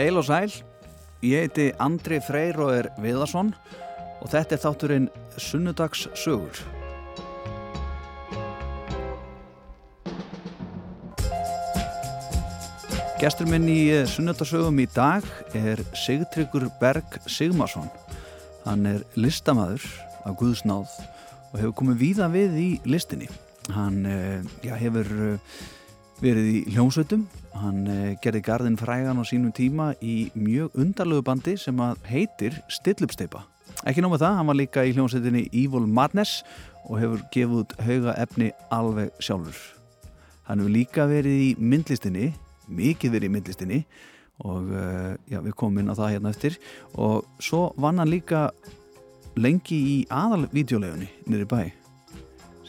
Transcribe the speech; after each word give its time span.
Eil 0.00 0.16
og 0.16 0.24
sæl, 0.24 0.48
ég 1.20 1.42
heiti 1.42 1.66
Andri 1.76 2.22
Freyr 2.24 2.56
og 2.64 2.70
er 2.72 2.86
Viðarsson 3.04 3.50
og 4.22 4.30
þetta 4.32 4.56
er 4.56 4.60
þátturinn 4.62 5.08
Sunnudags 5.36 6.06
sögur. 6.16 6.56
Gestur 13.20 13.50
minn 13.52 13.68
í 13.68 13.82
Sunnudagsögum 14.08 14.80
í 14.80 14.86
dag 14.94 15.26
er 15.52 15.82
Sigtryggur 15.92 16.70
Berg 16.80 17.20
Sigmarsson. 17.28 17.90
Hann 18.64 18.88
er 18.88 19.04
listamæður 19.20 19.84
af 20.24 20.38
Guðsnáð 20.40 20.96
og 21.50 21.58
hefur 21.58 21.76
komið 21.82 22.00
víða 22.06 22.30
við 22.32 22.56
í 22.56 22.70
listinni. 22.88 23.28
Hann 23.76 24.00
eh, 24.08 24.40
já, 24.64 24.78
hefur 24.80 25.12
eh, 25.26 25.60
verið 26.24 26.50
í 26.54 26.58
hljómsveitum, 26.72 27.28
hann 27.60 27.86
eh, 27.90 28.16
gerði 28.22 28.42
gardin 28.44 28.78
frægan 28.80 29.20
á 29.20 29.24
sínum 29.28 29.52
tíma 29.54 29.92
í 30.00 30.30
mjög 30.34 30.76
undarlegu 30.80 31.24
bandi 31.26 31.56
sem 31.60 31.78
heitir 32.08 32.56
Stillupsteipa. 32.72 33.44
Ekki 33.88 34.02
nóg 34.04 34.14
með 34.14 34.24
það, 34.24 34.36
hann 34.38 34.50
var 34.50 34.58
líka 34.58 34.84
í 34.84 34.94
hljómsveitinni 34.96 35.46
Evil 35.52 35.86
Madness 35.86 36.42
og 36.86 37.00
hefur 37.00 37.22
gefið 37.34 37.60
út 37.62 37.74
hauga 37.86 38.16
efni 38.20 38.50
alveg 38.74 39.12
sjálfur. 39.22 39.60
Hann 40.48 40.62
hefur 40.62 40.74
líka 40.74 41.06
verið 41.10 41.44
í 41.46 41.50
myndlistinni, 41.60 42.32
mikið 42.68 43.16
verið 43.16 43.30
í 43.30 43.34
myndlistinni 43.36 43.80
og 44.40 44.70
já, 45.28 45.38
við 45.44 45.52
komum 45.52 45.82
inn 45.82 45.92
á 45.92 45.98
það 45.98 46.14
hérna 46.14 46.30
eftir 46.32 46.54
og 46.96 47.26
svo 47.44 47.66
vann 47.76 48.00
hann 48.00 48.08
líka 48.08 48.48
lengi 49.36 49.76
í 49.76 49.96
aðalvídeolegunni 50.08 51.10
nýri 51.28 51.48
bæ 51.48 51.60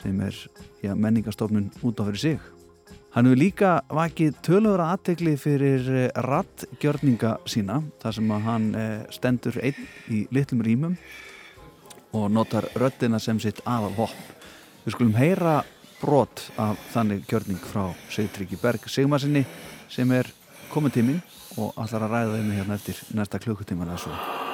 sem 0.01 0.19
er 0.25 0.35
já, 0.81 0.95
menningastofnun 0.95 1.71
út 1.85 2.01
á 2.01 2.05
fyrir 2.09 2.19
sig. 2.19 2.60
Hann 3.11 3.27
hefur 3.27 3.39
líka 3.41 3.69
vakið 3.91 4.37
tölur 4.39 4.79
aðtegli 4.79 5.33
fyrir 5.35 5.87
rattgjörninga 6.23 7.33
sína 7.43 7.81
þar 7.99 8.15
sem 8.15 8.29
að 8.31 8.45
hann 8.45 8.67
stendur 9.11 9.57
einn 9.59 9.81
í 10.07 10.21
litlum 10.31 10.61
rýmum 10.63 10.95
og 12.15 12.29
notar 12.31 12.69
röttina 12.79 13.19
sem 13.19 13.39
sitt 13.43 13.59
aðal 13.67 13.91
hopp. 13.99 14.15
Við 14.85 14.95
skulum 14.95 15.17
heyra 15.19 15.57
brot 15.99 16.45
af 16.55 16.79
þannig 16.93 17.27
gjörning 17.27 17.59
frá 17.59 17.89
Sigtryggi 18.15 18.59
Berg 18.61 18.87
Sigmarsinni 18.87 19.43
sem 19.91 20.15
er 20.15 20.31
komið 20.71 21.01
tíminn 21.01 21.19
og 21.59 21.75
allar 21.75 22.07
að 22.07 22.15
ræða 22.15 22.39
þeim 22.39 22.55
hérna 22.61 22.79
eftir 22.79 23.03
næsta 23.11 23.43
klukkutíman 23.43 23.91
eða 23.91 24.05
svo. 24.05 24.50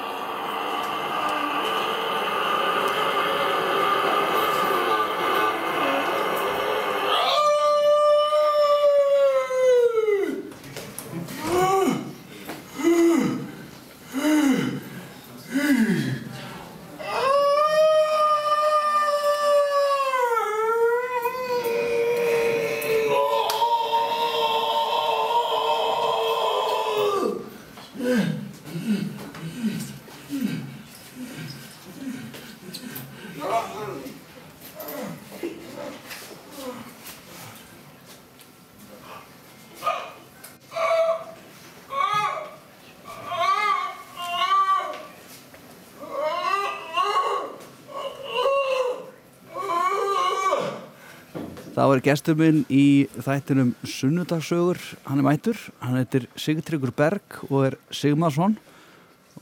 Þá 51.78 51.84
er 51.94 52.00
gestur 52.02 52.34
minn 52.34 52.64
í 52.74 53.06
þættinum 53.22 53.68
Sunnudagsögur, 53.86 54.80
hann 55.06 55.20
er 55.20 55.26
mætur, 55.28 55.58
hann 55.78 55.94
heitir 55.94 56.24
Sigtryggur 56.34 56.90
Berg 56.90 57.36
og 57.46 57.68
er 57.68 57.76
Sigmarsson 57.94 58.56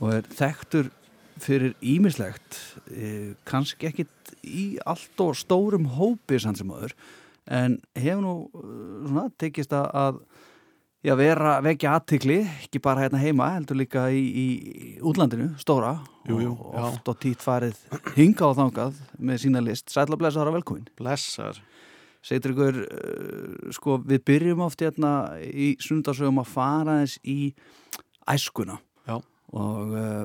og 0.02 0.10
er 0.18 0.26
þekktur 0.36 0.90
fyrir 1.40 1.72
ímislegt, 1.80 2.58
e, 2.92 3.32
kannski 3.48 3.88
ekkit 3.88 4.34
í 4.44 4.64
allt 4.84 5.22
og 5.24 5.32
stórum 5.40 5.86
hópi 5.96 6.36
sann 6.44 6.58
sem 6.58 6.68
aður, 6.76 6.92
en 7.48 7.78
hefur 7.96 8.20
nú 8.26 8.34
svona, 8.52 9.30
tekist 9.40 9.72
að 9.72 10.18
já, 11.08 11.14
vera 11.16 11.54
vekja 11.64 11.94
aðtikli, 11.96 12.42
ekki 12.66 12.82
bara 12.84 13.06
hérna 13.06 13.22
heima, 13.22 13.48
heldur 13.54 13.80
líka 13.80 14.10
í, 14.12 14.20
í 14.28 14.46
útlandinu, 15.00 15.54
stóra, 15.62 15.94
jú, 16.28 16.42
jú, 16.44 16.52
og 16.52 16.76
oft 16.90 17.08
og 17.14 17.16
títt 17.24 17.40
farið 17.40 17.80
hinga 18.18 18.50
og 18.50 18.60
þangað 18.60 19.00
með 19.16 19.42
sína 19.46 19.64
list. 19.64 19.88
Sætla 19.88 20.20
blessaðar 20.20 20.52
og 20.52 20.58
velkomin. 20.60 20.84
Blessar. 21.00 21.64
Segtur 22.26 22.56
ykkur, 22.56 22.80
uh, 22.82 23.70
sko, 23.76 24.00
við 24.02 24.24
byrjum 24.26 24.64
oft 24.66 24.82
hérna 24.82 25.12
í 25.46 25.74
sundarsögum 25.82 26.42
að 26.42 26.50
fara 26.50 26.98
þess 27.04 27.20
í 27.22 27.38
æskuna 28.26 28.80
Já. 29.06 29.20
og 29.54 29.94
uh, 29.94 30.24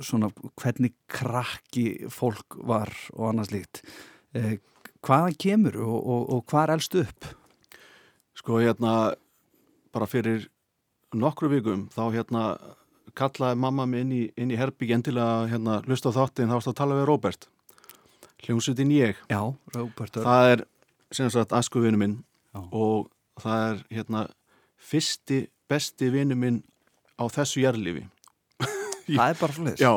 svona 0.00 0.30
hvernig 0.56 0.94
krakki 1.10 2.08
fólk 2.12 2.56
var 2.64 2.92
og 3.12 3.32
annars 3.32 3.52
líkt. 3.52 3.82
Uh, 4.32 4.56
hvaðan 5.04 5.36
kemur 5.40 5.76
og, 5.84 5.98
og, 5.98 6.22
og 6.36 6.44
hvað 6.48 6.74
elst 6.78 6.96
upp? 7.02 7.28
Sko 8.38 8.62
hérna, 8.62 9.12
bara 9.92 10.08
fyrir 10.08 10.48
nokkru 11.16 11.50
vikum 11.52 11.86
þá 11.92 12.02
hérna 12.14 12.42
kallaði 13.18 13.58
mamma 13.60 13.86
mig 13.88 14.04
inn 14.04 14.12
í, 14.14 14.24
í 14.54 14.58
herbygg 14.58 14.92
endilega 14.94 15.48
hérna 15.50 15.78
hlusta 15.86 16.12
á 16.12 16.16
þáttinn 16.16 16.50
þá 16.50 16.58
varst 16.58 16.72
að 16.72 16.80
tala 16.80 16.98
við 16.98 17.08
Róbert. 17.10 17.48
Hljómsutin 18.44 18.90
ég. 18.94 19.16
Já, 19.30 19.40
Róbert 19.74 20.16
Örn. 20.16 20.24
Það 20.26 20.50
er 20.52 20.64
sem 21.12 21.30
sagt 21.32 21.52
askuvinu 21.56 21.98
minn 21.98 22.18
Já. 22.54 22.60
og 22.72 23.08
það 23.42 23.64
er 23.70 23.80
hérna 23.96 24.26
fyrsti 24.78 25.40
besti 25.68 26.10
vinu 26.12 26.36
minn 26.38 26.60
á 27.18 27.24
þessu 27.32 27.64
jærlifi. 27.64 28.04
Það 29.08 29.24
er 29.32 29.40
bara 29.40 29.56
flest. 29.56 29.82
Já. 29.82 29.92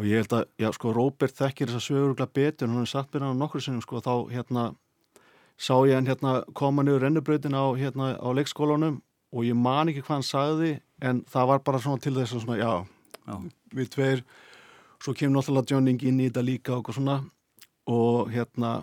Og 0.00 0.06
ég 0.08 0.22
held 0.22 0.32
að, 0.32 0.44
já 0.56 0.70
sko, 0.72 0.92
Róbert 0.96 1.36
þekkir 1.36 1.68
þess 1.68 1.80
að 1.80 1.86
sögurugla 1.90 2.26
betur 2.32 2.68
en 2.68 2.76
hann 2.76 2.86
er 2.86 2.92
sagt 2.92 3.12
mér 3.12 3.26
hann 3.26 3.40
nokkur 3.42 3.60
sinnum 3.64 3.82
sko 3.84 4.00
þá 4.00 4.12
hérna 4.32 4.62
sá 5.60 5.74
ég 5.84 5.92
hann 5.98 6.08
hérna 6.08 6.38
koma 6.56 6.84
niður 6.86 7.02
rennubrautin 7.04 7.52
á 7.52 7.64
hérna 7.76 8.14
á 8.16 8.28
leikskólanum 8.32 9.02
og 9.34 9.44
ég 9.44 9.58
man 9.60 9.90
ekki 9.92 10.00
hvað 10.06 10.14
hann 10.16 10.24
sagði 10.30 10.70
en 11.04 11.20
það 11.28 11.50
var 11.52 11.60
bara 11.66 11.82
svona 11.84 12.00
til 12.00 12.14
þess 12.16 12.32
að 12.38 12.46
svona, 12.46 12.56
já, 12.60 12.72
Já. 13.28 13.36
við 13.76 13.90
tveir 13.92 14.22
svo 15.00 15.14
kemur 15.16 15.38
náttúrulega 15.38 15.74
Johnning 15.74 16.02
inn 16.04 16.20
í 16.20 16.28
þetta 16.28 16.44
líka 16.44 16.76
og 16.76 16.90
svona. 16.94 17.20
Og 17.90 18.30
hérna 18.34 18.80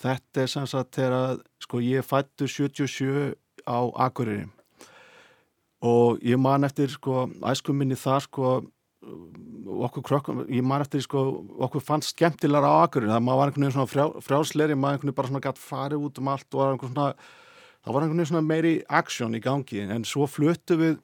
þetta 0.00 0.44
er 0.44 0.52
sem 0.52 0.68
sagt 0.70 0.96
þegar 0.96 1.40
sko 1.62 1.80
ég 1.82 2.06
fættu 2.06 2.48
77 2.48 3.34
á 3.66 3.78
Akureyri. 4.06 4.46
Og 5.86 6.22
ég 6.24 6.38
man 6.40 6.64
eftir 6.64 6.90
sko 6.92 7.26
æskum 7.44 7.78
minni 7.78 7.98
þar 7.98 8.24
sko 8.24 8.54
okkur 9.86 10.02
krökkum, 10.02 10.44
ég 10.50 10.64
man 10.64 10.82
eftir 10.82 11.02
sko 11.04 11.22
okkur 11.66 11.82
fannst 11.84 12.14
skemmtilegar 12.14 12.66
á 12.66 12.86
Akureyri. 12.86 13.10
Það 13.12 13.26
maður 13.26 13.40
var 13.40 13.50
einhvern 13.50 13.66
veginn 13.66 13.76
svona 13.76 13.90
frjá, 13.90 14.06
frjálsleiri 14.28 14.78
maður 14.78 14.96
einhvern 14.96 15.10
veginn 15.10 15.18
bara 15.18 15.32
svona 15.32 15.44
gætt 15.44 15.60
farið 15.62 16.06
út 16.06 16.22
um 16.22 16.32
allt 16.32 16.48
og 16.54 16.62
var 16.62 16.72
einhvern 16.72 16.94
svona, 16.94 17.10
það 17.82 17.92
var 17.92 18.06
einhvern 18.06 18.22
veginn 18.22 18.32
svona 18.32 18.46
meiri 18.46 18.74
aksjón 19.02 19.36
í 19.36 19.42
gangi. 19.44 19.84
En 19.84 20.06
svo 20.08 20.30
fluttu 20.30 20.78
við 20.80 20.98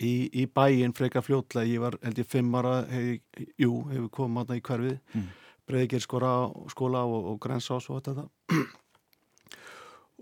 í, 0.00 0.30
í 0.32 0.46
bæin 0.46 0.94
frekar 0.96 1.24
fljótlega, 1.26 1.68
ég 1.68 1.82
var 1.84 1.98
held 2.02 2.18
ég 2.18 2.28
fimm 2.28 2.54
ára, 2.58 2.76
hef, 2.90 3.20
jú, 3.60 3.82
hefur 3.90 4.10
komið 4.10 4.44
aðna 4.44 4.58
í 4.60 4.64
hverfið, 4.68 4.98
Mm. 5.14 5.28
breyðgir 5.68 6.02
skóla, 6.04 7.04
og, 7.08 7.30
og 7.32 7.38
grensás 7.40 7.88
og 7.90 8.02
þetta. 8.04 8.26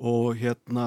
Og 0.03 0.37
hérna 0.39 0.87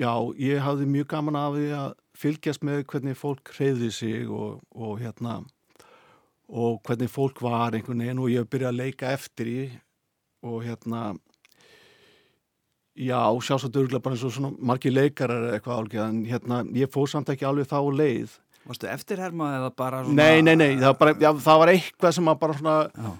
já, 0.00 0.12
ég 0.38 0.60
hafði 0.64 0.86
mjög 0.88 1.08
gaman 1.12 1.36
af 1.36 1.54
því 1.56 1.70
að 1.76 1.94
fylgjast 2.20 2.62
með 2.64 2.84
hvernig 2.90 3.16
fólk 3.18 3.52
hreyði 3.56 3.90
sig 3.92 4.28
og, 4.30 4.60
og 4.72 5.00
hérna 5.00 5.40
og 6.50 6.80
hvernig 6.86 7.10
fólk 7.12 7.40
var 7.44 7.76
einhvern 7.76 8.02
veginn 8.02 8.20
og 8.22 8.30
ég 8.32 8.48
byrjaði 8.50 8.72
að 8.72 8.80
leika 8.80 9.12
eftir 9.14 9.50
í 9.50 9.60
og 10.42 10.64
hérna 10.64 11.02
já, 13.00 13.20
sjálfsagt 13.46 13.78
örgulega 13.80 14.02
bara 14.04 14.16
eins 14.16 14.24
og 14.28 14.34
svona 14.34 14.52
margir 14.70 14.92
leikarar 14.94 15.46
eða 15.48 15.58
eitthvað 15.58 15.80
álgeð 15.80 16.02
en 16.04 16.22
hérna, 16.28 16.60
ég 16.76 16.92
fór 16.92 17.08
samt 17.10 17.32
ekki 17.32 17.46
alveg 17.48 17.68
þá 17.70 17.78
leið. 18.00 18.34
Varstu 18.68 18.90
eftirherma 18.92 19.52
eða 19.56 19.70
bara 19.76 20.02
svona... 20.04 20.16
Nei, 20.20 20.42
nei, 20.44 20.54
nei, 20.60 20.74
það 20.76 20.90
var, 20.90 20.98
bara, 21.00 21.14
já, 21.24 21.30
það 21.46 21.62
var 21.62 21.72
eitthvað 21.74 22.16
sem 22.18 22.28
að 22.32 22.42
bara 22.42 22.58
svona 22.58 22.74
Já, 22.90 23.12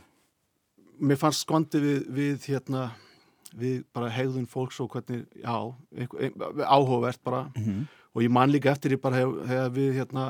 mér 1.00 1.20
fannst 1.22 1.46
skondi 1.46 1.80
við, 1.80 2.02
við 2.18 2.50
hérna 2.52 2.90
við 3.56 3.80
bara 3.96 4.10
hegðun 4.14 4.46
fólks 4.50 4.78
og 4.84 4.92
hvernig 4.92 5.24
já, 5.40 5.56
ein, 5.96 6.36
áhugavert 6.60 7.22
bara. 7.24 7.46
Mhm, 7.56 7.88
og 8.14 8.22
ég 8.24 8.30
man 8.34 8.52
líka 8.52 8.72
eftir 8.74 8.94
ég 8.96 9.02
bara 9.02 9.24
þegar 9.24 9.72
við 9.74 9.98
hérna 10.00 10.28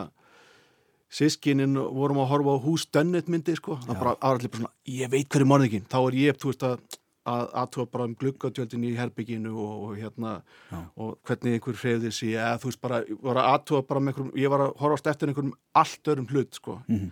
sískinin 1.10 1.74
vorum 1.74 2.20
að 2.22 2.30
horfa 2.30 2.54
á 2.54 2.58
hús 2.62 2.86
Dönnet 2.86 3.28
myndi 3.30 3.56
sko, 3.58 3.78
það 3.82 3.98
bara 3.98 4.14
allir 4.20 4.50
bara 4.52 4.62
svona, 4.62 4.74
ég 4.86 5.10
veit 5.10 5.28
hverju 5.32 5.48
morðingin 5.48 5.86
þá 5.90 5.98
er 6.04 6.18
ég, 6.20 6.38
þú 6.38 6.52
veist 6.52 6.66
að 6.68 6.99
að 7.30 7.52
aðtóa 7.62 7.86
bara 7.92 8.06
um 8.08 8.14
gluggatjöldin 8.20 8.84
í 8.88 8.92
herbygginu 8.98 9.52
og, 9.54 9.84
og 9.88 9.96
hérna 10.00 10.32
Já. 10.70 10.80
og 10.96 11.18
hvernig 11.28 11.56
einhver 11.58 11.78
hreyfði 11.82 12.12
sig 12.12 12.34
eða 12.36 12.58
þú 12.62 12.70
veist 12.70 12.80
bara, 12.84 13.00
var 13.22 13.40
að 13.42 13.50
aðtóa 13.54 13.86
bara 13.88 14.00
með 14.00 14.12
einhverjum, 14.14 14.34
ég 14.44 14.50
var 14.54 14.64
að 14.66 14.74
horfast 14.82 15.06
eftir 15.12 15.28
einhverjum 15.32 15.54
allt 15.84 16.12
örum 16.14 16.28
hlut 16.32 16.54
sko 16.60 16.78
Mhm. 16.88 17.10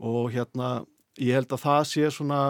og 0.00 0.30
hérna 0.34 0.70
ég 1.18 1.32
held 1.38 1.52
að 1.56 1.62
það 1.64 1.82
sé 1.92 2.10
svona 2.12 2.40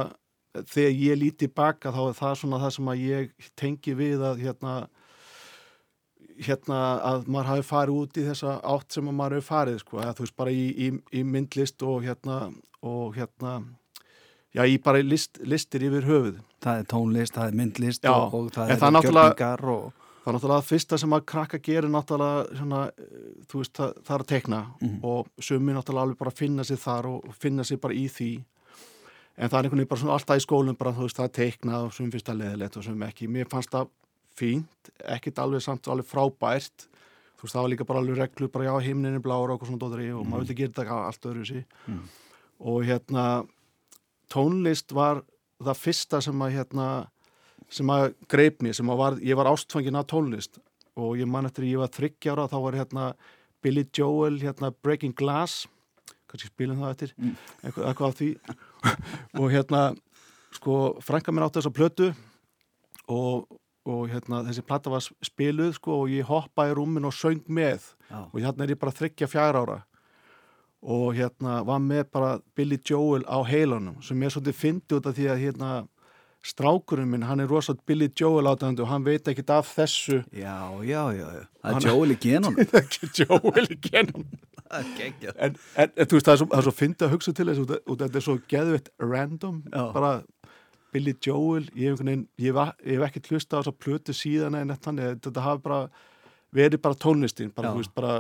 þegar 0.57 0.95
ég 1.05 1.19
líti 1.21 1.49
baka 1.55 1.91
þá 1.93 2.01
er 2.09 2.15
það 2.21 2.35
svona 2.41 2.59
það 2.63 2.71
sem 2.79 2.87
að 2.93 3.03
ég 3.07 3.51
tengi 3.57 3.95
við 3.95 4.23
að 4.25 4.39
hérna 4.47 4.77
hérna 6.47 6.79
að 7.07 7.27
maður 7.33 7.49
hafi 7.51 7.65
farið 7.71 7.99
út 8.03 8.19
í 8.21 8.25
þessa 8.27 8.57
átt 8.75 8.93
sem 8.97 9.07
að 9.09 9.15
maður 9.17 9.37
hefur 9.39 9.47
farið 9.49 9.79
sko, 9.81 10.01
eða 10.03 10.15
þú 10.19 10.25
veist 10.27 10.37
bara 10.37 10.53
í, 10.53 10.65
í, 10.87 10.89
í 11.17 11.23
myndlist 11.25 11.83
og 11.87 12.03
hérna 12.05 12.39
og 12.85 13.15
hérna 13.17 13.53
já, 14.57 14.63
í 14.65 14.79
bara 14.83 15.03
list, 15.05 15.39
listir 15.45 15.85
yfir 15.91 16.07
höfuð 16.09 16.41
Það 16.67 16.79
er 16.81 16.87
tónlist, 16.91 17.35
það 17.37 17.47
er 17.53 17.57
myndlist 17.61 18.03
Já, 18.07 18.11
og, 18.17 18.35
og 18.35 18.47
það 18.55 18.71
er 18.73 18.77
er 18.77 18.95
náttúrulega- 18.97 19.37
gjörningar 19.37 19.65
og... 19.71 19.93
það 20.25 20.31
er 20.33 20.37
náttúrulega 20.39 20.61
það 20.63 20.71
fyrsta 20.73 20.99
sem 20.99 21.13
að 21.15 21.25
krakka 21.31 21.59
gerir 21.63 21.91
náttúrulega 21.93 22.57
svona, 22.59 22.81
eh, 22.99 23.45
þú 23.47 23.61
veist, 23.61 23.73
það, 23.77 23.93
það 24.07 24.15
er 24.17 24.25
að 24.25 24.31
tekna 24.33 24.61
Mhm. 24.81 24.99
og 25.05 25.27
sumi 25.41 25.73
náttúrulega 25.77 26.03
alveg 26.09 26.19
bara 26.19 26.31
finna 26.35 26.65
sig 26.65 26.79
þar 26.83 27.07
og 27.13 27.35
finna 27.39 27.65
sig 27.65 27.81
bara 27.81 27.95
í 27.95 28.07
því. 28.11 28.31
En 29.39 29.49
það 29.51 29.59
er 29.59 29.63
einhvern 29.69 29.79
veginn 29.79 29.89
bara 29.93 30.01
svona 30.01 30.15
alltaf 30.17 30.37
í 30.41 30.45
skólum 30.47 30.79
bara 30.79 30.93
þú 30.97 31.03
veist, 31.07 31.17
það 31.21 31.25
er 31.29 31.35
tekna 31.37 31.85
og 31.85 31.93
sumi 31.93 32.11
finnst 32.11 32.27
það 32.27 32.41
leðilegt 32.41 32.77
og 32.77 32.85
sumi 32.85 33.07
ekki, 33.07 33.29
mér 33.29 33.49
fannst 33.53 33.71
það 33.71 33.89
fínt, 34.37 34.91
ekkit 35.05 35.39
alveg 35.39 35.63
samt 35.63 35.87
alveg 35.93 36.07
frábært. 36.09 36.89
Þú 37.37 37.43
veist, 37.45 37.55
það 37.55 37.63
var 37.63 37.69
líka 37.71 37.87
bara 37.87 38.01
alveg 38.01 38.17
reglu 38.17 38.49
bara 38.49 38.65
já, 38.65 38.81
himnin 38.83 39.15
er 39.15 39.21
blára 39.21 39.53
og 39.55 39.61
svona 39.69 39.79
dótari 39.79 40.09
og 40.17 40.25
maður 40.27 40.47
vildi 40.49 40.57
gera 40.57 40.73
þetta 40.73 41.07
allt 41.07 41.21
öðru 41.29 41.47
sig 41.47 41.65
Mm. 41.87 42.01
og 42.61 42.83
hérna 42.85 43.47
tónlist 44.33 44.93
var 44.97 45.23
það 45.63 45.81
fyrsta 45.83 46.21
sem 46.25 46.43
að 46.43 46.57
hérna 46.59 46.89
sem 47.73 47.91
að 47.91 48.13
greip 48.31 48.61
mér, 48.63 48.75
sem 48.79 48.91
að 48.93 48.99
var, 49.01 49.17
ég 49.27 49.37
var 49.39 49.49
ástfangin 49.51 49.97
af 49.99 50.07
tónlist 50.13 50.61
og 50.97 51.17
ég 51.19 51.27
man 51.29 51.49
eftir 51.49 51.65
ég 51.67 51.81
var 51.81 51.91
þryggjára 51.93 52.49
þá 52.51 52.57
var 52.63 52.77
hérna 52.79 53.07
Billy 53.65 53.87
Joel 53.97 54.39
hérna 54.43 54.71
Breaking 54.83 55.15
Glass 55.19 55.67
kannski 56.31 56.51
spilum 56.53 56.79
það 56.83 56.95
eftir 56.95 57.15
Mm. 57.19 57.35
eitthvað, 57.63 57.85
eitthvað 57.91 58.09
af 58.09 58.17
því 58.21 58.31
og 59.41 59.51
hérna 59.53 59.83
sko 60.57 60.77
frænka 61.03 61.33
mér 61.35 61.47
átti 61.49 61.61
þessa 61.61 61.75
plötu 61.75 62.09
og, 63.09 63.47
og 63.87 64.09
hérna 64.11 64.43
þessi 64.47 64.65
platta 64.67 64.91
var 64.91 65.05
spiluð 65.25 65.75
sko 65.79 66.01
og 66.05 66.11
ég 66.13 66.27
hoppaði 66.29 66.75
rúmin 66.79 67.07
og 67.07 67.15
söng 67.15 67.43
með 67.49 67.93
Já. 68.11 68.23
og 68.33 68.39
hérna 68.41 68.65
er 68.67 68.75
ég 68.75 68.81
bara 68.81 68.95
þryggja 68.95 69.29
fjár 69.31 69.59
ára 69.63 69.79
og 70.87 71.17
hérna 71.19 71.59
var 71.67 71.81
með 71.83 72.05
bara 72.15 72.33
Billy 72.57 72.79
Joel 72.87 73.25
á 73.27 73.43
heilanum 73.49 73.99
sem 74.07 74.23
er 74.23 74.31
svolítið 74.35 74.59
fyndi 74.61 74.99
út 75.01 75.09
af 75.11 75.17
því 75.19 75.29
að 75.33 75.41
hérna 75.43 75.71
strákurinn 76.47 77.09
minn, 77.11 77.25
hann 77.27 77.41
er 77.43 77.49
rosalega 77.51 77.83
Billy 77.91 78.07
Joel 78.21 78.47
átæðandi 78.47 78.85
og 78.85 78.91
hann 78.93 79.07
veit 79.07 79.27
ekkit 79.33 79.51
af 79.51 79.73
þessu 79.75 80.21
Já, 80.31 80.55
já, 80.87 81.01
já. 81.17 81.25
Það 81.65 81.79
er 81.81 81.89
Joel 81.89 82.13
í 82.15 82.19
genunum. 82.23 82.61
ekki 82.81 83.09
Joel 83.25 83.67
í 83.67 83.79
Það 84.67 84.79
er 84.83 84.87
geggjað. 84.99 85.35
en, 85.47 85.59
en, 85.79 85.91
þú 86.07 86.17
veist, 86.17 86.27
það 86.27 86.33
er 86.33 86.39
svo, 86.41 86.47
það 86.51 86.59
er 86.61 86.67
svo 86.67 86.75
fyndi 86.75 87.07
að 87.07 87.13
hugsa 87.15 87.33
til 87.39 87.45
þessu 87.51 87.65
út 87.67 87.75
af- 87.77 87.99
þetta 88.01 88.19
er 88.21 88.25
svo 88.29 88.37
geðveitt 88.51 88.89
random 89.03 89.59
Já. 89.71 89.83
bara 89.95 90.13
Billy 90.95 91.15
Joel 91.27 91.67
ég 91.75 91.93
hef, 91.95 92.03
ég 92.39 92.63
ég 92.95 93.05
ekkert 93.07 93.31
hlusta 93.31 93.59
á 93.59 93.63
þess 93.63 93.73
að 93.75 93.79
plötu 93.85 94.15
síðan 94.17 94.59
en 94.59 94.75
þannig, 94.75 95.19
þetta 95.27 95.45
hafi 95.45 95.63
bara 95.67 95.81
verið 96.57 96.83
bara 96.83 96.99
tónlistin, 96.99 97.51
bara, 97.55 97.69
Já. 97.69 97.75
þú 97.75 97.83
veist, 97.83 97.95
bara 97.99 98.17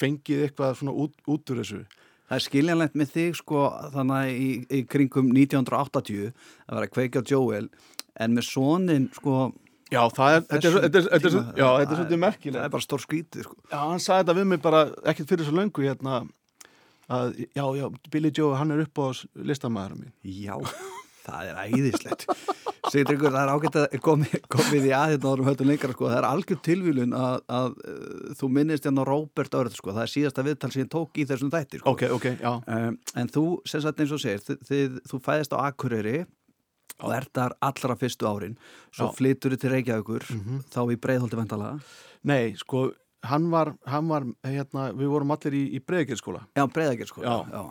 fengið 0.00 0.44
eitthvað 0.46 0.76
svona 0.80 0.94
út, 1.04 1.14
út 1.28 1.52
úr 1.52 1.62
þessu? 1.62 1.84
Það 2.28 2.36
er 2.36 2.44
skiljanlegt 2.44 2.98
með 3.00 3.12
þig 3.14 3.38
sko 3.38 3.62
þannig 3.94 4.18
að 4.18 4.32
í, 4.34 4.48
í 4.78 4.82
kringum 4.90 5.30
1980 5.32 6.28
að 6.28 6.76
vera 6.76 6.90
á 7.24 7.28
Joel 7.32 7.64
en 8.18 8.36
með 8.36 8.48
sonin 8.50 9.08
sko 9.16 9.48
Já, 9.88 10.02
það 10.12 10.34
er, 10.34 10.42
þetta 10.50 10.68
er, 10.68 10.74
þetta 10.82 10.98
er, 11.00 11.06
þetta 11.08 11.16
er, 11.16 11.32
tíma, 11.32 11.52
já, 11.56 11.68
þetta 11.80 11.94
er 11.94 11.96
svolítið 11.96 12.18
það 12.18 12.20
merkilegt. 12.20 12.64
er 12.66 12.72
bara 12.74 12.84
stór 12.84 13.00
skrítið 13.00 13.46
sko. 13.46 13.54
Já, 13.70 13.78
hann 13.78 14.02
sagði 14.04 14.20
þetta 14.20 14.34
við 14.36 14.48
mig 14.50 14.60
bara 14.66 14.82
ekkert 15.08 15.30
fyrir 15.32 15.48
svo 15.48 15.56
löngu 15.56 15.86
hérna 15.86 16.18
að, 17.08 17.38
já, 17.56 17.64
já, 17.78 17.86
Billy 18.12 18.32
Joe, 18.36 18.50
hann 18.60 18.74
er 18.74 18.84
upp 18.84 19.00
á 19.00 19.06
listamæðurum 19.48 20.02
mín 20.04 20.12
Já, 20.28 20.58
það 21.28 21.50
er 21.52 21.60
æðislegt 21.68 22.26
Sigtryggur, 22.88 23.32
það 23.34 23.42
er 23.42 23.50
ágætt 23.52 23.76
að 23.82 23.96
komið, 24.00 24.34
komið 24.48 24.86
í 24.88 24.92
aðeins 24.96 25.60
lengra 25.68 25.92
sko. 25.92 26.08
það 26.08 26.16
er 26.22 26.26
algjör 26.28 26.60
tilvílun 26.64 27.12
að, 27.18 27.34
að 27.52 27.74
uh, 27.84 28.30
þú 28.38 28.48
minnist 28.54 28.86
hérna 28.88 29.04
Róbert 29.04 29.56
Örð 29.60 29.76
sko. 29.76 29.92
það 29.92 30.02
er 30.06 30.12
síðasta 30.14 30.44
viðtal 30.46 30.70
sem 30.72 30.84
ég 30.86 30.90
tók 30.94 31.18
í 31.20 31.26
þessum 31.28 31.50
þætti 31.52 31.80
sko. 31.82 31.92
Ok, 31.92 32.04
ok, 32.16 32.26
já, 32.40 32.52
um, 32.64 32.96
en 33.22 33.32
þú, 33.34 33.44
sem 33.68 33.82
sagt 33.84 34.00
eins 34.00 34.14
og 34.16 34.22
segir 34.22 34.40
þið, 34.46 34.62
þið, 34.70 34.96
þú 35.12 35.20
fæðist 35.28 35.52
á 35.52 35.58
Akureyri 35.68 36.16
og 36.98 37.12
ert 37.14 37.30
þar 37.36 37.52
allra 37.62 37.94
fyrstu 38.00 38.26
árin 38.26 38.56
svo 38.90 39.10
Já. 39.10 39.16
flyttur 39.20 39.52
þið 39.54 39.60
til 39.62 39.70
Reykjavíkur 39.74 40.24
Mhm. 40.34 40.62
þá 40.72 40.80
í 40.90 40.96
breiðholti 40.98 41.38
vantala 41.38 41.74
nei, 42.26 42.54
sko 42.58 42.88
hann 43.28 43.50
var, 43.52 43.74
hann 43.86 44.08
var, 44.08 44.24
hérna 44.46 44.88
við 44.96 45.12
vorum 45.12 45.30
allir 45.34 45.54
í, 45.54 45.62
í 45.76 45.80
breiðgjörskóla 45.84 46.46
Já, 46.56 46.64
breiðagjör 46.66 47.10
sko 47.12 47.22
Já. 47.22 47.36
já. 47.52 47.62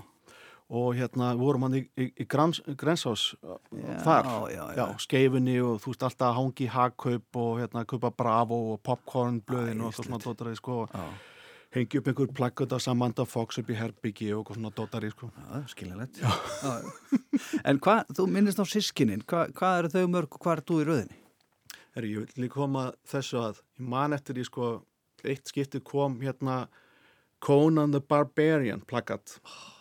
Og 0.69 0.97
hérna 0.97 1.29
vorum 1.39 1.63
hann 1.67 1.77
í, 1.79 1.83
í, 1.95 2.09
í 2.11 2.25
grensás 2.27 3.29
Já, 3.39 3.93
þar, 4.03 4.27
já, 4.51 4.63
já. 4.75 4.83
skeifunni 4.99 5.55
og 5.63 5.77
þú 5.83 5.93
veist 5.93 6.03
alltaf 6.09 6.35
hangi 6.35 6.67
hagkaup 6.73 7.39
og 7.39 7.61
hérna 7.61 7.85
kaupa 7.87 8.11
bravo 8.11 8.57
og 8.73 8.81
popcorn 8.83 9.39
blöðin 9.47 9.85
og 9.87 9.95
svona 9.95 10.19
dótarið 10.19 10.57
sko. 10.59 10.81
Já, 10.91 11.05
hengi 11.77 12.01
upp 12.01 12.09
einhver 12.11 12.33
plaggut 12.35 12.75
af 12.75 12.83
Samantha 12.83 13.23
Fox 13.27 13.61
upp 13.61 13.71
í 13.71 13.77
herbyggi 13.79 14.33
og 14.35 14.51
svona 14.51 14.73
dótarið 14.75 15.15
sko. 15.15 15.31
Skiljanlegt. 15.71 16.19
En 17.63 17.79
hvað, 17.83 18.11
þú 18.17 18.27
minnist 18.33 18.59
á 18.59 18.65
sískinin 18.67 19.23
hvað, 19.23 19.55
hvað 19.55 19.79
eru 19.83 19.93
þau 19.95 20.11
mörg 20.17 20.35
og 20.35 20.43
hvað 20.43 20.57
er 20.57 20.65
þú 20.67 20.81
í 20.81 20.89
rauðinni? 20.91 21.23
Herri, 21.95 22.11
ég 22.13 22.27
vil 22.35 22.43
líka 22.45 22.59
koma 22.59 22.89
þessu 23.09 23.39
að 23.41 23.63
ég 23.79 23.87
man 23.95 24.13
eftir 24.13 24.35
því 24.37 24.43
sko 24.49 24.67
eitt 25.23 25.49
skipti 25.49 25.79
kom 25.81 26.19
hérna 26.21 26.65
Conan 27.41 27.91
the 27.93 28.01
Barbarian 28.01 28.81
plakat. 28.85 29.37
Og 29.45 29.76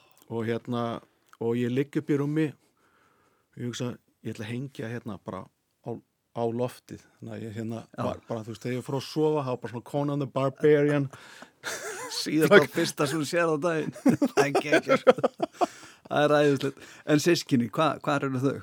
hérna 0.46 1.00
og 1.40 1.58
ég 1.58 1.72
ligg 1.72 1.96
upp 2.00 2.10
í 2.10 2.18
rúmi 2.18 2.46
og 2.50 3.60
ég 3.60 3.68
hugsa, 3.70 3.92
ég 4.24 4.34
ætla 4.34 4.46
að 4.46 4.52
hengja 4.52 4.90
hérna 4.90 5.18
bara 5.24 5.42
á, 5.86 5.90
á 6.36 6.42
loftið. 6.44 7.02
Þannig 7.18 7.34
að 7.34 7.44
ég 7.44 7.56
hérna, 7.56 7.82
bara, 7.96 8.22
bara 8.28 8.44
þú 8.44 8.54
veist, 8.54 8.62
þegar 8.64 8.76
ég 8.76 8.86
fór 8.86 8.98
að 8.98 9.08
sofa 9.08 9.44
þá 9.46 9.50
bara 9.52 9.72
svona 9.72 9.88
Conan 9.90 10.22
the 10.22 10.30
Barbarian. 10.30 11.10
Síðast 12.20 12.54
á 12.56 12.72
fyrsta 12.72 13.08
sem 13.08 13.22
þú 13.22 13.28
sér 13.28 13.52
á 13.52 13.56
daginn. 13.60 13.94
Það 14.36 14.44
er 14.46 14.56
geggjör 14.62 15.04
Það 16.06 16.22
er 16.22 16.32
ræðislegt. 16.32 16.88
En 17.10 17.22
sískinni, 17.22 17.68
hvað, 17.74 18.00
hvað 18.04 18.26
eru 18.28 18.42
þau? 18.44 18.58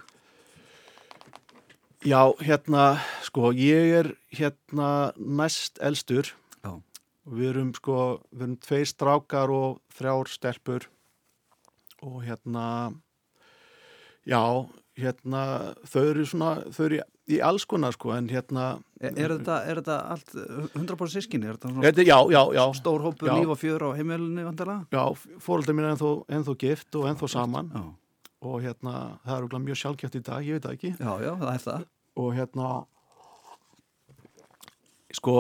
Já, 2.03 2.21
hérna, 2.43 2.85
sko, 3.23 3.51
ég 3.55 3.93
er 3.99 4.09
hérna 4.35 4.87
næst 5.17 5.79
elstur. 5.83 6.33
Já. 6.63 6.79
og 7.23 7.35
við 7.39 7.49
erum 7.53 7.69
sko, 7.75 7.97
við 8.31 8.45
erum 8.45 8.57
tvei 8.63 8.81
strákar 8.87 9.51
og 9.51 9.79
þrjár 9.95 10.31
stelpur 10.31 10.87
og 12.03 12.21
hérna 12.27 12.65
já, 14.27 14.41
hérna 14.99 15.43
þau 15.89 16.03
eru 16.11 16.25
svona, 16.27 16.51
þau 16.75 16.85
eru 16.85 16.99
í, 17.31 17.39
alls 17.43 17.65
konar 17.69 17.95
sko, 17.95 18.13
en 18.17 18.29
hérna 18.31 18.73
Er, 19.03 19.11
er, 19.19 19.33
þetta, 19.35 19.55
er 19.67 19.79
þetta 19.81 19.95
allt 20.13 20.29
uh, 20.39 20.67
100% 20.79 21.11
sískinni? 21.17 21.47
Er 21.49 21.57
þetta 21.57 21.71
svona 21.73 21.89
þetta, 21.89 22.03
já, 22.07 22.15
já, 22.31 22.39
já, 22.55 22.61
stór 22.77 23.01
hópur 23.03 23.27
Já. 23.27 23.33
líf 23.35 23.49
og 23.51 23.59
fjör 23.59 23.83
á 23.83 23.89
heimilinu 23.97 24.45
vandalega? 24.47 24.85
já 24.95 25.03
fóröldar 25.43 25.75
mín 25.75 25.87
er 25.87 25.95
ennþá, 25.95 26.11
ennþá 26.37 26.55
gift 26.61 26.95
og 26.99 27.09
ennþá 27.11 27.29
saman 27.33 27.71
Já. 27.73 27.83
og 28.47 28.55
hérna, 28.63 28.93
það 29.25 29.33
er 29.35 29.41
örugglega 29.41 29.65
mjög 29.65 29.81
sjálfgæft 29.81 30.15
í 30.15 30.23
dag, 30.23 30.47
ég 30.47 30.55
veit 30.59 30.67
það 30.67 30.77
ekki 30.77 30.93
já, 30.93 31.11
já, 31.25 31.33
það 31.41 31.51
er 31.51 31.63
það 31.65 31.85
og 32.23 32.29
hérna 32.37 32.71
sko, 35.13 35.35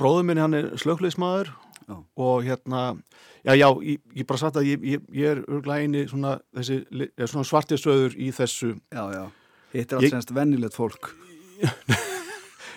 bróður 0.00 0.26
minn 0.30 0.42
hann 0.42 0.58
er 0.58 0.72
slökleismadur 0.80 1.52
Já. 1.88 1.96
og 2.16 2.44
hérna 2.46 2.82
já, 3.44 3.52
já, 3.60 3.68
ég, 3.84 4.00
ég 4.16 4.26
bara 4.26 4.38
satt 4.40 4.56
að 4.56 4.68
ég, 4.70 4.84
ég, 4.94 5.02
ég 5.12 5.26
er 5.34 5.42
örglega 5.48 5.82
eini 5.84 6.04
svona, 6.08 6.38
þessi, 6.56 6.78
svona 7.28 7.44
svartisöður 7.44 8.14
í 8.16 8.30
þessu. 8.32 8.74
Já, 8.94 9.04
já. 9.12 9.24
Hitt 9.74 9.92
er 9.92 10.00
Ég- 10.06 10.14
semst 10.14 10.30
vennilegt 10.34 10.74
fólk. 10.78 11.10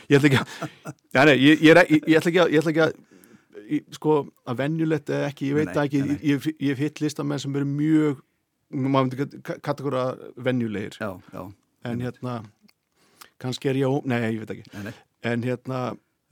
Ég 0.07 0.17
ætla 0.21 0.29
ekki 0.29 0.37
að 0.39 0.91
já, 1.11 1.21
nei, 1.27 1.33
ég, 1.43 1.61
ég, 1.67 1.79
ég, 1.91 2.03
ég 2.07 2.17
ætla 2.19 2.29
ekki 2.31 2.39
að, 2.39 2.51
ég 2.53 2.61
ætla 2.61 2.71
ekki 2.71 2.83
að 2.85 3.95
sko, 3.97 4.13
að 4.47 4.59
venjulegt 4.61 5.09
eða 5.11 5.25
ekki, 5.31 5.49
ég 5.49 5.57
veit 5.57 5.71
Nei, 5.73 5.81
ekki. 5.83 6.01
nei, 6.07 6.17
ég, 6.23 6.45
ég 6.63 6.69
hef 6.71 6.83
hitt 6.85 7.01
listamenn 7.03 7.41
sem 7.43 7.57
eru 7.59 7.67
mjög 7.67 8.21
maður 8.71 9.09
myndi 9.09 9.41
kategóra 9.65 10.05
venjulegir. 10.47 10.95
Já, 11.01 11.09
já, 11.33 11.41
en 11.91 12.03
hérna 12.05 12.37
kannski 13.43 13.69
er 13.73 13.81
ég, 13.81 13.91
ó- 13.91 14.05
nei, 14.07 14.21
ég 14.31 14.39
veit 14.45 14.53
ekki. 14.55 14.63
Nei, 14.77 14.85
nei. 14.87 14.95
En 15.27 15.43
hérna, 15.43 15.81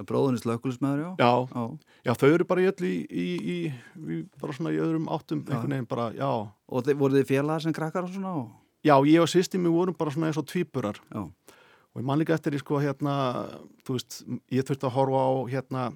Bróðunis 0.03 0.43
lökulismæður, 0.43 0.99
já? 0.99 1.09
Já, 1.23 1.31
Já, 1.55 1.63
Já, 2.03 2.13
þau 2.19 2.27
eru 2.33 2.47
bara 2.49 2.63
í 2.65 2.67
öll 2.67 2.87
í, 2.87 2.95
í, 3.07 3.27
í, 3.55 4.17
bara 4.41 4.55
svona 4.57 4.73
í 4.75 4.79
öðrum 4.83 5.07
áttum 5.07 5.45
einhvern 5.45 5.71
veginn 5.71 5.87
bara, 5.87 6.09
já. 6.17 6.27
og 6.67 6.83
þið, 6.83 6.97
voru 6.99 7.15
þið 7.15 7.29
félagar 7.29 7.63
sem 7.63 7.75
krakkar 7.75 8.09
og 8.09 8.11
svona 8.11 8.33
og... 8.41 8.49
Já, 8.85 8.95
ég 9.07 9.23
og 9.23 9.31
sýsti 9.31 9.61
mér 9.61 9.73
vorum 9.73 9.97
bara 9.97 10.11
svona 10.13 10.27
eins 10.29 10.37
og 10.41 10.45
tvíburar. 10.51 10.99
Já, 11.09 11.23
og 11.23 12.01
ég 12.01 12.05
man 12.05 12.19
líka 12.19 12.35
eftir 12.35 12.57
í 12.57 12.59
sko 12.59 12.81
hérna, 12.83 13.15
þú 13.87 13.95
veist, 13.95 14.19
ég 14.51 14.67
þurfti 14.67 14.89
að 14.89 14.95
horfa 14.97 15.23
á 15.23 15.31
hérna 15.55 15.87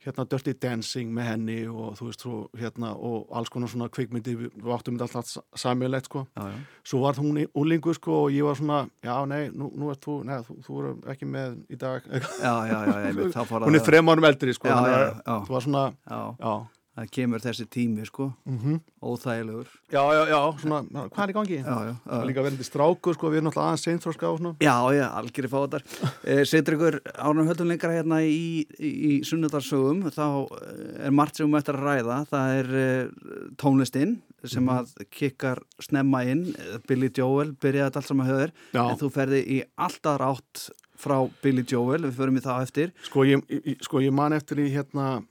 hérna 0.00 0.24
Dirty 0.24 0.54
Dancing 0.56 1.10
með 1.12 1.26
henni 1.28 1.56
og 1.68 1.96
þú 1.98 2.06
veist, 2.08 2.22
svo, 2.24 2.38
hérna, 2.56 2.94
og 2.96 3.28
alls 3.36 3.50
konar 3.52 3.68
svona 3.68 3.90
kvikmyndi, 3.92 4.36
við, 4.38 4.54
áttum 4.72 4.96
þetta 4.96 5.20
alltaf 5.20 5.60
samilegt, 5.60 6.08
sko. 6.08 6.24
Já, 6.38 6.46
já. 6.54 6.58
Svo 6.88 7.02
var 7.04 7.20
hún 7.20 7.42
úlingu, 7.60 7.92
sko, 7.98 8.22
og 8.24 8.32
ég 8.32 8.46
var 8.48 8.56
svona, 8.56 8.80
já, 9.04 9.14
nei, 9.28 9.42
nú, 9.52 9.68
nú 9.76 9.92
ert 9.92 10.00
þú, 10.06 10.16
nei, 10.28 10.38
þú, 10.46 10.56
þú 10.66 10.80
er 10.80 11.14
ekki 11.14 11.28
með 11.28 11.58
í 11.68 11.80
dag. 11.80 12.08
Já, 12.40 12.54
já, 12.70 12.78
já, 12.88 13.30
þá 13.36 13.40
fara 13.44 13.68
hún 13.68 13.76
er 13.76 13.84
þrem 13.90 14.12
árum 14.14 14.28
eldri, 14.30 14.56
sko, 14.56 14.70
Já, 14.70 14.76
þannig 14.78 14.94
já, 14.96 15.00
að 15.00 15.10
já. 15.20 15.34
þú 15.48 15.56
var 15.58 15.66
svona, 15.68 15.84
Já, 16.10 16.20
já, 16.40 16.54
það 17.00 17.10
kemur 17.16 17.40
þessi 17.44 17.64
tími, 17.72 18.04
sko, 18.08 18.30
mm 18.46 18.80
óþægilegur. 19.00 19.68
já, 19.88 20.00
já, 20.12 20.22
já, 20.28 20.38
svona, 20.60 20.80
hvað 21.08 21.22
er 21.24 21.30
í 21.32 21.34
gangi? 21.38 21.58
Já, 21.64 21.76
já, 21.88 21.92
er 21.96 22.18
já. 22.20 22.24
líka 22.28 22.42
verðandi 22.44 22.66
strákur, 22.66 23.14
sko, 23.16 23.30
við 23.32 23.38
erum 23.40 23.46
náttúrulega 23.48 23.70
aðeins 23.70 23.84
seinþróska 23.86 24.28
og 24.28 24.38
svona. 24.42 24.52
Já, 24.60 24.74
já, 24.92 25.06
algjörði 25.16 25.50
fátar. 25.54 25.84
Eh, 26.28 26.42
Setur 26.44 26.76
ykkur 26.76 26.98
ánum 27.16 27.48
höldum 27.48 27.70
lengra 27.72 27.94
hérna 27.96 28.18
í, 28.20 28.66
í, 28.76 28.90
í 28.90 29.12
sunnudarsögum, 29.24 30.02
þá 30.12 30.26
eh, 30.60 31.06
er 31.08 31.16
margt 31.16 31.40
sem 31.40 31.48
við 31.48 31.62
ættum 31.62 31.80
að 31.80 31.86
ræða. 31.88 32.18
Það 32.28 32.54
er 32.58 32.70
eh, 32.82 33.50
tónlistinn 33.56 34.14
sem 34.44 34.68
að 34.72 34.92
kikkar 35.16 35.64
snemma 35.80 36.20
inn. 36.28 36.44
Billy 36.88 37.08
Joel 37.16 37.54
byrjaði 37.56 37.88
þetta 37.88 38.02
allt 38.04 38.10
saman 38.12 38.28
höfður, 38.28 38.52
Já. 38.76 38.82
en 38.84 39.00
þú 39.00 39.10
ferði 39.16 39.40
í 39.56 39.62
alltaf 39.80 40.20
rátt 40.20 40.66
frá 41.00 41.16
Billy 41.40 41.64
Joel, 41.64 42.02
við 42.04 42.18
förum 42.20 42.36
í 42.36 42.44
það 42.44 42.60
á 42.60 42.64
eftir. 42.68 42.92
Sko 43.08 43.24
ég, 43.24 43.40
ég- 43.48 43.80
sko 43.88 44.04
ég 44.04 44.12
man 44.12 44.36
eftir 44.36 44.60
í 44.60 44.68
hérna 44.76 45.22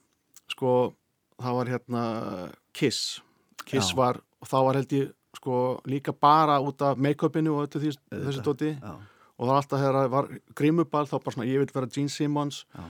sko 0.50 0.96
það 1.44 1.58
var 1.60 1.72
hérna 1.74 2.04
Kiss. 2.74 3.22
Kiss 3.66 3.92
Já. 3.94 3.96
var 4.00 4.22
og 4.40 4.48
þá 4.48 4.58
var 4.68 4.80
held 4.80 4.94
ég 4.96 5.12
sko 5.40 5.58
líka 5.88 6.14
bara 6.16 6.58
út 6.64 6.82
af 6.82 6.98
make-upinu 6.98 7.54
og 7.56 7.68
öllu 7.68 7.82
því, 7.84 7.92
þessu 8.12 8.44
dóti. 8.44 8.72
Já, 8.80 8.96
og 9.40 9.46
það 9.46 9.52
var 9.52 9.60
alltaf 9.62 9.80
þegar 9.84 9.98
það 10.00 10.10
var 10.16 10.30
grímuball 10.56 11.08
þá 11.08 11.16
bara 11.20 11.36
svona 11.36 11.48
ég 11.50 11.62
vil 11.64 11.74
vera 11.76 11.92
Gene 11.96 12.10
Simmons. 12.12 12.64
Já, 12.76 12.88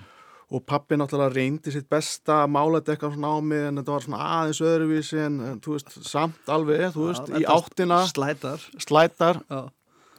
og 0.49 0.63
pappi 0.65 0.97
náttúrulega 0.97 1.35
reyndi 1.35 1.71
sitt 1.75 1.85
besta 1.93 2.39
mála 2.49 2.79
þetta 2.79 2.95
eitthvað 2.95 3.17
svona 3.17 3.33
á 3.33 3.37
mig 3.45 3.65
en 3.67 3.77
þetta 3.77 3.93
var 3.93 4.05
svona 4.07 4.21
aðeins 4.39 4.61
öðruvísi 4.65 5.19
en, 5.21 5.35
þú 5.61 5.75
veist 5.75 5.97
samt 6.09 6.49
alveg 6.49 6.87
þú 6.95 7.09
veist 7.11 7.29
Já, 7.29 7.37
í 7.37 7.45
áttina. 7.53 7.99
Slætar. 8.09 8.63
slætar. 8.81 9.41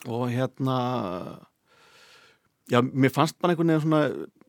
Og 0.06 0.28
hérna 0.30 0.76
já, 2.70 2.78
mér 2.82 3.10
fannst 3.10 3.40
bara 3.42 3.56
einhvern 3.56 3.74
veginn 3.74 3.82
svona 3.88 4.02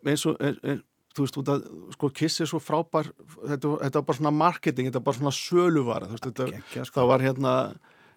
eins 0.05 0.25
og 0.29 0.37
ein, 0.39 0.59
ein, 0.63 0.83
þú 1.15 1.25
veist, 1.25 1.39
að 1.53 1.65
sko 1.95 2.09
Kiss 2.15 2.41
er 2.43 2.49
svo 2.49 2.59
frábær 2.63 3.09
þetta, 3.11 3.71
þetta 3.83 3.99
var 3.99 4.05
bara 4.07 4.17
svona 4.19 4.33
marketing, 4.35 4.89
þetta 4.89 5.01
var 5.01 5.07
bara 5.09 5.19
svona 5.19 5.35
söluvara 5.35 6.07
þú 6.09 6.15
veist, 6.15 6.27
þetta, 6.29 6.47
geggja, 6.55 6.85
sko. 6.87 7.01
það 7.01 7.11
var 7.13 7.25
hérna 7.27 7.55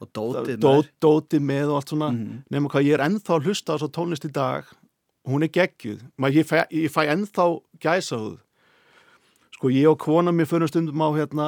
Og 0.02 0.08
dótið 0.10 0.56
dó, 0.60 0.72
dóti 1.00 1.38
með 1.38 1.70
og 1.70 1.76
allt 1.78 1.92
svona. 1.92 2.08
Mhm. 2.12 2.40
nema 2.50 2.68
hvað 2.68 2.86
ég 2.88 2.94
er 2.98 3.04
ennþá 3.06 3.36
að 3.38 3.44
hlusta 3.46 3.74
á 3.74 3.80
svo 3.80 3.88
tónlist 3.88 4.26
í 4.26 4.32
dag 4.32 4.64
hún 5.24 5.42
er 5.46 5.48
geggjuð. 5.48 6.02
Maður, 6.18 6.34
ég, 6.34 6.46
fæ, 6.46 6.56
ég 6.70 6.90
fæ 6.92 7.02
ennþá 7.14 7.46
gæsahuð 7.80 8.38
sko 9.54 9.70
ég 9.70 9.88
og 9.88 9.98
kona 9.98 10.32
mér 10.34 10.50
fyrir 10.50 10.68
stundum 10.68 11.00
á 11.00 11.08
hérna 11.14 11.46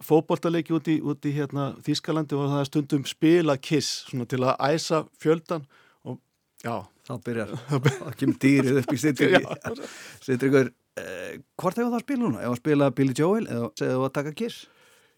fótboltaleiki 0.00 0.72
út 0.72 0.86
í, 0.88 1.00
út 1.02 1.26
í 1.26 1.34
hérna 1.34 1.74
Þískalandi 1.82 2.38
og 2.38 2.48
það 2.52 2.60
er 2.62 2.70
stundum 2.70 3.04
spila 3.04 3.56
kiss 3.58 4.04
svona 4.08 4.28
til 4.30 4.44
að 4.46 4.56
æsa 4.70 5.02
fjöldan 5.18 5.66
og 6.06 6.20
já, 6.64 6.86
Þá 7.08 7.14
byrjar, 7.24 7.52
þá 7.72 8.10
kemur 8.20 8.36
dýrið 8.36 8.78
upp 8.82 8.90
í 8.92 8.98
Sittryggur. 9.02 9.78
Sittryggur, 10.20 10.66
eh, 10.98 11.38
hvort 11.58 11.78
hefur 11.78 11.92
það 11.92 12.00
að 12.00 12.06
spila 12.06 12.24
núna? 12.24 12.42
Ef 12.42 12.54
að 12.54 12.60
spila 12.62 12.90
Billy 12.90 13.14
Joel 13.16 13.46
eða 13.46 13.70
segðu 13.78 14.04
að 14.08 14.16
taka 14.18 14.34
Kiss? 14.42 14.66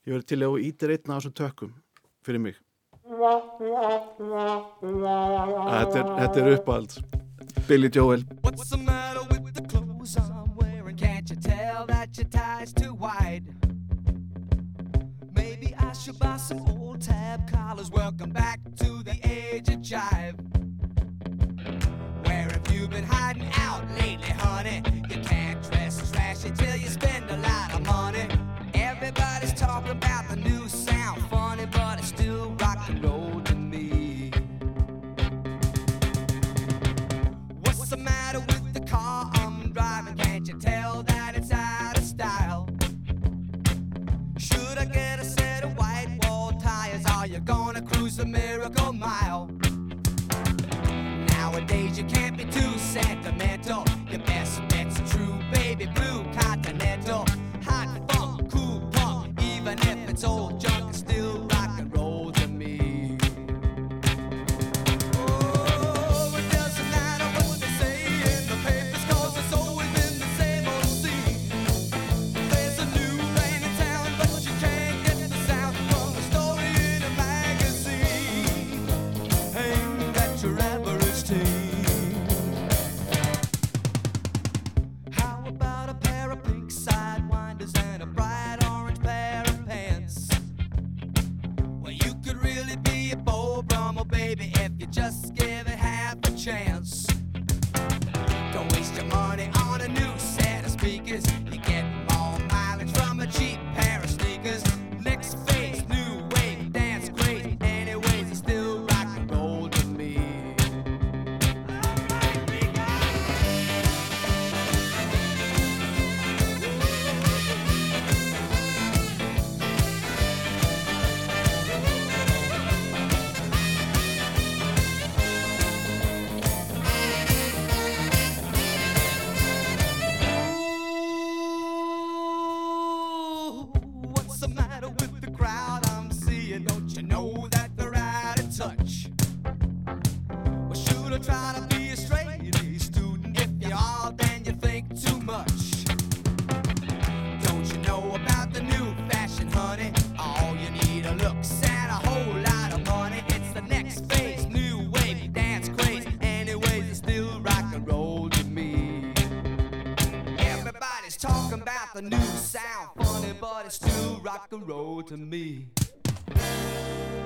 ég 0.07 0.15
verði 0.15 0.27
til 0.33 0.43
að 0.47 0.55
ítir 0.65 0.93
einna 0.95 1.17
af 1.17 1.21
þessum 1.21 1.35
tökum 1.37 1.73
fyrir 2.25 2.41
mig 2.41 2.57
þetta 5.71 5.99
er, 6.01 6.07
þetta 6.21 6.41
er 6.41 6.53
uppáhalds 6.55 7.01
Billy 7.67 7.89
Joel. 7.93 8.25
What's 8.43 8.71
the 8.71 8.79
matter 8.79 9.23
with 9.31 9.55
the 9.55 9.63
clothes 9.63 10.17
I'm 10.17 10.55
wearing? 10.57 10.97
Can't 10.97 11.29
you 11.31 11.37
tell 11.37 11.87
that 11.87 12.17
your 12.17 12.27
tie's 12.27 12.73
too 12.73 12.95
wide? 12.95 13.45
Maybe 15.35 15.75
I 15.79 15.93
should 15.93 16.19
buy 16.19 16.37
some 16.37 16.61
old 16.69 17.01
tab 17.03 17.51
collars. 17.51 17.91
Welcome 17.91 18.31
back 18.31 18.61
to 18.77 19.03
the 19.03 19.19
age 19.25 19.69
of 19.69 19.81
jive. 19.81 20.37
Where 22.27 22.49
have 22.49 22.71
you 22.73 22.89
been 22.89 23.05
hiding 23.05 23.51
out 23.57 23.85
lately, 23.99 24.33
honey? 24.39 25.00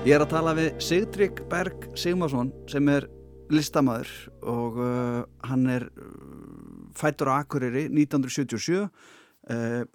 Ég 0.05 0.13
er 0.13 0.21
að 0.21 0.29
tala 0.35 0.51
við 0.53 0.75
Sigtrygg 0.85 1.39
Berg 1.49 1.87
Sigmarsson 1.97 2.51
sem 2.69 2.85
er 2.93 3.07
listamæður 3.49 4.11
og 4.45 4.77
uh, 4.77 5.23
hann 5.49 5.63
er 5.73 5.87
uh, 5.89 6.11
fættur 6.93 7.31
á 7.33 7.41
Akureyri 7.41 7.87
1977 7.89 8.77
uh, 8.85 8.89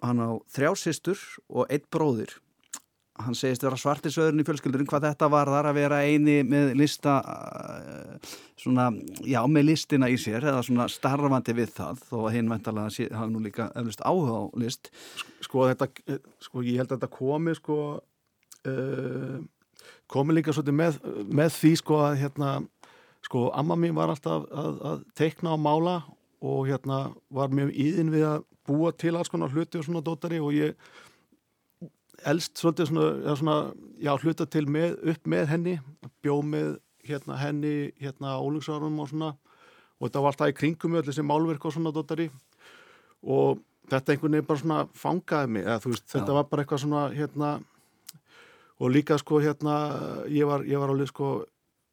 hann 0.03 0.19
á 0.19 0.35
þrjá 0.51 0.73
systur 0.75 1.23
og 1.47 1.71
einn 1.71 1.87
bróðir 1.87 2.35
hann 3.25 3.35
segist 3.37 3.63
vera 3.65 3.77
svartisöðurinn 3.79 4.43
í 4.43 4.45
fjölskyldurinn 4.47 4.87
hvað 4.89 5.05
þetta 5.09 5.29
var 5.31 5.49
þar 5.51 5.69
að 5.71 5.77
vera 5.79 5.99
eini 6.07 6.37
með 6.47 6.73
lista 6.79 7.15
uh, 7.21 8.33
svona, 8.61 8.89
já, 9.27 9.39
með 9.49 9.67
listina 9.71 10.09
í 10.11 10.17
sér 10.21 10.45
eða 10.51 10.61
svona 10.67 10.87
starfandi 10.91 11.55
við 11.57 11.73
það 11.77 12.03
þó 12.09 12.17
að 12.25 12.35
hinn 12.37 12.51
væntalega 12.51 12.93
sé- 12.93 13.09
hafi 13.13 13.33
nú 13.33 13.41
líka 13.45 13.69
eflust 13.79 14.03
áhuga 14.05 14.37
á 14.37 14.43
list. 14.61 14.91
Sko 15.41 15.65
þetta, 15.71 15.89
eh, 16.07 16.21
sko 16.45 16.63
ég 16.65 16.81
held 16.81 16.91
að 16.91 16.99
þetta 16.99 17.11
komi 17.17 17.55
sko 17.57 17.79
uh, 18.67 19.39
komi 20.11 20.35
líka 20.37 20.53
svolítið 20.53 20.77
með, 20.77 21.01
með 21.31 21.53
því 21.57 21.73
sko 21.81 22.01
að 22.05 22.19
hérna 22.25 22.53
sko 23.25 23.47
amma 23.55 23.77
mín 23.79 23.95
var 23.97 24.11
alltaf 24.11 24.47
að, 24.49 24.79
að 24.91 25.03
teikna 25.17 25.53
og 25.55 25.61
mála 25.63 25.99
og 26.41 26.65
hérna 26.69 27.03
var 27.29 27.51
mjög 27.53 27.69
íðin 27.77 28.09
við 28.13 28.25
að 28.27 28.47
búa 28.67 28.91
til 28.93 29.15
alls 29.17 29.29
konar 29.29 29.51
hluti 29.53 29.79
og 29.79 29.85
svona 29.85 30.01
dótari 30.05 30.39
og 30.41 30.53
ég 30.55 30.75
elst 32.27 32.59
svolítið 32.59 32.91
svona, 32.91 33.35
svona 33.39 33.57
já, 34.01 34.13
hluta 34.21 34.45
til 34.45 34.67
með, 34.69 34.97
upp 35.13 35.27
með 35.29 35.49
henni 35.51 35.75
bjó 36.21 36.41
með 36.45 36.77
hérna 37.07 37.39
henni 37.41 37.91
hérna 38.01 38.37
ólugsárum 38.41 38.99
og 39.01 39.09
svona. 39.09 39.33
Og 39.99 40.07
þetta 40.07 40.23
var 40.23 40.33
alltaf 40.33 40.51
í 40.53 40.57
kringum 40.57 40.93
með 40.93 41.03
öll 41.03 41.11
þessi 41.11 41.25
málverk 41.25 41.65
og 41.65 41.75
svona 41.75 41.93
dótari 41.93 42.29
og 43.21 43.61
þetta 43.91 44.13
einhvern 44.13 44.37
veginn 44.37 44.47
bara 44.47 44.61
svona 44.61 44.79
fangaði 44.97 45.51
mig 45.55 45.65
eða 45.67 45.81
þú 45.83 45.93
veist, 45.93 46.07
þetta 46.13 46.31
Já. 46.31 46.37
var 46.37 46.47
bara 46.49 46.63
eitthvað 46.63 46.83
svona 46.85 47.03
hérna 47.15 47.49
og 48.81 48.93
líka 48.93 49.17
sko 49.21 49.41
hérna 49.43 49.75
ég 50.31 50.47
var, 50.49 50.65
ég 50.65 50.81
var 50.81 50.93
alveg 50.93 51.11
sko 51.11 51.31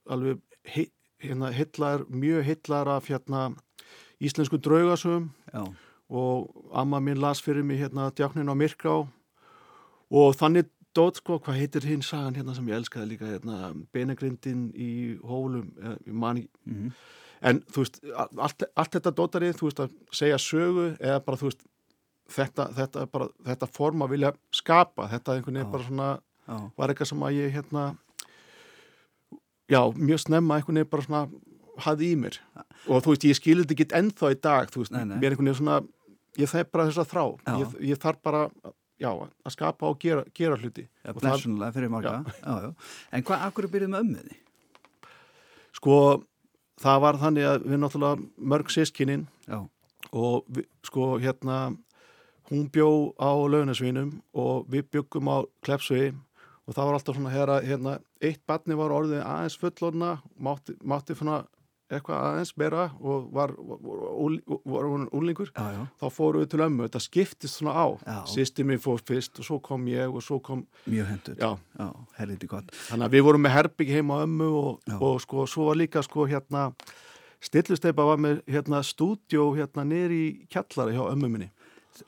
alveg 0.08 0.40
he, 0.68 0.86
hérna 1.24 1.50
hillar, 1.52 2.06
mjög 2.08 2.46
hillar 2.48 2.92
af 2.96 3.10
hérna 3.10 3.50
íslensku 4.20 4.60
draugasum 4.62 5.30
Já, 5.52 5.66
og 6.08 6.70
amma 6.72 7.00
mín 7.00 7.20
las 7.20 7.42
fyrir 7.44 7.64
mig 7.64 7.80
hérna 7.82 8.10
djáknin 8.10 8.48
á 8.48 8.54
Myrká 8.56 9.04
og 10.10 10.34
þannig 10.38 10.68
dót 10.96 11.20
sko, 11.20 11.38
hvað 11.44 11.58
heitir 11.60 11.84
hinn 11.86 12.02
sagan 12.02 12.34
hérna 12.38 12.54
sem 12.56 12.68
ég 12.70 12.78
elskaði 12.80 13.10
líka 13.12 13.28
hérna 13.28 13.72
benegrindin 13.94 14.68
í 14.74 14.90
hólum 15.22 15.68
eh, 15.82 15.96
ég 16.08 16.14
man 16.16 16.40
ekki. 16.40 16.50
Mhm, 16.66 16.92
en 17.48 17.60
þú 17.70 17.84
veist, 17.84 17.98
allt, 18.16 18.64
allt 18.74 18.96
þetta 18.96 19.12
dótarið, 19.14 19.58
þú 19.60 19.68
veist, 19.68 19.82
að 19.84 19.92
segja 20.22 20.38
sögu 20.42 20.86
eða 20.98 21.20
bara, 21.26 21.38
þú 21.38 21.50
veist, 21.50 21.60
þetta, 22.34 22.66
þetta, 22.80 23.04
bara, 23.12 23.28
þetta 23.46 23.68
form 23.76 24.02
að 24.02 24.14
vilja 24.16 24.32
skapa, 24.58 25.06
þetta 25.12 25.36
einhvern 25.36 25.60
veginn 25.60 25.70
bara 25.76 25.86
svona, 25.86 26.08
já, 26.48 26.56
var 26.80 26.92
eitthvað 26.92 27.12
sem 27.12 27.22
að 27.28 27.36
ég, 27.38 27.52
hérna, 27.54 27.84
já, 29.70 29.80
mjög 29.94 30.24
snemma 30.24 30.58
einhvern 30.58 30.80
veginn 30.80 30.90
bara 30.96 31.06
svona 31.06 31.22
hafði 31.84 32.10
í 32.10 32.18
mér. 32.18 32.40
Og 32.88 33.04
þú 33.04 33.14
veist, 33.14 33.28
ég 33.28 33.38
skilði 33.38 33.76
ekki 33.76 33.88
ennþá 34.00 34.32
í 34.34 34.40
dag, 34.42 34.72
þú 34.74 34.82
veist, 34.82 34.96
Nei, 34.96 35.04
nei. 35.04 35.16
mér 35.20 35.36
einhvern 35.36 35.52
veginn 35.52 35.60
svona, 35.60 35.78
ég 36.40 36.50
þæg 36.50 36.72
bara 36.74 36.88
þess 36.88 37.02
að 37.04 37.12
þrá, 37.12 37.24
ég, 37.62 37.78
ég 37.92 38.02
þarf 38.02 38.22
bara, 38.26 38.42
já, 39.00 39.08
að 39.14 39.54
skapa 39.54 39.86
og 39.88 39.98
gera, 40.02 40.24
gera 40.34 40.56
hluti. 40.58 40.88
það- 41.04 41.20
blessunlega 41.22 41.72
fyrir 41.76 41.90
marga 41.90 42.12
já. 42.24 42.34
Já, 42.42 42.74
En 43.12 43.22
hvað, 43.22 43.46
akkur 43.48 43.68
byrjuð 43.72 43.90
með 43.94 44.04
ömmuði? 44.04 44.36
Sko, 45.78 45.96
það 46.82 47.00
var 47.04 47.18
þannig 47.22 47.46
að 47.48 47.66
við 47.70 47.82
náttúrulega 47.82 48.28
mörg 48.52 48.72
sískinin 48.74 49.26
Já, 49.48 49.60
og 50.12 50.44
við, 50.50 50.66
sko 50.88 51.18
hérna 51.22 51.58
hún 52.50 52.70
bjó 52.72 52.88
á 53.20 53.30
launarsvinum 53.52 54.14
og 54.34 54.66
við 54.72 54.88
byggum 54.94 55.28
á 55.30 55.36
Klepsvegi 55.62 56.14
og 56.68 56.74
það 56.76 56.84
var 56.88 56.96
alltaf 56.98 57.16
svona 57.18 57.32
hérna 57.64 57.98
eitt 58.24 58.42
barni 58.48 58.76
var 58.76 58.90
orðið 58.96 59.22
aðeins 59.24 59.58
fullorna 59.60 60.14
mátti, 60.40 60.74
mátti 60.82 61.14
svona 61.16 61.42
eitthvað 61.88 62.24
aðeins 62.28 62.52
meira 62.60 62.84
og 63.00 63.28
var, 63.32 63.54
var, 63.56 63.80
var 64.68 64.88
úlingur 65.16 65.50
þá 65.54 66.06
fórum 66.12 66.42
við 66.42 66.50
til 66.52 66.62
ömmu, 66.66 66.84
þetta 66.84 67.00
skiptist 67.00 67.58
svona 67.58 67.74
á. 67.74 67.86
Já. 68.04 68.18
sýsti 68.28 68.66
mér 68.68 68.80
fór 68.84 69.00
fyrst 69.08 69.40
og 69.40 69.48
svo 69.48 69.58
kom 69.64 69.88
ég 69.88 70.12
og 70.12 70.24
svo 70.24 70.40
kom, 70.44 70.66
mjög 70.84 71.10
hendur 71.14 71.38
já. 71.40 71.50
Já 71.80 71.88
helviti 72.20 72.50
gott. 72.50 72.72
Þannig 72.90 73.08
að 73.08 73.16
við 73.16 73.26
vorum 73.28 73.44
með 73.46 73.56
herbyggi 73.56 73.96
heima 73.98 74.20
á 74.20 74.24
ömmu 74.26 74.48
og, 74.60 74.96
og 74.98 75.20
sko, 75.24 75.46
svo 75.48 75.70
var 75.70 75.80
líka 75.80 76.04
sko 76.04 76.28
hérna 76.28 76.68
stillusteipa 77.44 78.04
var 78.04 78.20
með 78.20 78.42
hérna 78.50 78.82
stúdjó 78.84 79.50
hérna 79.56 79.86
í 80.12 80.22
kjallara 80.52 80.92
hjá 80.92 81.04
ömmu 81.08 81.32
minni. 81.32 81.50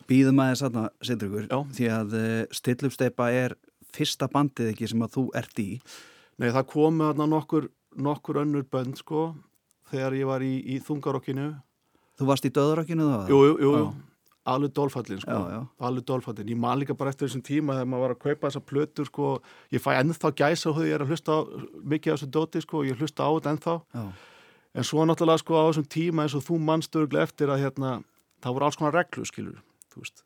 Býðum 0.06 0.38
aðeins 0.42 0.62
aðna, 0.62 0.88
Sindrugur 1.02 1.48
Já. 1.48 1.58
því 1.74 1.86
að 1.90 2.12
uh, 2.14 2.40
stillupsteipa 2.54 3.30
er 3.34 3.56
fyrsta 3.94 4.28
bandið 4.30 4.74
ekki 4.74 4.90
sem 4.90 5.02
að 5.02 5.16
þú 5.16 5.24
ert 5.40 5.62
í. 5.62 5.70
Nei, 6.38 6.50
það 6.52 6.66
komu 6.70 7.08
þarna 7.08 7.26
nokkur, 7.32 7.70
nokkur 7.98 8.44
önnur 8.44 8.66
bönd 8.70 9.00
sko 9.00 9.32
þegar 9.90 10.16
ég 10.18 10.28
var 10.30 10.44
í, 10.46 10.52
í 10.64 10.78
þungarokkinu. 10.86 11.48
Þú 12.20 12.28
varst 12.28 12.46
í 12.46 12.52
döðarokkinu 12.54 13.08
þá? 13.08 13.18
Jú, 13.32 13.40
jú, 13.48 13.52
jú, 13.64 13.72
jú. 13.80 13.90
alveg 14.50 14.72
dólfallin 14.76 15.20
sko. 15.22 15.38
Alveg 15.88 16.06
dólfallin, 16.08 16.50
ég 16.52 16.58
man 16.60 16.80
líka 16.80 16.96
bara 16.96 17.12
eftir 17.12 17.28
þessum 17.28 17.44
tíma 17.46 17.76
þegar 17.78 17.88
maður 17.92 18.04
var 18.06 18.14
að 18.16 18.22
kaupa 18.24 18.48
þessa 18.48 18.64
plötur 18.70 19.08
sko. 19.08 19.30
Ég 19.72 19.84
fæ 19.84 19.90
ennþá 19.98 20.32
gæsa 20.36 20.70
og 20.70 20.78
þau 20.80 20.84
ég 20.88 20.96
er 20.96 21.04
að 21.04 21.14
hlusta 21.14 21.36
á, 21.36 21.38
mikið 21.94 22.12
á 22.12 22.14
þessu 22.16 22.30
dóti 22.36 22.64
sko, 22.64 22.84
ég 22.88 23.00
hlusta 23.00 23.24
á 23.24 23.30
þetta 23.36 23.54
ennþá. 23.56 23.76
Já, 23.94 24.04
En 24.70 24.86
svo 24.86 25.02
náttúrulega 25.02 25.42
sko 25.42 25.56
á 25.58 25.66
þessum 25.66 25.86
tíma 25.90 26.22
eins 26.22 26.34
og 26.38 26.44
þú 26.46 26.60
mannstöðuglega 26.62 27.26
eftir 27.26 27.50
að 27.50 27.64
hérna, 27.64 27.88
það 28.38 28.54
voru 28.54 28.66
alls 28.68 28.76
konar 28.78 28.94
reglu 28.94 29.24
skilur, 29.26 29.56
þú 29.90 30.04
veist. 30.04 30.22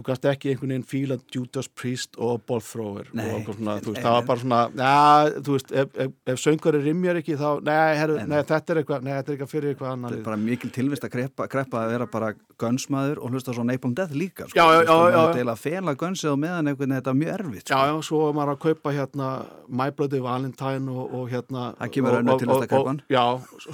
Þú 0.00 0.04
gast 0.06 0.24
ekki 0.24 0.48
einhvern 0.54 0.70
veginn 0.72 0.84
fíla 0.88 1.16
Judas 1.34 1.66
Priest 1.68 2.14
og 2.16 2.40
Ball 2.48 2.62
Thrower 2.64 3.10
Nei. 3.12 3.26
og 3.26 3.34
eitthvað 3.42 3.56
svona, 3.58 3.74
þú 3.84 3.90
veist, 3.90 3.98
Nei, 3.98 4.04
það 4.06 4.14
var 4.16 4.22
bara 4.30 4.40
svona, 4.40 4.60
já, 4.80 5.40
þú 5.44 5.56
veist, 5.56 5.72
ef, 5.82 5.90
ef, 6.06 6.12
ef 6.32 6.38
söngari 6.40 6.80
rimjar 6.86 7.18
ekki 7.20 7.36
þá, 7.36 7.48
nei, 7.66 7.96
herru, 8.00 8.14
Nei, 8.16 8.28
nei, 8.32 8.38
þetta 8.48 8.72
er 8.72 8.80
eitthvað, 8.80 9.02
nei, 9.04 9.12
þetta 9.18 9.28
er 9.28 9.36
eitthvað 9.36 9.50
fyrir 9.52 9.74
eitthvað 9.74 9.90
þetta 9.90 9.98
annar. 9.98 10.14
er 10.16 10.22
bara 10.30 10.38
mikil 10.40 10.70
tilvist 10.72 11.04
að 11.04 11.12
kreppa, 11.18 11.48
kreppa 11.52 11.82
að 11.84 11.92
vera 11.92 12.06
bara 12.14 12.30
gunsmaður 12.64 13.20
og 13.20 13.34
hlusta 13.34 13.52
svo 13.56 13.66
Napalm 13.68 13.94
Death 13.98 14.16
líka 14.16 14.48
sko. 14.48 14.56
Já, 14.56 14.64
já, 14.72 14.80
já, 14.80 14.94
já, 14.96 15.10
er 15.10 15.18
já. 15.18 15.34
til 15.36 15.52
að 15.52 15.60
fela 15.66 15.94
gunsið 16.00 16.30
og 16.32 16.40
meðan 16.46 16.70
einhvern 16.72 16.80
veginn 16.80 16.96
þetta 16.96 17.12
er 17.14 17.20
mjög 17.20 17.34
erfitt 17.36 17.66
Já, 17.66 17.76
sko. 17.76 17.82
já, 17.90 18.06
svo 18.08 18.22
var 18.24 18.34
maður 18.40 18.54
að 18.56 18.62
kaupa 18.64 18.94
hérna 18.96 19.28
My 19.68 19.90
Bloody 19.90 20.20
Valentine 20.24 20.88
og, 20.96 21.14
og 21.20 21.28
hérna 21.34 21.66
Það 21.80 21.92
kemur 21.98 22.16
og- 22.20 22.40
tilvistar 22.40 22.64
og- 22.64 22.72
kreppan. 22.72 23.02
Já, 23.10 23.24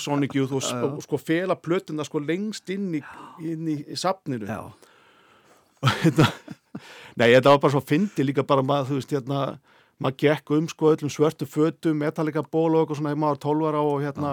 Sonic 0.02 0.34
Youth 0.34 0.52
og, 0.58 0.62
Já, 0.66 0.82
já. 0.82 1.00
sko 1.06 1.16
fela 1.22 1.54
plötuna 1.56 2.04
sko 2.04 2.18
lengst 2.18 2.70
inn 2.74 2.90
í, 2.98 3.02
inn 3.40 3.66
í, 3.68 3.78
í 3.86 3.96
safninu 3.96 4.46
Já, 4.46 4.60
Þetta- 6.02 6.32
Nei, 7.16 7.30
þetta 7.32 7.48
var 7.54 7.58
bara 7.62 7.72
svo 7.72 7.80
fyndi 7.88 8.24
líka 8.26 8.42
bara 8.46 8.62
maður, 8.66 8.90
þú 8.90 8.96
veist, 8.98 9.12
hérna 9.16 9.58
maður 10.04 10.16
gekk 10.20 10.50
um 10.58 10.66
sko 10.68 10.90
öllum 10.92 11.12
svörtu 11.12 11.46
fötum 11.48 11.96
metallica 12.02 12.42
ból 12.44 12.74
og 12.76 12.82
eitthvað 12.84 12.98
svona, 13.00 13.12
ef 13.14 13.20
maður 13.22 13.36
var 13.36 13.40
12 13.46 13.68
ára 13.70 13.80
og 13.80 14.02
hérna 14.04 14.32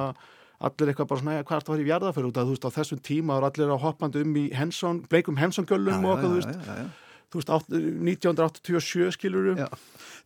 allir 0.63 0.91
eitthvað 0.91 1.07
bara 1.07 1.21
svona, 1.21 1.35
"Jæja, 1.37 1.43
hvað 1.47 1.55
er 1.55 1.61
þetta 1.61 1.69
að 1.69 1.71
fara 1.71 1.83
í 1.83 1.91
jarðaför 1.91 2.27
út 2.27 2.37
að 2.41 2.45
þú 2.47 2.53
veist, 2.55 2.67
á 2.67 2.75
þessum 2.77 2.99
tíma 3.07 3.39
var 3.39 3.47
allir 3.51 3.71
að 3.71 3.81
hoppandi 3.85 4.21
um 4.25 4.35
í 4.35 4.43
Henson, 4.53 4.99
bleikum 5.07 5.37
Henson-göllum 5.39 6.03
og 6.03 6.19
eitthvað, 6.19 6.43
já. 6.43 6.89
þú 7.31 7.35
veist, 7.39 7.49
átt- 7.55 7.71
1987 8.03 9.11
skilur 9.15 9.55
Já. 9.57 9.67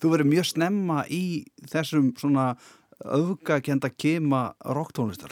Þú 0.02 0.10
verður 0.14 0.30
mjög 0.34 0.46
snemma 0.54 1.06
í 1.10 1.46
þessum 1.70 2.14
svona 2.18 2.58
öfgakenda 3.06 3.90
kema 3.96 4.54
rocktónlistar 4.66 5.32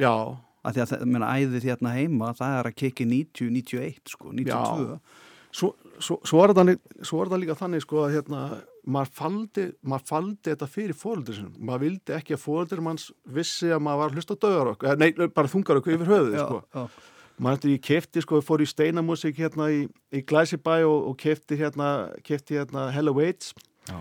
já, 0.00 0.36
að 0.66 0.76
því 0.76 0.82
að 0.82 0.92
það, 0.92 1.06
menna, 1.14 1.32
æðið 1.38 1.68
hérna 1.70 1.94
heima 1.96 2.32
það 2.36 2.58
er 2.58 2.68
að 2.70 2.78
kikki 2.82 3.08
90, 3.10 3.50
91 3.54 4.12
sko, 4.12 4.32
92 4.34 4.98
svo, 5.56 5.72
svo, 5.98 6.18
svo, 6.26 6.42
er 6.44 6.76
svo 7.00 7.20
er 7.20 7.30
þetta 7.30 7.40
líka 7.42 7.58
þannig 7.58 7.84
sko 7.84 8.02
að 8.04 8.16
hérna, 8.16 8.40
maður 8.86 9.12
faldi, 9.20 9.66
maður 9.86 10.08
faldi 10.10 10.50
þetta 10.50 10.70
fyrir 10.70 10.98
fóröldur 10.98 11.38
sinum, 11.38 11.54
maður 11.58 11.84
vildi 11.86 12.16
ekki 12.16 12.36
að 12.36 12.42
fóröldur 12.44 12.82
manns 12.84 13.10
vissi 13.38 13.70
að 13.72 13.84
maður 13.86 14.02
var 14.02 14.12
að 14.12 14.18
hlusta 14.20 14.36
á 14.36 14.42
döðarokk, 14.44 14.88
nei, 15.00 15.08
bara 15.38 15.52
þungarokk 15.52 15.92
yfir 15.94 16.12
höfuð, 16.12 16.36
sko. 16.42 16.60
já, 16.74 17.14
maður 17.36 17.58
eftir 17.58 17.74
ég 17.74 17.86
kefti 17.86 18.24
sko, 18.24 18.42
fór 18.44 18.64
í 18.64 18.68
steinamúsík 18.70 19.40
hérna 19.40 19.70
í, 19.72 19.86
í 20.12 20.22
Glæsibæ 20.28 20.78
og, 20.88 21.10
og 21.12 21.18
kefti 21.20 21.58
hérna, 21.60 21.90
kefti 22.26 22.60
hérna 22.60 22.88
Hello 22.94 23.16
Waits. 23.16 23.52
Já, 23.86 23.98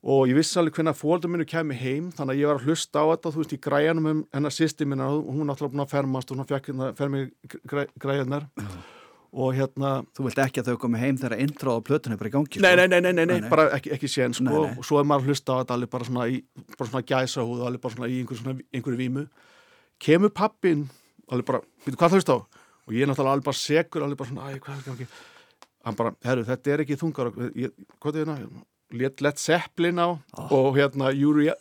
og 0.00 0.22
ég 0.30 0.36
vissi 0.38 0.56
alveg 0.60 0.72
hvernig 0.78 0.94
að 0.94 1.00
fóröldur 1.02 1.28
minu 1.34 1.44
kemi 1.44 1.74
heim 1.76 2.06
þannig 2.16 2.32
að 2.36 2.40
ég 2.40 2.48
var 2.48 2.60
að 2.60 2.68
hlusta 2.70 3.02
á 3.02 3.10
þetta 3.10 3.32
þú 3.34 3.42
veist 3.42 3.52
í 3.52 3.60
græjanum 3.66 4.06
um 4.12 4.22
hennar 4.32 4.54
sýsti 4.56 4.86
minna 4.88 5.10
og 5.12 5.26
hún 5.28 5.44
er 5.44 5.52
alltaf 5.52 5.72
búin 5.74 5.84
að 5.84 5.92
fermast 5.92 6.30
og 6.32 6.38
hún 6.40 6.48
fekk 6.48 6.70
hérna 6.72 6.88
fermi 6.96 7.26
græ, 7.68 7.84
græjanar 8.00 8.46
og 9.30 9.52
hérna 9.54 9.90
Þú 10.16 10.24
vilt 10.26 10.40
ekki 10.42 10.62
að 10.62 10.70
þau 10.72 10.78
komi 10.82 10.98
heim 10.98 11.18
þegar 11.20 11.38
intro 11.44 11.76
á 11.76 11.84
plötunni 11.86 12.16
er 12.16 12.22
bara 12.22 12.30
í 12.30 12.34
gangi 12.34 12.62
Nei, 12.64 12.72
sko. 12.72 12.78
nei, 12.80 12.86
nei, 12.88 13.00
nei, 13.04 13.12
nei, 13.12 13.26
Nei, 13.30 13.40
nei. 13.44 13.50
bara 13.52 13.66
ekki, 13.76 13.92
ekki 13.94 14.08
sén 14.10 14.32
sko, 14.34 14.48
Nei, 14.48 14.70
nei. 14.72 14.78
og 14.80 14.88
svo 14.88 14.98
er 14.98 15.06
maður 15.06 15.28
að 15.28 15.30
hlusta 15.34 15.54
á 15.54 15.58
þetta 15.60 15.76
alveg 15.76 15.92
bara 15.92 16.08
svona, 16.08 16.24
í, 16.32 16.40
bara 16.80 16.88
svona 16.90 17.04
gæsa 17.12 17.44
húð 17.46 17.60
og 17.60 17.68
alveg 17.68 17.84
bara 17.84 17.94
svona 17.94 18.08
í 18.10 18.16
einhver, 18.24 18.40
svona, 18.40 18.56
einhverju 18.74 18.98
vímu. 18.98 19.22
Kemur 20.02 20.32
pappin 20.34 20.82
alveg 21.30 21.46
bara, 21.52 21.60
veitu 21.86 22.00
hvað 22.00 22.10
þú 22.16 22.18
hlusta 22.18 22.34
á? 22.34 22.38
Og 22.88 22.96
ég 22.96 23.04
er 23.06 23.12
náttúrulega 23.12 23.36
alveg 23.38 23.46
bara 23.52 23.60
segur 23.60 24.02
alveg 24.08 24.18
bara 24.24 24.32
svona, 24.32 24.48
æ, 24.50 24.58
hvað 24.64 24.74
er 24.80 24.82
það 24.88 24.96
ekki 24.96 25.08
hann 25.86 25.96
bara, 26.02 26.14
herru, 26.26 26.44
þetta 26.50 26.74
er 26.74 26.82
ekki 26.88 26.98
þungar 27.04 27.30
ég, 27.54 27.76
hvað 28.02 28.18
er 28.24 28.32
þetta, 28.32 28.64
let 28.92 29.38
Zeppelin 29.38 29.98
á 30.02 30.08
og 30.50 30.76
hérna 30.76 31.10
Uriah, 31.14 31.56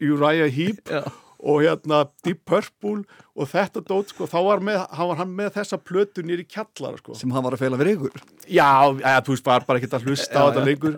Uriah 0.00 0.50
Heep 0.52 0.88
Já. 0.88 1.02
og 1.38 1.62
hérna 1.62 2.04
Deep 2.24 2.40
Purple 2.48 3.04
og 3.36 3.48
þetta 3.50 3.82
dót, 3.84 4.08
sko, 4.14 4.26
þá 4.30 4.38
var, 4.46 4.62
með, 4.64 4.78
hann 4.96 5.10
var 5.10 5.18
hann 5.20 5.34
með 5.36 5.50
þessa 5.58 5.78
plötu 5.78 6.24
nýri 6.24 6.46
kjallara, 6.48 6.96
sko. 7.02 7.14
Sem 7.18 7.30
hann 7.34 7.44
var 7.44 7.52
að 7.56 7.64
feila 7.66 7.76
fyrir 7.80 7.98
ykkur. 7.98 8.22
Já, 8.48 8.70
eða, 8.96 9.18
þú 9.26 9.34
veist, 9.34 9.44
var 9.46 9.66
bara 9.68 9.82
ekki 9.82 9.90
að 9.92 10.06
hlusta 10.08 10.32
á 10.32 10.40
Já, 10.40 10.46
þetta 10.48 10.62
já. 10.62 10.68
lengur. 10.70 10.96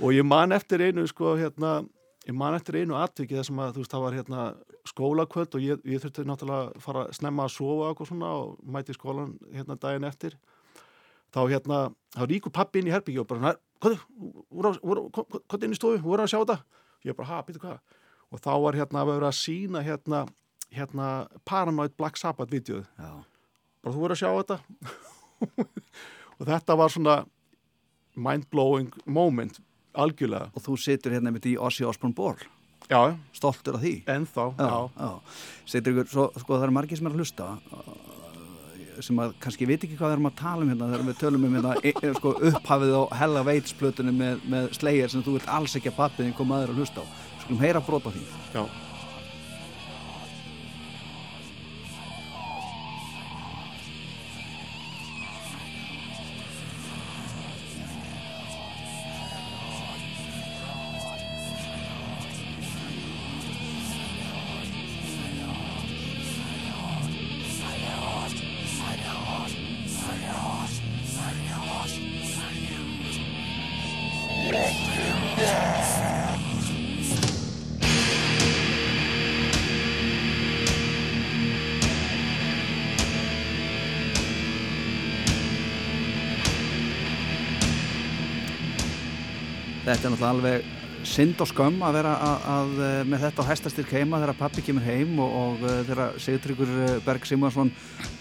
Og 0.00 0.14
ég 0.16 0.24
man 0.24 0.56
eftir 0.56 0.86
einu 0.86 1.04
sko 1.10 1.34
hérna, 1.36 1.74
ég 2.24 2.34
man 2.40 2.56
eftir 2.56 2.80
einu 2.80 2.96
atviki 2.96 3.36
þar 3.36 3.48
sem 3.50 3.60
að 3.60 3.76
þú 3.76 3.84
veist 3.84 3.92
það 3.94 4.06
var 4.06 4.16
hérna 4.18 4.46
skólakvöld 4.88 5.54
og 5.56 5.62
ég, 5.64 5.84
ég 5.88 6.00
þurfti 6.02 6.24
náttúrulega 6.28 6.72
að 6.72 6.82
fara 6.84 7.04
að 7.06 7.14
snemma 7.20 7.44
að 7.46 7.54
sofa 7.58 7.92
og 7.92 8.08
svona 8.08 8.32
og 8.40 8.56
mæti 8.64 8.96
skólan 8.96 9.36
hérna 9.52 9.76
daginn 9.80 10.08
eftir. 10.08 10.34
Þá 11.34 11.40
hérna, 11.50 11.78
þá 12.14 12.24
ríkur 12.30 12.52
pappi 12.54 12.80
inn 12.80 12.88
í 12.88 12.92
herbyggja 12.94 13.24
og 13.24 13.28
bara, 13.30 13.54
hvað, 13.84 15.36
hvað 15.50 15.66
inn 15.66 15.76
í 15.76 15.78
stofu, 15.78 16.00
voru 16.04 16.24
að 16.24 16.32
sjá 16.32 16.40
þetta. 16.40 16.58
Ég 17.04 17.18
bara, 17.18 17.30
ha, 17.30 17.42
býtu 17.44 17.60
hvað? 17.62 18.00
Og 18.32 18.40
þá 18.42 18.52
var 18.64 18.78
hérna 18.80 19.02
að 19.02 19.12
vera 19.12 19.30
að 19.30 19.38
sína 19.38 19.84
hérna 19.84 20.24
hérna 20.74 21.28
Paranoid 21.46 21.94
Black 21.98 22.18
Sabbath 22.18 22.50
videoð 22.52 22.84
já, 22.98 23.12
bara 23.84 23.94
þú 23.94 24.02
verður 24.02 24.16
að 24.16 24.22
sjá 24.22 24.30
þetta? 24.40 24.58
Og 26.40 26.48
þetta 26.48 26.74
var 26.78 26.90
svona 26.90 27.14
mind-blowing 28.18 28.90
moment 29.06 29.60
algjörlega. 29.94 30.50
Og 30.54 30.64
þú 30.64 30.74
situr 30.82 31.14
hérna 31.14 31.30
með 31.34 31.52
í 31.52 31.54
Ossi 31.60 31.86
Osborn 31.86 32.14
Ból 32.16 32.34
já, 32.90 33.14
stoltur 33.32 33.78
af 33.78 33.84
því? 33.84 33.94
Ennþá 34.10 34.48
já. 34.58 34.72
já. 34.98 35.12
Situr 35.70 35.94
ykkur, 35.94 36.10
svo, 36.10 36.26
sko 36.40 36.56
það 36.56 36.66
eru 36.66 36.76
margir 36.80 37.00
sem 37.00 37.08
er 37.08 37.14
að 37.14 37.22
hlusta 37.22 37.46
sem 39.02 39.20
að 39.24 39.34
kannski 39.42 39.68
veit 39.68 39.82
ekki 39.82 39.98
hvað 39.98 40.10
við 40.12 40.16
erum 40.16 40.30
að 40.30 40.38
tala 40.40 40.64
um 40.64 40.72
hérna 40.72 40.88
þegar 40.92 41.06
við 41.08 41.20
tölum 41.20 41.46
um 41.48 41.58
hérna 41.58 41.74
e, 41.82 41.92
e, 41.94 42.14
sko, 42.18 42.34
upphafið 42.50 42.94
á 42.94 43.02
Hella 43.20 43.44
Veitsplötunum 43.48 44.18
með, 44.22 44.48
með 44.54 44.72
slegir 44.78 45.12
sem 45.12 45.24
þú 45.26 45.38
vilt 45.38 45.52
alls 45.58 45.76
ekki 45.78 45.92
að 45.92 46.00
pappiðin 46.00 46.36
koma 46.38 46.60
aður 46.60 46.74
að 46.74 46.82
hlusta 46.82 47.04
á 47.04 47.06
skulum 47.44 47.62
heyra 47.64 47.82
brot 47.84 48.08
á 48.08 48.10
því 48.14 48.24
já. 48.54 48.62
Þetta 89.94 90.08
er 90.08 90.10
náttúrulega 90.10 90.34
alveg 90.34 91.04
synd 91.06 91.42
og 91.44 91.46
skömm 91.46 91.82
að 91.86 91.92
vera 91.94 92.12
að, 92.18 92.46
að 92.50 92.70
eh, 92.82 92.94
með 93.06 93.20
þetta 93.28 93.44
á 93.46 93.50
hestastyrk 93.50 93.92
heima 93.94 94.18
þegar 94.18 94.38
pappi 94.40 94.64
kemur 94.66 94.82
heim 94.82 95.20
og, 95.22 95.36
og 95.38 95.60
eh, 95.68 95.82
þegar 95.86 96.16
Sigtryggur 96.24 96.72
Berg 97.04 97.28
Simonsson 97.28 97.70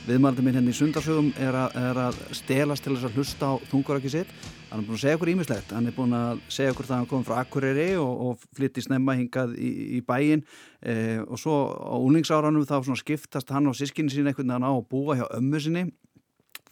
viðmældi 0.06 0.46
minn 0.46 0.60
henni 0.60 0.70
í 0.70 0.78
sundarsögum 0.78 1.32
er 1.42 1.58
að, 1.58 1.80
er 1.82 2.02
að 2.04 2.20
stelast 2.38 2.86
til 2.86 2.94
þess 2.94 3.08
að 3.10 3.18
hlusta 3.18 3.50
á 3.50 3.54
þungarakki 3.72 4.12
sitt. 4.14 4.36
Hann 4.70 4.84
er 4.84 4.86
búin 4.86 5.00
að 5.00 5.02
segja 5.08 5.18
okkur 5.18 5.34
ímislegt 5.34 5.74
hann 5.74 5.90
er 5.90 5.98
búin 5.98 6.14
að 6.20 6.46
segja 6.60 6.76
okkur 6.76 6.90
það 6.92 6.96
að 6.96 7.02
hann 7.02 7.10
kom 7.16 7.26
frá 7.26 7.36
Akureyri 7.42 7.90
og, 8.04 8.14
og 8.28 8.46
flytti 8.60 8.86
snemma 8.86 9.18
hingað 9.18 9.58
í, 9.58 9.74
í 9.98 10.04
bæin 10.06 10.46
eh, 10.86 11.26
og 11.26 11.42
svo 11.42 11.58
á 11.74 11.98
úningsáranum 11.98 12.70
þá 12.70 12.94
skiptast 13.02 13.50
hann 13.56 13.72
og 13.72 13.80
sískinni 13.82 14.14
sín 14.14 14.30
einhvern 14.30 14.54
veginn 14.54 14.70
á 14.70 14.78
að 14.78 14.86
búa 14.94 15.18
hjá 15.18 15.26
ömmu 15.40 15.66
sinni. 15.66 15.88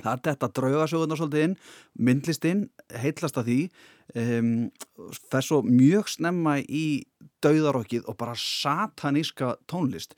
Það 0.02 0.14
er 0.14 0.22
þetta 0.32 0.52
draugasögurnar 0.58 1.20
svolítið 1.20 1.44
inn, 1.46 1.58
myndlistinn, 1.98 2.62
heitlast 3.02 3.38
að 3.38 3.50
því, 3.50 3.58
um, 4.18 4.70
fer 5.32 5.46
svo 5.46 5.62
mjög 5.66 6.10
snemma 6.12 6.60
í 6.62 7.04
dauðarokkið 7.44 8.08
og 8.10 8.18
bara 8.20 8.38
sataníska 8.38 9.56
tónlist. 9.72 10.16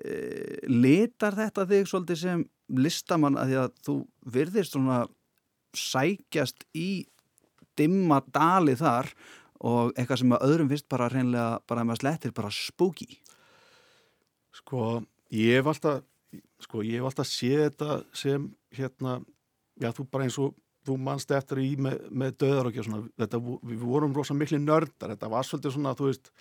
Uh, 0.00 0.60
litar 0.68 1.36
þetta 1.38 1.66
þig 1.68 1.88
svolítið 1.90 2.22
sem 2.24 2.44
listamann 2.70 3.38
að 3.40 3.50
því 3.50 3.60
að 3.64 3.72
þú 3.86 3.96
virðist 4.36 4.76
svona 4.76 5.00
sækjast 5.76 6.66
í 6.76 7.06
dimma 7.78 8.20
dali 8.34 8.74
þar 8.78 9.10
og 9.60 9.92
eitthvað 9.94 10.22
sem 10.22 10.34
að 10.34 10.46
öðrum 10.46 10.70
fyrst 10.70 10.88
bara 10.90 11.10
reynlega 11.12 11.60
bara 11.68 11.84
með 11.86 12.00
slettir 12.00 12.32
bara 12.36 12.50
spooky. 12.54 13.18
sko, 14.52 15.02
ég 15.30 15.60
hef 15.60 15.66
alltaf 15.66 16.02
sko, 16.60 16.82
ég 16.82 17.00
hef 17.00 17.10
alltaf 17.10 17.28
séð 17.28 17.66
þetta 17.68 18.00
sem 18.16 18.48
hérna, 18.76 19.20
já 19.80 19.90
þú 19.94 20.06
bara 20.10 20.26
eins 20.26 20.38
og 20.38 20.54
þú 20.86 20.96
mannst 21.08 21.34
eftir 21.36 21.60
í 21.62 21.72
með, 21.80 21.98
með 22.22 22.38
döðar 22.44 22.68
og 22.68 22.72
ekki 22.72 22.86
svona, 22.86 23.02
þetta, 23.20 23.40
við 23.72 23.82
vorum 23.84 24.14
rosa 24.16 24.36
miklu 24.36 24.60
nördar, 24.62 25.14
þetta 25.14 25.32
var 25.32 25.48
svolítið 25.48 25.76
svona, 25.76 25.96
þú 25.98 26.08
veist 26.08 26.32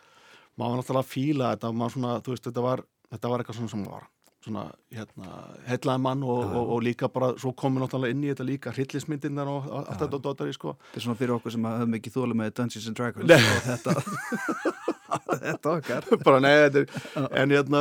maður 0.60 0.71
var 0.71 0.80
náttúrulega 0.80 1.04
að 1.06 1.12
fíla 1.12 1.52
þetta 1.56 1.73
maður 1.75 1.95
svona, 1.97 2.15
þú 2.23 2.36
veist, 2.36 2.47
þetta 2.47 2.63
var, 2.65 2.86
þetta 3.13 3.34
var 3.34 3.43
eitthvað 3.43 3.60
svona 3.60 3.73
sem 3.73 3.84
var 3.88 4.08
svona, 4.45 4.65
hérna, 4.95 5.34
hellaði 5.67 6.04
mann 6.06 6.21
og, 6.23 6.43
og, 6.47 6.73
og 6.75 6.84
líka 6.86 7.10
bara, 7.12 7.34
svo 7.41 7.52
komum 7.58 7.80
við 7.80 7.86
náttúrulega 7.86 8.15
inn 8.15 8.23
í 8.23 8.30
þetta 8.32 8.47
líka, 8.47 8.73
hryllismyndirnar 8.75 9.52
og 9.52 9.67
allt 9.82 9.99
þetta 9.99 10.19
og 10.19 10.23
dótari, 10.25 10.56
sko. 10.56 10.75
Þetta 10.89 11.02
er 11.02 11.06
svona 11.06 11.19
fyrir 11.19 11.36
okkur 11.36 11.56
sem 11.56 11.67
höfum 11.67 11.97
ekki 11.99 12.13
þólu 12.13 12.38
með 12.39 12.54
Dungeons 12.60 12.88
and 12.88 12.99
Dragons 12.99 13.36
og 13.36 13.65
þetta. 13.67 13.97
Þetta 15.39 15.71
okkar. 15.73 16.06
Bara 16.21 16.39
nei, 16.43 16.52
þetta 16.54 16.82
er 16.84 17.32
en 17.41 17.54
hérna 17.54 17.80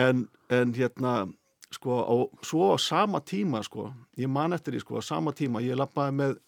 en, 0.00 0.22
en 0.48 0.70
hérna 0.76 1.12
sko, 1.72 1.98
og 2.00 2.46
svo 2.46 2.72
á 2.72 2.76
sama 2.80 3.20
tíma 3.20 3.62
sko, 3.66 3.90
ég 4.18 4.28
man 4.28 4.52
eftir 4.52 4.76
því 4.76 4.80
sko, 4.84 5.00
á 5.00 5.02
sama 5.02 5.32
tíma, 5.36 5.62
ég 5.64 5.78
lappaði 5.78 6.16
með 6.18 6.40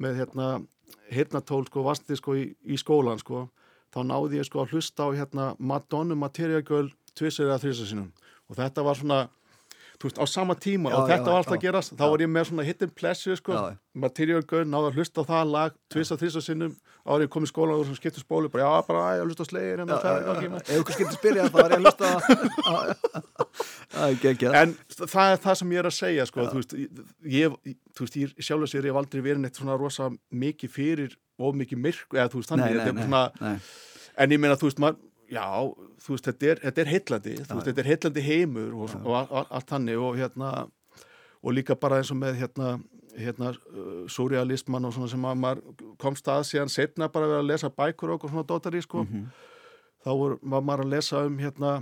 með 0.00 0.18
hérna, 0.22 0.48
hirnatól 1.12 1.64
sko, 1.68 1.84
vasti 1.86 2.16
sko 2.18 2.36
í, 2.38 2.48
í 2.66 2.78
skólan 2.80 3.20
sko 3.20 3.46
þá 3.94 4.00
náði 4.08 4.40
ég 4.40 4.48
sko 4.48 4.64
að 4.64 4.74
hlusta 4.74 5.06
á 5.06 5.08
hérna 5.14 5.46
Madonna 5.58 6.16
Material 6.18 6.64
Girl 6.66 6.90
tvisir 7.14 7.46
eða 7.46 7.60
þrisa 7.62 7.88
sinum 7.88 8.10
og 8.50 8.58
þetta 8.58 8.84
var 8.86 8.98
svona 8.98 9.20
þú 9.98 10.08
veist, 10.08 10.18
á 10.20 10.24
sama 10.28 10.54
tíma 10.58 10.90
Já, 10.92 10.96
og 10.98 11.08
þetta 11.08 11.22
já, 11.22 11.30
var 11.30 11.40
alltaf 11.40 11.56
að 11.56 11.64
gerast 11.64 11.94
þá 11.94 12.04
var 12.04 12.24
ég 12.24 12.30
með 12.30 12.48
svona 12.50 12.66
hidden 12.66 12.92
pleasure 12.98 13.36
sko. 13.38 13.60
Material 13.94 14.42
Girl, 14.50 14.66
náði 14.66 14.90
að 14.90 14.98
hlusta 14.98 15.22
á 15.22 15.24
það 15.28 15.52
lag 15.54 15.76
tvisa 15.94 16.18
þrisa 16.18 16.42
sinnum, 16.42 16.72
árið 17.06 17.30
kom 17.30 17.46
í 17.46 17.50
skólan 17.50 17.78
og 17.78 17.92
skipti 17.98 18.22
spólu, 18.22 18.50
bara 18.50 18.64
já, 18.66 18.86
bara, 18.88 19.04
að 19.12 19.20
ég 19.20 19.28
hlusta 19.28 19.46
á 19.46 19.50
slegir 19.50 19.82
hérna, 19.84 20.00
það 20.02 20.16
er 20.16 20.20
ekki 20.34 20.48
Ef 20.64 20.80
ykkur 20.80 20.96
skilti 20.98 21.18
spyrja 21.20 21.46
þá 21.46 21.58
var 21.60 21.70
ég 21.70 21.78
að 21.78 21.84
hlusta 21.84 22.04
á- 22.10 22.22
Það 23.94 24.44
En 24.58 24.74
það 24.98 25.30
er 25.30 25.40
það 25.44 25.58
sem 25.60 25.74
ég 25.74 25.82
er 25.84 25.88
að 25.90 25.96
segja 25.98 26.26
sko, 26.26 26.46
þú 26.50 26.60
veist, 26.60 26.74
ég, 27.30 27.56
þú 27.94 28.06
veist, 28.06 28.18
ég 28.18 28.34
sjálf 28.42 28.66
að 28.66 28.72
sér 28.72 28.88
ég 28.88 28.90
hef 28.94 29.00
aldrei 29.00 29.22
verið 29.22 29.44
neitt 29.44 29.60
svona 29.60 29.78
rosa 29.78 30.10
mikið 30.34 30.72
fyrir 30.74 31.14
og 31.38 31.54
mikið 31.58 31.82
myrk, 31.86 32.06
eða 32.16 32.30
þú 32.32 32.40
veist, 32.42 32.50
þannig 32.50 32.82
en 34.14 34.30
ég 34.34 34.38
meina, 34.42 34.56
þú 34.58 34.68
veist, 34.70 34.82
maður, 34.82 34.98
já, 35.34 35.46
þú 36.04 36.14
veist, 36.14 36.28
þetta 36.30 36.50
er, 36.52 36.60
þetta 36.68 36.82
er 36.84 36.90
heillandi, 36.94 37.34
þú 37.40 37.54
veist, 37.58 37.68
þetta 37.68 37.82
er 37.84 37.90
heillandi 37.92 38.24
heimur 38.28 38.74
og, 38.84 38.94
og, 39.02 39.32
og 39.40 39.54
allt 39.58 39.70
þannig 39.72 39.98
og 40.08 40.18
hérna, 40.20 40.50
og 41.44 41.56
líka 41.56 41.76
bara 41.80 41.98
eins 42.00 42.12
og 42.14 42.20
með 42.22 42.38
hérna, 42.42 42.70
hérna, 43.18 43.50
uh, 43.74 44.04
surrealisman 44.10 44.84
og 44.88 44.94
svona 44.96 45.10
sem 45.12 45.26
að 45.30 45.42
maður 45.42 45.90
komst 46.02 46.30
að 46.32 46.46
síðan 46.48 46.72
setna 46.72 47.08
bara 47.12 47.26
að 47.28 47.34
vera 47.34 47.42
að 47.44 47.50
lesa 47.52 47.70
bækur 47.70 48.10
og 48.14 48.16
okkur 48.20 48.32
svona 48.34 48.48
dótari, 48.48 48.82
sko, 48.86 49.04
Mhm. 49.04 49.26
þá 50.04 50.10
var, 50.20 50.38
var 50.42 50.62
maður 50.70 50.84
að 50.86 50.90
lesa 50.96 51.24
um 51.26 51.38
hérna 51.38 51.74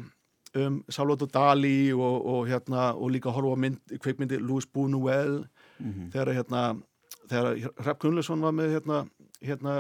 um 0.54 0.82
Salvador 0.92 1.28
Dali 1.32 1.92
og, 1.96 2.26
og 2.28 2.46
hérna 2.50 2.90
og 2.94 3.08
líka 3.14 3.32
horfa 3.32 3.56
mynd, 3.56 3.78
kveikmyndi 4.02 4.36
Louis 4.40 4.66
Buñuel 4.68 5.46
Mhm. 5.80 6.10
þegar 6.12 6.34
hérna 6.36 6.60
þegar 7.30 7.72
Hrepp 7.80 7.98
Gunnlaugsson 8.02 8.40
var 8.44 8.52
með 8.52 8.74
hérna 8.76 8.98
hérna 9.42 9.72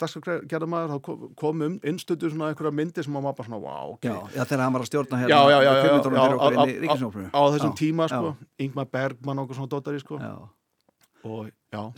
dagskrafgerðamaður 0.00 0.94
þá 0.94 1.00
kom- 1.08 1.26
kom 1.38 1.62
um 1.66 1.78
innstötu 1.86 2.30
svona 2.30 2.50
einhverja 2.52 2.72
myndir 2.74 3.04
sem 3.04 3.12
maður 3.14 3.36
bara 3.36 3.48
svona 3.48 3.60
wow, 3.62 3.92
ok. 3.96 4.04
Já, 4.08 4.16
já, 4.36 4.44
þegar 4.44 4.64
hann 4.64 4.72
var 4.78 4.82
að 4.86 4.90
stjórna 4.90 5.20
hérna 5.20 5.28
já, 5.28 5.40
já, 5.50 5.60
á- 5.60 7.34
á 7.34 7.42
þessum 7.54 7.76
tíma 7.76 8.08
sko, 8.08 8.36
Ingmar 8.58 8.86
Bergman 8.90 9.38
og 9.38 9.50
svona 9.54 9.68
dótari 9.68 10.00
sko. 10.00 10.18
Já. 10.18 10.34
Og 11.22 11.50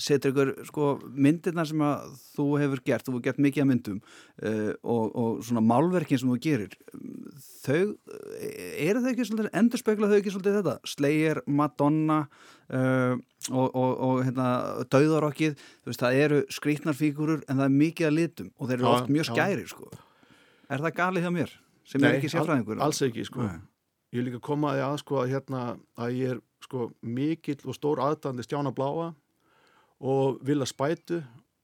setur 0.02 0.33
ykkur 0.33 0.48
sko 0.66 0.87
myndirna 1.14 1.62
sem 1.64 1.78
að 1.78 2.09
þú 2.35 2.46
hefur 2.59 2.81
gert, 2.85 3.05
þú 3.07 3.12
hefur 3.14 3.22
gert 3.22 3.38
mikið 3.38 3.62
af 3.62 3.68
myndum 3.70 4.00
uh, 4.42 4.72
og, 4.83 5.14
og 5.14 5.44
svona 5.46 5.62
málverkin 5.62 6.18
sem 6.18 6.28
þú 6.28 6.38
gerir 6.42 6.74
þau, 7.62 7.94
eh, 8.42 8.88
eru 8.90 9.00
þau 9.05 9.12
ekki 9.12 9.48
endur 9.55 9.78
spekla 9.78 10.11
þau 10.11 10.18
ekki 10.18 10.35
svolítið 10.35 10.59
þetta? 10.59 10.74
Slayer, 10.90 11.40
Madonna 11.46 12.24
uh, 12.72 13.16
og, 13.50 13.66
og, 13.74 13.90
og 14.06 14.22
hérna 14.26 14.46
Dauðarokkið, 14.92 15.58
veist 15.88 16.02
það 16.02 16.20
eru 16.24 16.40
skrýtnar 16.52 16.96
fígurur 16.98 17.42
en 17.48 17.61
það 17.61 17.66
er 17.68 17.76
mikið 17.80 18.08
að 18.08 18.16
litum 18.18 18.50
og 18.56 18.70
þeir 18.70 18.78
eru 18.78 18.88
Já, 18.88 18.92
oft 18.94 19.12
mjög 19.12 19.28
já. 19.28 19.32
skærir 19.32 19.68
sko. 19.72 19.90
Er 20.72 20.85
það 20.87 20.96
galið 21.00 21.26
hjá 21.26 21.32
mér, 21.35 21.54
sem 21.85 22.04
er 22.04 22.18
ekki 22.18 22.32
sérfræðingur? 22.32 22.82
alls 22.82 23.02
ekki 23.04 23.26
sko. 23.28 23.46
Nei. 23.48 23.61
ég 24.12 24.20
er 24.22 24.28
líka 24.28 24.42
komaði 24.44 24.85
að 24.85 24.98
sko 25.02 25.22
að 25.22 25.30
hérna 25.32 25.62
að 25.96 26.18
ég 26.18 26.35
er 26.37 26.42
sko 26.62 26.90
mikill 27.00 27.61
og 27.64 27.76
stór 27.76 28.02
aðdandi 28.04 28.44
Stjána 28.46 28.72
Bláa 28.76 29.12
og 30.02 30.38
Villa 30.44 30.66
Spætu 30.68 31.22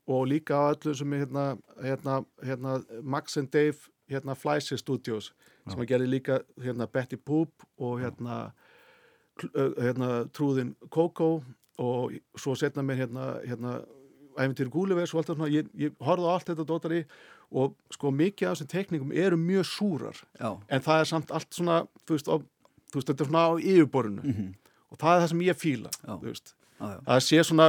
og 0.09 0.27
líka 0.31 0.57
að 0.57 0.75
öllum 0.79 0.97
sem 0.97 1.12
er 1.12 1.25
hérna, 1.27 1.44
hérna, 1.85 2.18
hérna 2.42 2.79
Max 3.03 3.37
and 3.37 3.51
Dave 3.53 3.77
hérna 4.09 4.35
Fleischer 4.35 4.81
Studios 4.81 5.33
sem 5.68 5.83
að 5.83 5.90
gerði 5.90 6.09
líka 6.09 6.40
hérna 6.62 6.87
Betty 6.88 7.18
Boop 7.21 7.66
og 7.77 7.99
hérna, 8.01 8.38
ö, 8.49 8.68
hérna 9.55 10.29
Trúðin 10.35 10.74
Coco 10.90 11.42
og 11.79 12.12
svo 12.37 12.55
setna 12.59 12.83
mér 12.83 12.96
hérna, 13.05 13.27
hérna 13.46 13.77
æfintir 14.38 14.70
Gúlivers 14.70 15.12
og 15.14 15.20
allt 15.20 15.31
það 15.31 15.37
svona, 15.40 15.51
ég, 15.55 15.68
ég 15.79 15.92
horfði 16.05 16.27
á 16.27 16.33
allt 16.35 16.48
þetta 16.51 16.66
dótari 16.68 17.01
og 17.51 17.74
sko 17.94 18.11
mikið 18.12 18.48
af 18.51 18.57
þessum 18.59 18.68
tekningum 18.72 19.12
eru 19.12 19.37
mjög 19.40 19.64
súrar. 19.66 20.18
Já, 20.38 20.51
en 20.68 20.81
það 20.85 21.01
er 21.01 21.09
samt 21.12 21.31
allt 21.35 21.51
svona 21.57 21.79
þú 22.07 22.16
veist, 22.18 22.29
á, 22.29 22.37
þú 22.92 22.98
veist 23.01 23.09
þetta 23.12 23.24
er 23.24 23.31
svona 23.31 23.44
á 23.46 23.53
yfirborinu 23.59 24.22
Mhm. 24.22 24.55
og 24.90 24.98
það 24.98 25.14
er 25.16 25.20
það 25.22 25.29
sem 25.29 25.40
ég 25.48 25.57
fíla 25.62 25.90
Já. 26.05 26.12
þú 26.18 26.24
veist, 26.29 26.55
já, 26.81 27.01
að 27.07 27.20
sé 27.29 27.42
svona 27.44 27.68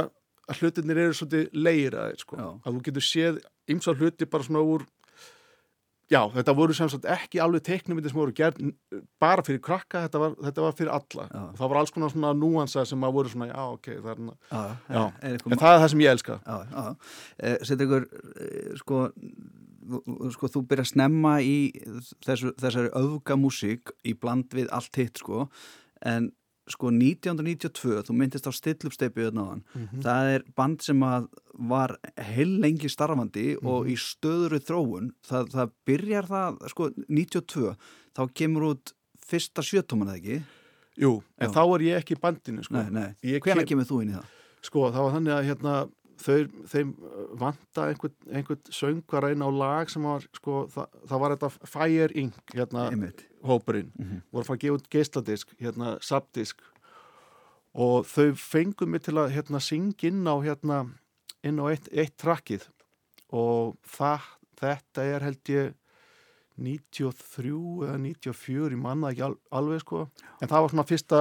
að 0.50 0.58
hlutinir 0.60 0.96
eru 0.98 1.12
svolítið 1.14 1.50
leiraðir 1.54 2.18
sko. 2.18 2.36
Að 2.64 2.74
þú 2.74 2.82
getur 2.82 3.04
séð 3.06 3.36
ymsa 3.70 3.94
hluti 3.94 4.26
bara 4.26 4.42
svona 4.42 4.62
úr 4.66 4.82
Já, 6.10 6.24
þetta 6.34 6.54
voru 6.58 6.74
sem 6.74 6.88
sagt 6.90 7.04
ekki 7.06 7.38
alveg 7.38 7.62
teiknumindir 7.68 8.10
sem 8.10 8.18
voru 8.18 8.32
gerð 8.34 8.56
bara 9.22 9.44
fyrir 9.46 9.60
krakka, 9.62 10.00
þetta 10.08 10.18
var, 10.18 10.32
þetta 10.48 10.64
var 10.64 10.72
fyrir 10.74 10.90
alla. 10.96 11.26
Já. 11.30 11.42
Það 11.60 11.70
var 11.70 11.78
alls 11.80 11.92
konar 11.94 12.10
svona 12.10 12.32
núansa 12.34 12.82
sem 12.88 13.06
að 13.06 13.12
voru 13.14 13.30
svona, 13.30 13.46
já, 13.52 13.60
ok, 13.76 13.86
það 14.00 14.10
er, 14.10 14.24
Já, 14.50 14.62
já, 14.90 15.04
er 15.22 15.36
en 15.38 15.60
það 15.62 15.74
er 15.76 15.84
það 15.84 15.88
sem 15.94 16.02
ég 16.02 16.14
elska. 16.16 16.38
Já, 16.46 16.56
já. 16.74 16.96
Eh, 17.38 17.56
Sett 17.70 17.84
ykkur, 17.86 18.08
eh, 18.42 18.72
sko, 18.82 19.04
þú- 19.92 20.32
sko, 20.34 20.50
þú 20.56 20.64
byrja 20.72 20.86
að 20.88 20.90
snemma 20.94 21.36
í 21.46 21.54
þessu, 22.26 22.52
þessari 22.58 22.90
öfgamúsík 23.04 23.94
í 24.04 24.16
bland 24.18 24.50
við 24.50 24.66
allt 24.74 24.96
hitt, 24.98 25.22
sko, 25.22 25.46
en 26.02 26.32
sko 26.74 26.90
1992, 26.94 28.02
þú 28.08 28.14
myndist 28.18 28.46
á 28.48 28.52
stillupsteipi 28.54 29.26
þarna 29.28 29.42
á 29.44 29.48
hann, 29.50 29.62
það 30.04 30.30
er 30.36 30.44
band 30.56 30.82
sem 30.86 31.02
að 31.06 31.28
var 31.70 31.96
heil 32.16 32.52
lengi 32.62 32.88
starfandi 32.92 33.46
og 33.62 33.88
í 33.90 33.96
stöðuru 34.00 34.60
þróun, 34.64 35.10
það, 35.28 35.50
það 35.56 35.74
byrjar 35.90 36.30
það, 36.30 36.60
sko, 36.72 36.90
92, 37.08 37.74
þá 38.16 38.22
kemur 38.40 38.68
út 38.72 38.94
fyrsta 39.30 39.62
sjötóman 39.66 40.10
eða 40.10 40.20
ekki? 40.22 40.40
Jú, 41.00 41.12
en 41.40 41.48
Já. 41.48 41.54
þá 41.54 41.62
er 41.76 41.84
ég 41.86 42.00
ekki 42.02 42.16
í 42.16 42.20
bandinu, 42.20 42.64
sko. 42.66 42.74
Nei, 42.76 42.90
nei, 42.90 43.38
hvenær 43.40 43.62
kem- 43.64 43.68
kemur 43.74 43.86
þú 43.88 44.00
inn 44.04 44.10
í 44.12 44.16
það? 44.18 44.36
Sko, 44.66 44.82
það 44.92 45.04
var 45.06 45.12
þannig 45.16 45.32
að 45.36 45.46
hérna, 45.48 45.74
þau, 46.20 46.64
þeim 46.72 46.92
uh, 46.96 47.20
vanta 47.40 47.86
einhvern, 47.90 48.16
einhvern 48.30 48.74
söngvara 48.74 49.32
inn 49.34 49.44
á 49.44 49.50
lag 49.50 49.92
sem 49.92 50.04
var, 50.04 50.26
sko, 50.36 50.64
það, 50.72 50.98
það 51.10 51.22
var 51.24 51.36
þetta 51.36 51.70
Fire 51.74 52.10
Inc, 52.22 52.40
hérna, 52.54 52.88
Einmitt. 52.92 53.24
hópurinn, 53.46 53.92
voru 54.30 54.44
að 54.44 54.50
fara 54.50 54.58
að 54.58 54.66
gefa 54.66 54.78
út 54.78 54.90
geisladisk, 54.94 55.56
hérna, 55.60 55.96
subdisk 56.04 56.62
og 57.74 58.06
þau 58.10 58.34
fengu 58.38 58.86
mig 58.86 59.04
til 59.06 59.16
að, 59.20 59.32
hérna, 59.36 59.60
syngja 59.62 60.10
inn 60.10 60.26
á, 60.26 60.34
hérna, 60.42 60.80
inn 61.46 61.60
á 61.62 61.64
eitt, 61.70 61.86
eitt 61.94 62.16
trakkið. 62.18 62.66
Og 63.30 63.76
það, 63.86 64.26
þetta 64.58 65.04
er 65.06 65.26
held 65.28 65.52
ég 65.52 65.76
93 66.60 67.54
eða 67.86 68.00
94, 68.02 68.74
ég 68.74 68.80
manna 68.80 69.12
ekki 69.14 69.24
al, 69.28 69.36
alveg, 69.54 69.84
sko, 69.84 70.04
en 70.40 70.50
það 70.50 70.64
var 70.64 70.74
svona 70.74 70.88
fyrsta 70.88 71.20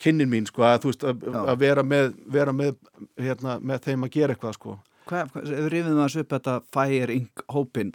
kynnin 0.00 0.30
mín, 0.30 0.46
sko, 0.48 0.64
að 0.66 0.84
þú 0.84 0.92
veist, 0.92 1.06
að, 1.10 1.26
að 1.40 1.58
vera 1.60 1.84
með, 1.86 2.14
vera 2.32 2.54
með, 2.56 2.78
hérna, 3.20 3.58
með 3.60 3.84
þeim 3.88 4.06
að 4.06 4.16
gera 4.16 4.36
eitthvað, 4.36 4.56
sko. 4.58 4.76
Hvað, 5.10 5.32
ef 5.40 5.48
við 5.50 5.68
rifum 5.72 5.96
það 5.98 6.18
upp 6.20 6.34
þetta 6.36 6.56
Fire 6.76 7.14
Inc. 7.16 7.44
hópin, 7.50 7.94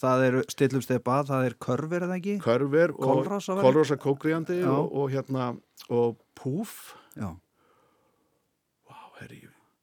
það 0.00 0.24
eru 0.26 0.42
stillumsteipa, 0.52 1.20
það 1.30 1.46
er 1.48 1.54
körfir 1.66 2.04
eða 2.06 2.18
ekki? 2.18 2.34
Körver 2.44 2.92
og 2.96 3.30
Kolrosa 3.62 3.96
Já. 4.60 4.72
og, 4.74 4.90
og 4.92 5.14
hérna, 5.14 5.52
og 5.88 6.18
Púf. 6.36 6.76
Já. 7.16 7.30
Vá, 8.90 8.98
herri, 9.22 9.40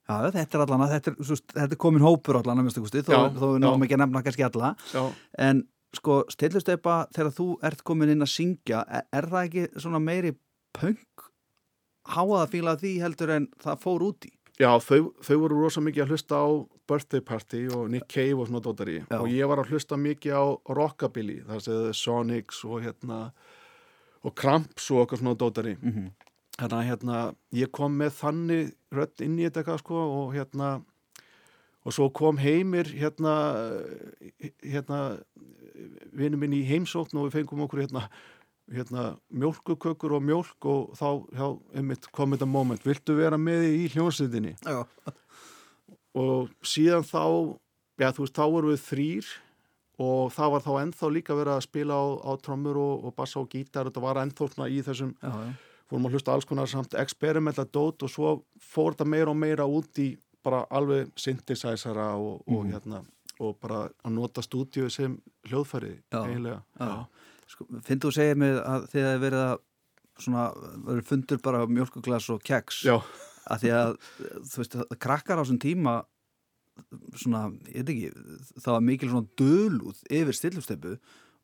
Já, 0.08 0.30
þetta 0.32 0.56
er 0.56 0.62
allan 0.64 0.86
að, 0.86 0.92
þetta 0.96 1.12
er, 1.12 1.16
svo, 1.28 1.36
þetta 1.52 1.76
er 1.76 1.80
komin 1.84 2.06
hópur 2.06 2.38
allan 2.40 2.62
að 2.62 2.70
mista 2.70 2.84
kusti, 2.84 3.02
þó, 3.04 3.16
þó 3.36 3.48
við 3.50 3.58
náum 3.66 3.82
ekki 3.84 3.98
að 3.98 4.04
nefna 4.06 4.22
kannski 4.24 4.46
alla, 4.48 4.70
já. 4.94 5.02
en 5.44 5.66
sko, 5.98 6.22
stillumsteipa, 6.32 7.00
þegar 7.16 7.34
þú 7.36 7.48
ert 7.68 7.84
komin 7.88 8.14
inn 8.14 8.24
að 8.24 8.32
syngja, 8.32 8.86
er, 8.88 9.04
er 9.20 9.28
það 9.34 9.50
ekki 9.50 9.66
svona 9.84 10.00
meiri 10.04 10.32
punk 10.78 11.27
háaða 12.14 12.48
fíla 12.52 12.76
því 12.80 12.94
heldur 13.04 13.34
en 13.36 13.48
það 13.64 13.82
fór 13.84 14.06
út 14.08 14.28
í? 14.28 14.32
Já, 14.58 14.72
þau, 14.82 15.14
þau 15.22 15.36
voru 15.44 15.60
rosa 15.62 15.82
mikið 15.86 16.04
að 16.04 16.12
hlusta 16.16 16.38
á 16.42 16.48
Birthday 16.90 17.22
Party 17.22 17.68
og 17.70 17.90
Nick 17.94 18.08
Cave 18.10 18.40
og 18.42 18.48
svona 18.50 18.64
dótari 18.66 18.96
Já. 19.04 19.20
og 19.20 19.28
ég 19.30 19.50
var 19.52 19.62
að 19.62 19.74
hlusta 19.74 20.00
mikið 20.02 20.34
á 20.34 20.46
Rockabilly, 20.80 21.42
það 21.46 21.64
séðu 21.68 21.92
Sonics 21.94 22.64
og 22.66 22.82
hérna 22.82 23.20
og 24.26 24.34
Cramps 24.34 24.90
og 24.92 25.04
eitthvað 25.04 25.22
svona 25.22 25.38
dótari 25.38 25.76
Mm 25.82 25.92
-hmm. 25.94 26.12
þannig 26.58 26.78
að 26.80 26.88
hérna 26.90 27.36
ég 27.54 27.72
kom 27.72 27.98
með 27.98 28.12
þannig 28.22 28.74
rödd 28.92 29.22
inn 29.22 29.38
í 29.40 29.50
þetta 29.50 29.78
sko 29.78 29.96
og 29.96 30.34
hérna 30.34 30.82
og 31.86 31.94
svo 31.94 32.10
kom 32.10 32.38
heimir 32.38 32.86
hérna 32.86 33.34
hérna 34.64 35.20
vinnu 36.12 36.38
minn 36.38 36.54
í 36.54 36.66
heimsókn 36.68 37.18
og 37.18 37.28
við 37.28 37.32
fengum 37.38 37.62
okkur 37.62 37.86
hérna 37.86 38.10
hérna 38.74 39.04
mjólkukökur 39.32 40.18
og 40.18 40.24
mjólk 40.28 40.66
og 40.68 40.94
þá 41.00 41.08
já, 41.38 41.48
einmitt 41.80 42.08
kom 42.12 42.34
þetta 42.36 42.48
moment, 42.52 42.84
viltu 42.86 43.16
vera 43.16 43.38
með 43.40 43.64
í 43.72 43.88
hljónsitinni 43.94 44.56
Já. 44.66 44.84
og 46.18 46.50
síðan 46.66 47.06
þá 47.08 47.22
já 48.02 48.10
þú 48.14 48.26
veist 48.26 48.38
þá 48.38 48.46
vorum 48.52 48.74
við 48.74 48.84
þrýr 48.88 49.30
og 50.08 50.32
það 50.36 50.52
var 50.54 50.66
þá 50.66 50.72
ennþá 50.84 51.10
líka 51.14 51.38
verið 51.38 51.54
að 51.56 51.66
spila 51.66 51.96
á, 51.98 52.06
á 52.28 52.32
trommur 52.44 52.78
og, 52.78 53.08
og 53.10 53.16
bassa 53.18 53.40
og 53.42 53.50
gítar 53.54 53.88
þetta 53.90 54.04
var 54.04 54.20
ennþá 54.22 54.50
svona 54.54 54.70
í 54.74 54.82
þessum 54.86 55.14
Já, 55.24 55.32
já. 55.32 55.54
fórum 55.90 56.08
að 56.10 56.18
hlusta 56.18 56.34
alls 56.36 56.46
konar 56.50 56.70
samt 56.70 56.98
experimenta 57.02 57.66
dót 57.66 58.04
og 58.06 58.12
svo 58.14 58.34
fór 58.62 58.94
þetta 58.98 59.08
meira 59.10 59.32
og 59.34 59.40
meira 59.42 59.66
út 59.66 60.02
í 60.04 60.12
bara 60.46 60.66
alveg 60.72 61.10
synthesizera 61.20 62.12
og, 62.16 62.44
og 62.48 62.66
Mhm. 62.66 62.74
hérna 62.76 63.04
og 63.40 63.58
bara 63.62 63.84
að 64.04 64.14
nota 64.16 64.42
stúdíu 64.42 64.90
sem 64.90 65.18
hljóðfæri 65.46 65.96
Já, 66.12 66.22
eiginlega 66.26 66.62
Já. 66.80 67.06
Sko, 67.48 67.68
Finn 67.88 68.02
þú 68.04 68.12
segja 68.16 68.36
mig 68.40 68.58
að 68.60 68.90
þið 68.92 69.08
hefur 69.08 69.24
verið 69.24 69.44
að 69.46 69.56
svona, 70.18 70.46
verið 70.88 71.10
fundur 71.12 71.42
bara 71.46 71.66
mjölkuglas 71.70 72.30
og 72.34 72.44
keks? 72.46 72.84
Já. 72.88 72.98
að 73.48 73.64
því 73.64 73.74
að, 73.78 73.92
þú 74.52 74.62
veist, 74.64 74.80
að 74.84 74.98
krakkar 75.06 75.40
á 75.40 75.42
þessum 75.44 75.62
tíma 75.64 75.94
svona, 77.18 77.48
ég 77.72 77.86
veit 77.86 77.94
ekki 77.94 78.60
það 78.60 78.74
var 78.74 78.84
mikil 78.86 79.14
svona 79.14 79.32
dölúð 79.40 80.04
yfir 80.14 80.38
stillumsteipu 80.38 80.98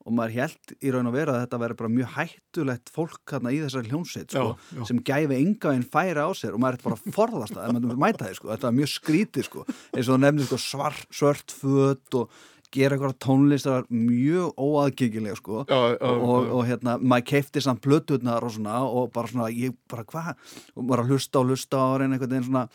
og 0.03 0.11
maður 0.17 0.35
held 0.35 0.73
í 0.83 0.91
raun 0.91 1.07
og 1.07 1.15
vera 1.15 1.33
að 1.37 1.43
þetta 1.45 1.59
væri 1.61 1.77
bara 1.79 1.91
mjög 1.93 2.09
hættulegt 2.17 2.91
fólk 2.91 3.33
hérna 3.33 3.53
í 3.55 3.61
þessari 3.63 3.91
hljónsveit 3.93 4.33
sko, 4.35 4.49
sem 4.89 4.99
gæfi 5.07 5.37
enga 5.37 5.71
einn 5.71 5.85
færi 5.87 6.19
á 6.19 6.29
sér 6.35 6.57
og 6.57 6.63
maður 6.63 6.79
er 6.79 6.83
bara 6.83 6.97
að 6.99 7.15
forðast 7.15 7.55
það, 7.55 7.69
ef 7.69 7.77
maður 7.77 8.01
mæta 8.03 8.27
því 8.27 8.37
sko, 8.39 8.49
þetta 8.51 8.67
var 8.67 8.75
mjög 8.81 8.91
skrítið 8.97 9.47
sko, 9.47 9.63
eins 9.93 10.09
og 10.09 10.11
það 10.11 10.23
nefnir 10.25 10.49
sko 10.49 10.59
svar, 10.65 10.99
svört 11.07 11.55
föt 11.55 12.19
og 12.19 12.41
gera 12.73 12.97
eitthvað 12.97 13.15
tónlist 13.23 13.67
það 13.69 13.75
var 13.77 13.85
mjög 13.93 14.63
óaðgengilega 14.67 15.37
sko. 15.39 15.61
Já, 15.69 15.79
já, 15.93 16.09
og, 16.09 16.33
já. 16.47 16.53
og 16.57 16.65
hérna, 16.71 16.97
maður 16.99 17.27
keifti 17.33 17.61
samt 17.63 17.83
plöturnar 17.85 18.43
og 18.47 18.55
svona 18.55 18.79
og 18.87 19.11
bara 19.13 19.29
svona, 19.31 19.51
ég 19.53 19.75
bara 19.91 20.03
hvað? 20.09 20.33
Og 20.75 20.87
bara 20.89 21.05
hlusta 21.07 21.39
og 21.43 21.51
hlusta 21.53 21.77
og 21.91 21.99
reyna 22.01 22.17
einhvern 22.17 22.33
veginn 22.37 22.49
svona 22.49 22.67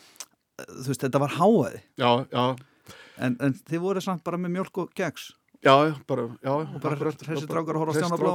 þú 0.59 0.89
veist, 0.91 1.03
þetta 1.05 1.21
var 1.23 1.35
háaði 1.37 1.81
já, 1.99 2.09
já, 2.33 2.45
en, 3.23 3.35
en 3.39 3.53
þið 3.69 3.83
voru 3.83 4.01
samt 4.03 4.23
bara 4.27 4.39
með 4.41 4.57
mjölk 4.57 4.81
og 4.83 4.89
keks 4.97 5.29
já, 5.63 5.75
bara, 6.09 6.25
já 6.43 6.51
og 6.55 6.73
bara 6.83 6.97
hressir 6.99 7.45
strákar 7.45 7.77
að 7.77 7.83
horfa 7.83 7.95
á 7.95 7.99
Stjána 7.99 8.19
Blá 8.19 8.33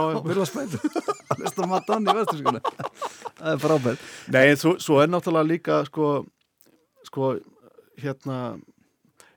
og- 0.00 0.26
vilja 0.26 0.46
spæta 0.50 0.80
hlusta 1.38 1.66
á 1.66 1.70
Madonna 1.70 2.14
í 2.14 2.18
vesturskuna 2.20 2.62
það 3.40 3.52
er 3.54 3.62
frábært. 3.62 4.02
Nei, 4.34 4.44
svo, 4.58 4.74
svo 4.82 4.98
er 5.02 5.10
náttúrulega 5.12 5.46
líka 5.50 5.78
sko, 5.88 6.10
sko 7.06 7.32
hérna 8.02 8.40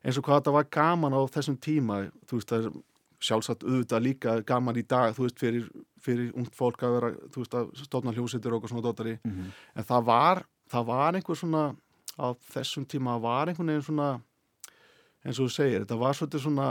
eins 0.03 0.17
og 0.19 0.23
hvað 0.25 0.41
þetta 0.41 0.51
var 0.57 0.67
gaman 0.71 1.13
á 1.15 1.21
þessum 1.31 1.57
tíma 1.63 2.11
þú 2.27 2.39
veist, 2.39 2.49
það 2.51 2.65
er 2.65 2.81
sjálfsagt 3.23 3.63
auðvitað 3.63 4.03
líka 4.03 4.31
gaman 4.45 4.75
í 4.75 4.83
dag, 4.87 5.13
þú 5.15 5.23
veist, 5.27 5.39
fyrir, 5.39 5.67
fyrir 6.03 6.33
ungt 6.35 6.55
fólk 6.59 6.81
að 6.83 6.95
vera, 6.97 7.11
þú 7.31 7.43
veist, 7.43 7.53
að 7.55 7.69
stofna 7.85 8.11
hljósitur 8.11 8.51
og 8.51 8.59
eitthvað 8.61 8.73
svona 8.73 8.87
dótari, 8.89 9.13
Mhm. 9.23 9.51
en 9.75 9.83
það 9.83 10.03
var 10.05 10.43
það 10.69 10.85
var 10.85 11.13
einhver 11.13 11.35
svona 11.39 11.75
á 12.19 12.27
þessum 12.53 12.85
tíma 12.85 13.19
var 13.21 13.47
einhvern 13.47 13.67
veginn 13.67 13.87
svona 13.87 14.21
eins 15.25 15.39
og 15.39 15.47
þú 15.47 15.51
segir, 15.55 15.79
þetta 15.85 15.99
var 15.99 16.13
svolítið 16.13 16.43
svona 16.43 16.67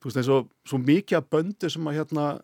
þú 0.00 0.04
veist, 0.10 0.16
eins 0.16 0.28
og 0.28 0.48
svo 0.66 0.78
mikið 0.78 1.16
af 1.18 1.30
böndu 1.30 1.70
sem 1.70 1.84
að 1.84 1.96
hérna 2.02 2.42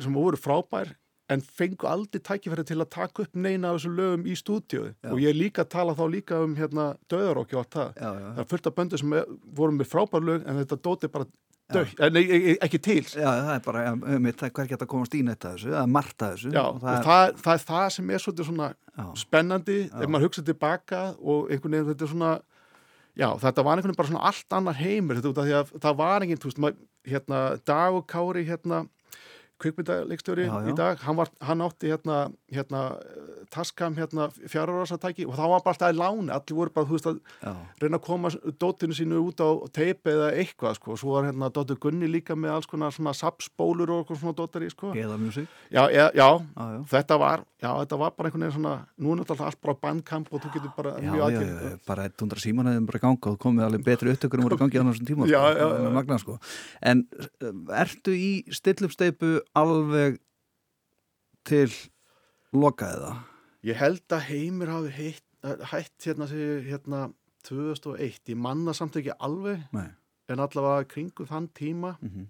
sem 0.00 0.12
voru 0.14 0.36
frábær 0.40 0.94
en 1.32 1.40
fengu 1.40 1.88
aldrei 1.88 2.20
tækifæri 2.20 2.64
til 2.68 2.80
að 2.82 2.90
taka 2.92 3.24
upp 3.24 3.36
neina 3.36 3.70
af 3.70 3.78
þessum 3.78 3.96
lögum 3.96 4.26
í 4.28 4.34
stúdíu 4.36 4.90
og 5.08 5.22
ég 5.22 5.36
líka 5.36 5.64
tala 5.64 5.94
þá 5.96 6.04
líka 6.12 6.40
um 6.44 6.56
hérna 6.58 6.90
döðaróki 7.10 7.56
og 7.56 7.64
allt 7.64 7.78
það. 7.78 7.94
Já, 7.96 8.10
já, 8.20 8.28
það 8.34 8.42
er 8.44 8.50
fullt 8.52 8.68
af 8.68 8.76
böndu 8.76 9.00
sem 9.00 9.16
voru 9.56 9.76
með 9.78 9.90
frábær 9.92 10.28
lög 10.28 10.44
en 10.44 10.60
þetta 10.60 10.80
dóti 10.84 11.10
bara 11.14 11.28
döð, 11.72 11.94
ja. 11.96 12.10
nei, 12.12 12.24
e- 12.24 12.40
e- 12.52 12.58
ekki 12.66 12.80
til. 12.84 13.02
Já, 13.08 13.28
það 13.30 13.52
er 13.54 13.64
bara 13.64 13.84
um, 13.92 14.02
það 14.28 14.48
er 14.48 14.56
hver 14.58 14.72
geta 14.74 14.84
að 14.84 14.92
komast 14.92 15.16
í 15.16 15.22
netta 15.24 15.54
þessu 15.54 15.72
eða 15.72 15.84
marta 15.96 16.32
þessu. 16.34 16.52
Og 16.52 16.74
og 16.74 16.82
það 16.84 16.98
er, 16.98 17.06
það, 17.08 17.36
það 17.46 17.54
er 17.54 17.68
það 17.70 17.86
sem 17.96 18.10
er 18.10 18.26
svona 18.26 18.72
spennandi 19.18 19.78
ef 19.88 20.10
maður 20.10 20.28
hugsa 20.28 20.44
tilbaka 20.44 21.06
og 21.18 21.48
einhvern 21.48 21.78
veginn 21.78 21.92
þetta 21.94 22.04
er 22.04 22.12
svona 22.12 22.34
já, 23.16 23.28
þetta 23.40 23.64
var 23.64 23.78
einhvern 23.78 23.92
veginn 23.94 24.02
bara 24.02 24.12
svona 24.12 24.26
allt 24.28 24.56
annar 24.58 24.78
heimur 24.78 25.18
þetta 25.18 25.32
út 25.32 25.40
af 25.40 25.48
því 25.48 25.56
að 25.58 25.72
það 25.86 25.96
var 26.02 26.26
enginn, 26.26 26.42
þú 26.42 26.50
veist, 26.50 26.60
maður, 26.62 26.82
hérna 27.04 27.40
Dag 27.68 27.96
og 27.98 28.06
Kári, 28.10 28.44
hérna 28.48 28.84
kvikmyndalegstjóri 29.64 30.46
Já, 30.46 30.54
já. 30.60 30.68
í 30.70 30.76
dag, 30.78 31.00
hann, 31.08 31.16
var, 31.18 31.30
hann 31.48 31.64
átti 31.64 31.90
hérna, 31.92 32.18
hérna 32.52 32.82
taskam 33.54 33.96
hérna 33.98 34.28
fjárarásatæki 34.50 35.26
og 35.28 35.34
þá 35.36 35.42
var 35.52 35.62
bara 35.64 35.74
alltaf 35.74 35.92
í 35.92 35.98
láni, 35.98 36.30
allir 36.34 36.56
voru 36.58 36.72
bara, 36.74 36.88
þú 36.88 36.96
veist, 36.96 37.08
að 37.10 37.18
já, 37.44 37.52
reyna 37.82 37.98
að 38.00 38.04
koma 38.06 38.30
dótinu 38.62 38.96
sínu 38.96 39.20
út 39.28 39.42
á 39.44 39.48
teipi 39.74 40.12
eða 40.14 40.30
eitthvað, 40.40 40.78
sko, 40.78 40.94
og 40.94 41.00
svo 41.02 41.14
var 41.16 41.28
hérna 41.28 41.50
dóttur 41.54 41.78
Gunni 41.82 42.08
líka 42.10 42.36
með 42.38 42.54
alls 42.56 42.68
konar 42.70 42.94
svona 42.94 43.12
sapsbólur 43.16 43.92
og 43.94 44.02
eitthvað 44.04 44.20
svona 44.22 44.36
dóttar 44.38 44.64
í, 44.66 44.70
sko. 44.72 44.92
Eða 44.96 45.18
musik 45.20 45.48
já, 45.70 45.84
já, 45.92 46.06
já, 46.14 46.28
já, 46.54 46.66
já. 46.74 46.80
Þetta 46.94 47.18
var, 47.20 47.44
já, 47.62 47.70
þetta 47.82 47.98
var 48.00 48.14
bara 48.16 48.30
einhvern 48.30 48.46
veginn 48.46 48.56
svona, 48.58 48.74
nú 48.98 49.14
er 49.14 49.20
náttúrulega 49.20 49.50
allt 49.50 49.60
bara 49.64 49.76
bandkamp 49.84 50.32
og 50.34 50.42
þú 50.44 50.52
getur 50.56 50.74
bara 50.76 50.94
Já, 50.98 51.10
mjög 51.10 51.20
já, 51.20 51.24
aðgengt- 51.28 51.64
já, 51.64 51.78
bara 51.88 52.08
100 52.10 52.42
síman 52.44 52.70
eða 52.72 52.84
bara 52.88 52.98
í 53.00 53.04
gang 53.04 53.18
og 53.28 53.36
þú 53.36 53.40
komið 53.44 53.66
alveg 53.68 53.84
betri 53.86 54.12
upptökur 54.14 54.40
um 54.42 54.48
voru 54.48 54.58
í 54.58 54.62
gangi 54.64 54.80
á 54.80 54.84
þessum 54.88 55.08
tíma 55.10 55.28
Já, 55.30 55.40
sko, 55.40 55.58
já, 55.60 55.84
já. 55.84 55.90
Magna, 55.94 56.18
sko. 56.22 56.38
En 56.82 57.04
uh, 57.14 57.52
ertu 57.84 58.14
í 58.16 58.30
stillupsteipu 58.54 59.30
alveg 59.54 60.18
til 61.48 61.70
loka 62.54 62.88
eða? 62.96 63.12
Ég 63.64 63.78
held 63.80 64.02
að 64.12 64.26
Heimir 64.28 64.72
hafi 64.72 64.90
heitt, 64.98 65.24
hætt 65.70 66.06
hérna, 66.08 66.26
hérna 66.64 67.02
2001, 67.44 68.20
ég 68.32 68.36
manna 68.40 68.72
samt 68.76 68.96
ekki 69.00 69.12
alveg 69.20 69.60
Nei, 69.76 69.88
en 70.32 70.40
allavega 70.40 70.86
kringum 70.88 71.28
þann 71.28 71.48
tíma 71.56 71.96
Mhm. 72.00 72.26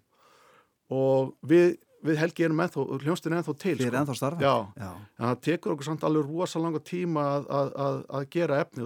og 0.91 1.35
við, 1.47 1.77
við 2.05 2.19
Helgi 2.21 2.45
erum 2.45 2.59
ennþá, 2.61 2.85
hljónstin 3.05 3.33
er 3.33 3.39
ennþá 3.43 3.55
til 3.59 3.77
Þið 3.79 3.87
er 3.87 3.99
ennþá 4.01 4.17
starfandi? 4.19 4.45
Já, 4.45 4.57
Já. 4.77 4.91
en 5.19 5.27
það 5.29 5.41
tekur 5.47 5.73
okkur 5.75 5.85
samt 5.89 6.03
alveg 6.05 6.27
rosa 6.29 6.59
langa 6.61 6.81
tíma 6.81 7.23
að, 7.39 7.47
að, 7.49 7.71
að, 7.87 8.01
að 8.19 8.27
gera 8.35 8.59
efni 8.65 8.83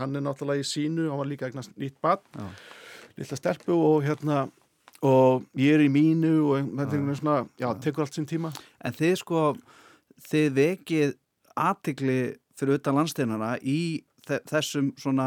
hann 0.00 0.16
er 0.16 0.24
náttúrulega 0.26 0.64
í 0.64 0.70
sínu, 0.72 1.08
hann 1.10 1.18
var 1.20 1.26
líka 1.30 1.46
eignast 1.50 1.76
nýtt 1.76 2.00
Já. 2.36 2.48
lilla 3.16 3.36
stelpu 3.36 3.72
og 3.76 4.02
hérna 4.08 4.50
og 5.02 5.42
ég 5.58 5.74
er 5.74 5.82
í 5.82 5.90
mínu 5.92 6.32
og 6.46 6.70
þetta 6.78 6.98
er 7.00 7.18
svona, 7.18 7.36
já, 7.58 7.68
tekur 7.82 8.04
allt 8.04 8.14
sín 8.18 8.28
tíma. 8.30 8.52
En 8.84 8.94
þið 8.94 9.16
sko, 9.22 9.42
þið 10.30 10.48
vekið 10.60 11.14
aðtikli 11.58 12.18
fyrir 12.58 12.78
utan 12.78 12.94
landsteinana 13.00 13.56
í 13.66 13.80
þe- 14.28 14.42
þessum 14.46 14.92
svona, 15.02 15.26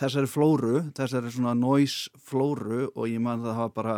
þessari 0.00 0.30
flóru, 0.32 0.80
þessari 0.96 1.30
svona 1.34 1.52
noise 1.58 2.08
flóru 2.24 2.88
og 2.94 3.04
ég 3.10 3.20
man 3.20 3.44
það 3.44 3.58
hafa 3.60 3.74
bara 3.76 3.96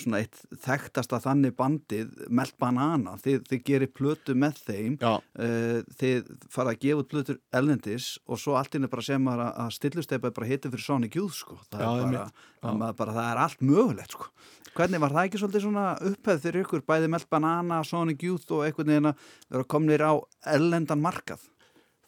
svona 0.00 0.22
eitt 0.22 0.40
þekktasta 0.64 1.20
þannig 1.22 1.54
bandið, 1.58 2.08
Melt 2.34 2.56
Banana, 2.60 3.14
þið, 3.22 3.44
þið 3.50 3.62
gerir 3.68 3.92
plötu 3.94 4.34
með 4.38 4.62
þeim, 4.66 4.96
uh, 5.02 5.82
þið 6.00 6.32
fara 6.50 6.74
að 6.74 6.80
gefa 6.82 7.04
út 7.04 7.12
plötur 7.12 7.38
ellendis 7.54 8.08
og 8.26 8.40
svo 8.42 8.56
allt 8.58 8.74
inn 8.78 8.88
er 8.88 8.92
bara 8.92 9.06
sem 9.06 9.30
að, 9.30 9.44
að 9.50 9.70
stillusteipa 9.78 10.32
er 10.32 10.36
bara 10.40 10.50
hitið 10.50 10.74
fyrir 10.74 10.86
Sonic 10.88 11.20
Youth 11.20 11.38
sko, 11.38 11.60
það, 11.70 11.86
Já, 11.86 11.92
er, 11.92 12.10
bara, 12.16 12.74
það, 12.74 12.98
bara, 12.98 13.16
það 13.20 13.30
er 13.30 13.44
allt 13.46 13.64
mögulegt 13.70 14.18
sko. 14.18 14.32
Hvernig 14.72 15.02
var 15.02 15.12
það 15.12 15.26
ekki 15.28 15.38
svolítið 15.42 15.66
svona 15.66 15.86
upphefð 16.10 16.44
fyrir 16.46 16.64
ykkur, 16.64 16.84
bæði 16.88 17.12
Melt 17.12 17.28
Banana, 17.30 17.82
Sonic 17.84 18.22
Youth 18.24 18.54
og 18.56 18.66
einhvern 18.66 18.94
veginn 18.94 19.10
að 19.12 19.26
vera 19.52 19.72
komnir 19.74 20.02
á 20.02 20.12
ellendan 20.54 21.02
markað? 21.04 21.42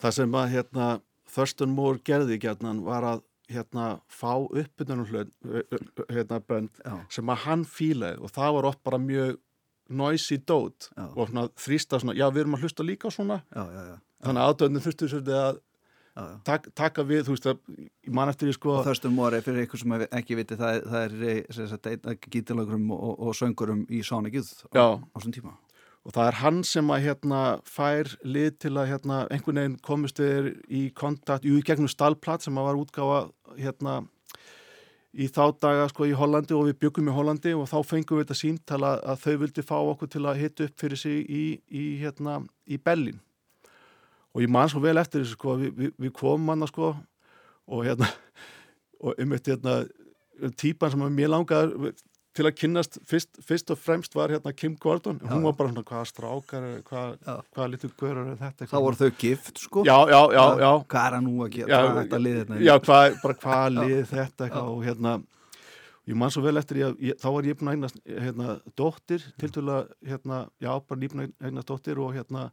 það 0.04 0.16
sem 0.18 0.36
að 0.38 0.50
hérna 0.52 0.88
Thurston 1.34 1.72
Moore 1.74 2.02
gerði 2.04 2.38
gætnan 2.42 2.82
var 2.86 3.06
að 3.08 3.24
hérna 3.52 3.88
fá 4.08 4.32
uppbytunum 4.40 5.06
hlut 5.10 5.32
hérna 6.10 6.40
bönd 6.40 6.70
Já, 6.84 6.94
sem 7.12 7.28
að 7.34 7.42
hann 7.44 7.64
fílaði 7.68 8.22
og 8.24 8.32
það 8.32 8.54
var 8.58 8.70
oft 8.70 8.82
bara 8.86 8.98
mjög 9.02 9.36
noisy 9.92 10.38
dót 10.48 10.88
Já. 10.96 11.04
og 11.12 11.28
svona 11.28 11.48
þrýsta 11.60 12.00
svona, 12.00 12.14
já 12.16 12.24
við 12.32 12.44
erum 12.46 12.56
að 12.56 12.64
hlusta 12.64 12.86
líka 12.86 13.10
svona 13.12 13.42
já, 13.52 13.64
já, 13.68 13.82
þannig 14.24 14.40
að 14.40 14.48
aðdöðnum 14.54 14.84
þurftu 14.86 15.08
svolítið 15.12 15.40
að 15.42 15.60
tak, 16.46 16.68
taka 16.78 17.02
við, 17.02 17.24
þú 17.26 17.34
veist 17.34 17.46
að 17.50 17.58
ég 18.06 18.12
man 18.14 18.30
eftir 18.30 18.46
því 18.48 18.52
sko 18.54 18.74
Og 18.78 18.84
Thurston 18.86 19.14
Moore, 19.16 19.40
fyrir 19.42 19.64
ykkur 19.66 19.80
sem 19.82 19.94
ekki 20.06 20.36
viti, 20.38 20.54
það, 20.60 20.76
er- 20.78 20.84
það 20.92 21.06
er 21.08 21.14
af 22.14 22.14
gítilagurum 22.30 22.84
og, 22.94 23.16
og 23.28 23.34
söngurum 23.34 23.80
í 23.90 23.98
á, 24.06 24.62
Já. 24.70 24.84
á 25.02 25.16
þessum 25.18 25.34
tíma. 25.34 25.56
Og 26.04 26.12
það 26.12 26.26
er 26.28 26.38
hann 26.42 26.58
sem 26.68 26.90
að 26.92 27.04
hérna 27.06 27.42
fær 27.64 28.10
lið 28.28 28.58
til 28.64 28.74
að 28.76 28.90
hérna 28.92 29.20
einhvern 29.32 29.60
veginn 29.60 29.78
komist 29.84 30.20
við 30.20 30.50
í 30.68 30.82
kontakt, 30.96 31.46
jú 31.48 31.56
í 31.56 31.64
gegnum 31.64 31.88
Stalplat 31.88 32.44
sem 32.44 32.58
að 32.60 32.68
var 32.68 32.80
útgáfa 32.80 33.20
hérna 33.56 34.02
í 35.14 35.28
þá 35.30 35.54
daga 35.62 35.86
sko 35.88 36.08
í 36.08 36.16
Hollandi 36.18 36.56
og 36.56 36.68
við 36.68 36.80
byggum 36.84 37.08
í 37.08 37.14
Hollandi 37.14 37.54
og 37.56 37.68
þá 37.70 37.78
fengum 37.86 38.18
við 38.18 38.26
þetta 38.26 38.38
símtala 38.40 38.94
að 39.00 39.22
þau 39.24 39.34
vildi 39.44 39.64
fá 39.64 39.76
okkur 39.78 40.10
til 40.10 40.24
að 40.26 40.40
hitta 40.42 40.66
upp 40.68 40.80
fyrir 40.82 41.00
sig 41.00 41.22
í, 41.24 41.44
í 41.70 41.84
hérna 42.02 42.40
í 42.66 42.78
Berlin 42.82 43.20
og 44.34 44.42
ég 44.42 44.50
man 44.50 44.68
svo 44.68 44.82
vel 44.82 44.98
eftir 44.98 45.22
þessu 45.22 45.38
sko, 45.38 45.56
við, 45.60 45.76
við, 45.78 45.92
við 46.02 46.14
komum 46.18 46.50
hann 46.52 46.68
sko 46.68 46.92
og 47.64 47.84
hérna 47.86 48.10
og 49.04 49.20
um 49.20 49.36
eitt 49.36 49.48
hérna 49.52 49.84
típan 50.58 50.92
sem 50.92 51.06
að 51.06 51.14
mér 51.14 51.32
langaði 51.32 51.94
til 52.34 52.46
að 52.48 52.56
kynnast 52.58 52.96
fyrst, 53.06 53.38
fyrst 53.46 53.70
og 53.70 53.78
fremst 53.78 54.16
var 54.16 54.32
hérna 54.34 54.52
Kim 54.56 54.74
Gordon, 54.80 55.20
Já, 55.22 55.28
hún 55.30 55.44
var 55.46 55.54
bara 55.58 55.70
svona 55.70 55.84
hvaða 55.86 56.08
strákar, 56.10 56.64
hvað, 56.88 57.12
hvaða 57.54 57.68
litur 57.70 57.92
görur 58.00 58.32
er 58.32 58.40
þetta? 58.40 58.66
Þá 58.72 58.78
voru 58.82 58.98
þau 58.98 59.12
gift, 59.20 59.60
sko. 59.62 59.84
Já, 59.86 59.94
já, 60.10 60.18
já, 60.34 60.42
já. 60.64 60.70
Hvað 60.90 61.06
er 61.06 61.16
hann 61.18 61.28
nú 61.28 61.36
að 61.44 61.52
gera? 61.54 61.70
Já, 61.70 61.78
Hvað 61.84 62.00
þetta 62.00 62.20
liðið 62.24 62.40
hérna? 62.42 62.58
Já, 62.66 62.74
hvað, 62.88 63.16
bara 63.22 63.38
hvað 63.44 63.78
lið 63.78 64.02
þetta 64.10 64.50
og 64.64 64.82
hérna 64.88 65.14
ég 66.10 66.18
man 66.20 66.32
svo 66.34 66.42
vel 66.44 66.60
eftir 66.60 66.82
ég, 66.82 66.96
ég 67.00 67.20
þá 67.22 67.28
var 67.32 67.46
ég 67.48 67.56
búin 67.60 67.70
að 67.70 67.76
eignast 67.78 68.00
hérna, 68.04 68.56
dóttir, 68.76 69.22
til 69.40 69.50
dæla 69.54 69.78
hérna, 70.04 70.40
já, 70.60 70.72
bara 70.82 71.00
nýbúin 71.00 71.26
að 71.28 71.48
eignast 71.48 71.70
dóttir 71.70 72.00
og 72.02 72.12
hérna, 72.16 72.48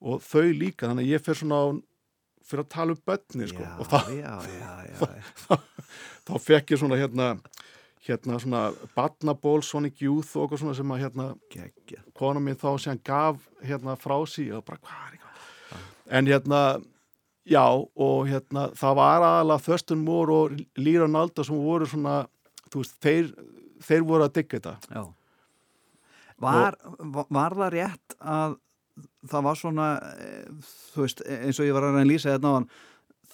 og 0.00 0.22
þau 0.24 0.46
líka. 0.54 0.86
Þannig 0.86 1.08
að 1.08 1.12
ég 1.12 1.24
fer 1.26 1.40
svona 1.42 1.58
á 1.60 1.66
fyrir 2.50 2.64
að 2.64 2.70
tala 2.72 2.94
um 2.94 3.02
börni, 3.10 3.50
sko, 3.50 3.66
og 3.78 3.90
þá, 5.50 5.58
þá 6.24 6.32
fekk 6.40 6.72
ég 6.72 6.80
svona 6.80 6.98
hérna 7.00 7.34
hérna 8.06 8.38
svona 8.40 8.62
Badnaból, 8.96 9.60
Sonic 9.66 10.00
Youth 10.00 10.36
og 10.36 10.46
eitthvað 10.46 10.62
svona 10.62 10.76
sem 10.78 10.94
að 10.94 11.02
hérna 11.04 11.26
Gekkja. 11.52 12.00
kona 12.16 12.40
mín 12.40 12.58
þá 12.60 12.70
sem 12.80 13.00
gaf 13.04 13.42
hérna 13.64 13.96
frá 14.00 14.16
sí 14.28 14.46
og 14.54 14.64
bara 14.64 14.80
hvað 14.80 15.04
er 15.06 15.18
eitthvað 15.18 16.16
en 16.18 16.30
hérna 16.30 16.62
já 17.50 17.66
og 17.66 18.28
hérna 18.30 18.68
það 18.78 18.98
var 19.02 19.26
aðalega 19.28 19.64
Thurston 19.66 20.04
Moore 20.04 20.32
og 20.32 20.58
Lee 20.80 20.98
Ronaldo 20.98 21.44
sem 21.44 21.60
voru 21.60 21.88
svona 21.88 22.22
þú 22.70 22.84
veist 22.84 22.98
þeir, 23.04 23.30
þeir 23.84 24.06
voru 24.08 24.28
að 24.28 24.36
digga 24.40 24.58
þetta 24.58 24.76
Já. 24.88 25.04
Var, 26.40 26.76
var, 27.28 27.52
það 27.52 27.72
rétt 27.74 28.14
að 28.24 28.56
það 29.28 29.44
var 29.44 29.58
svona, 29.58 29.88
eh, 30.16 30.46
þú 30.94 31.04
veist, 31.04 31.22
eins 31.26 31.60
og 31.60 31.66
ég 31.68 31.76
var 31.76 31.84
að 31.84 31.92
reyna 31.92 32.04
að 32.04 32.10
lýsa 32.10 32.32
þetta 32.32 32.46
náðan, 32.46 32.68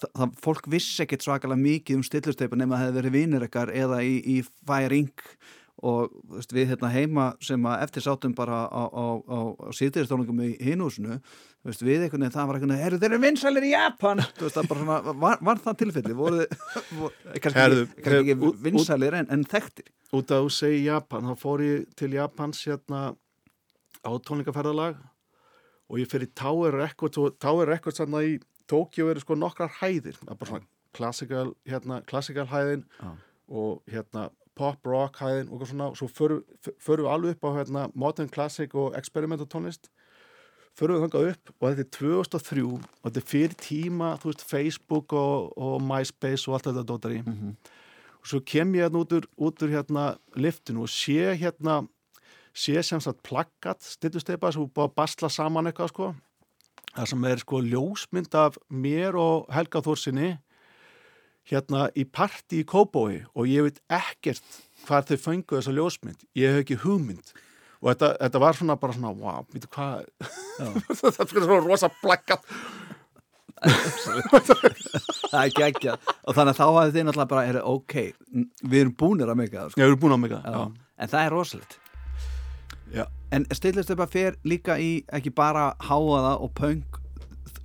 það, 0.03 0.33
fólk 0.43 0.67
vissi 0.71 1.03
ekkert 1.05 1.25
svakalega 1.25 1.61
mikið 1.61 1.99
um 1.99 2.03
stillusteipa 2.07 2.59
nema 2.59 2.75
að 2.75 2.79
það 2.81 2.87
hefði 2.89 2.99
verið 3.01 3.15
vinir 3.19 3.47
ykkar 3.47 3.71
eða 3.73 4.01
í, 4.05 4.17
í 4.21 4.37
færing 4.67 5.13
og 5.85 6.09
veist, 6.33 6.53
við 6.57 6.71
hérna 6.71 6.89
heima 6.89 7.25
sem 7.43 7.65
að 7.69 7.83
eftir 7.85 8.01
sátum 8.07 8.33
bara 8.37 8.63
á, 8.65 8.81
á, 8.89 9.05
á, 9.21 9.39
á 9.61 9.69
síðdegistónungum 9.77 10.39
í 10.41 10.55
hinúsinu 10.65 11.19
veist, 11.67 11.83
við 11.85 12.07
einhvern 12.07 12.23
veginn, 12.25 12.33
það 12.33 12.47
var 12.49 12.57
einhvern 12.57 12.73
veginn 12.73 12.97
þeir 12.97 13.05
eru 13.11 13.19
vinsælir 13.21 13.67
í 13.67 13.73
Japan. 13.75 14.23
Veist, 14.39 14.55
það 14.57 14.71
svona, 14.71 14.97
var, 15.21 15.37
var 15.45 15.61
það 15.61 15.77
tilfelli? 15.83 16.15
Voru 16.17 16.47
voru, 17.01 17.13
kannski, 17.35 17.59
Herðu, 17.59 17.85
kannski 17.99 18.17
ekki 18.23 18.37
út- 18.49 18.59
vinsælir 18.65 19.19
en, 19.19 19.29
en 19.37 19.45
þekktir? 19.53 19.91
Út 20.17 20.31
af 20.33 20.39
að 20.39 20.47
þú 20.47 20.53
segi 20.57 20.81
Japan, 20.87 21.29
þá 21.29 21.41
fór 21.45 21.65
ég 21.67 21.85
til 21.99 22.11
Japans 22.15 22.63
hérna 22.65 23.03
á 24.01 24.11
tónleikaferðalag 24.25 24.97
og 25.87 26.01
ég 26.01 26.09
fer 26.09 26.25
í 26.25 26.31
Tower 26.35 26.73
Records 26.81 27.21
og 27.21 27.37
Tower 27.43 27.69
Records 27.69 28.01
hérna 28.01 28.23
í 28.25 28.37
Tokyo 28.67 29.11
eru 29.11 29.23
sko 29.23 29.37
nokkrar 29.37 29.71
hæðir 29.79 30.17
bara 30.27 30.49
svona 30.49 30.65
klassical, 30.97 31.53
hérna, 31.67 32.01
klassical 32.09 32.47
hæðin 32.49 32.83
Já. 32.97 33.13
og 33.47 33.83
hérna 33.91 34.29
pop 34.57 34.87
rock 34.87 35.21
hæðin 35.21 35.51
og 35.53 35.67
svona 35.69 35.91
og 35.91 35.97
svo 35.99 36.09
förum 36.09 36.43
við 37.03 37.11
alveg 37.11 37.37
upp 37.37 37.47
á 37.47 37.49
hérna 37.59 37.87
modern 37.93 38.29
classic 38.29 38.73
og 38.75 38.97
experimental 38.97 39.47
tónlist 39.47 39.91
förum 40.77 40.97
við 40.97 41.05
þangað 41.07 41.31
upp 41.33 41.51
og 41.57 41.67
þetta 41.69 41.85
er 41.85 41.91
2003 41.97 42.63
og 42.67 42.87
þetta 43.03 43.21
er 43.21 43.27
fyrir 43.33 43.57
tíma, 43.61 44.13
þú 44.21 44.31
veist, 44.31 44.45
Facebook 44.45 45.13
og, 45.13 45.51
og 45.57 45.81
MySpace 45.81 46.47
og 46.47 46.57
allt 46.57 46.71
þetta 46.71 46.87
dótar 46.87 47.17
í 47.17 47.21
og 48.17 48.31
svo 48.31 48.41
kem 48.41 48.73
ég 48.75 48.87
hérna 48.87 49.03
út 49.03 49.13
úr, 49.13 49.29
út 49.37 49.61
úr 49.63 49.75
hérna 49.77 50.07
liftinu 50.35 50.85
og 50.85 50.91
sé 50.91 51.37
hérna 51.37 51.83
sé 52.57 52.81
sem 52.81 53.01
sagt 53.01 53.21
plakkat 53.23 53.83
stillusteipa 53.85 54.51
sem 54.51 54.65
búið 54.65 54.89
að 54.89 54.95
basla 54.97 55.29
saman 55.29 55.69
eitthvað 55.69 55.93
sko 55.93 56.13
það 56.97 57.09
sem 57.11 57.25
er 57.29 57.41
sko 57.43 57.61
ljósmynd 57.63 58.37
af 58.37 58.57
mér 58.73 59.17
og 59.21 59.49
Helga 59.53 59.83
Þórsinni 59.85 60.31
hérna 61.47 61.87
í 61.95 62.03
parti 62.03 62.63
í 62.63 62.67
Kóbói 62.67 63.21
og 63.33 63.47
ég 63.47 63.67
veit 63.67 63.77
ekkert 63.87 64.57
hvað 64.87 65.11
þau 65.11 65.21
fengu 65.23 65.59
þessa 65.59 65.75
ljósmynd. 65.75 66.25
Ég 66.37 66.55
hef 66.55 66.65
ekki 66.65 66.79
hugmynd. 66.83 67.31
Og 67.77 67.91
þetta, 67.91 68.09
þetta 68.23 68.41
var 68.41 68.57
svona 68.57 68.75
bara 68.81 68.97
svona 68.97 69.13
wow, 69.13 69.45
veitu 69.53 69.69
hvað? 69.69 70.07
Það 70.57 71.21
er 71.21 71.31
svona 71.45 71.61
rosa 71.61 71.91
plakkat 72.01 72.45
það 74.37 75.39
er 75.39 75.47
ekki 75.47 75.63
ekki 75.65 75.89
og 75.89 76.35
þannig 76.37 76.51
að 76.51 76.59
þá 76.59 76.65
hafði 76.65 76.93
þið 76.93 77.05
náttúrulega 77.07 77.31
bara 77.31 77.63
ok, 77.71 77.95
við 78.61 78.79
erum 78.83 78.95
búnir 78.99 79.31
að 79.31 79.39
meika 79.39 79.63
það 79.63 79.71
sko. 79.71 79.81
ég 79.81 79.87
hefur 79.87 80.01
búin 80.03 80.13
á 80.13 80.19
mig 80.21 80.33
það 80.35 80.57
Já. 80.57 80.59
en 81.01 81.11
það 81.13 81.23
er 81.23 81.33
rosalegt 81.33 81.77
Já. 82.93 83.05
en 83.31 83.45
bara 83.97 84.07
fer 84.07 84.35
líka 84.45 84.77
í 84.79 85.03
ekki 85.11 85.33
bara 85.35 85.73
háaða 85.79 86.37
og 86.39 86.53
punk 86.55 87.01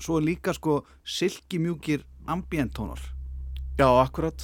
svo 0.03 0.19
líka 0.21 0.53
sko 0.55 0.81
silkimjúkir 1.05 2.03
ambient 2.27 2.73
tónar 2.75 2.99
já, 3.79 3.87
akkurat 4.03 4.43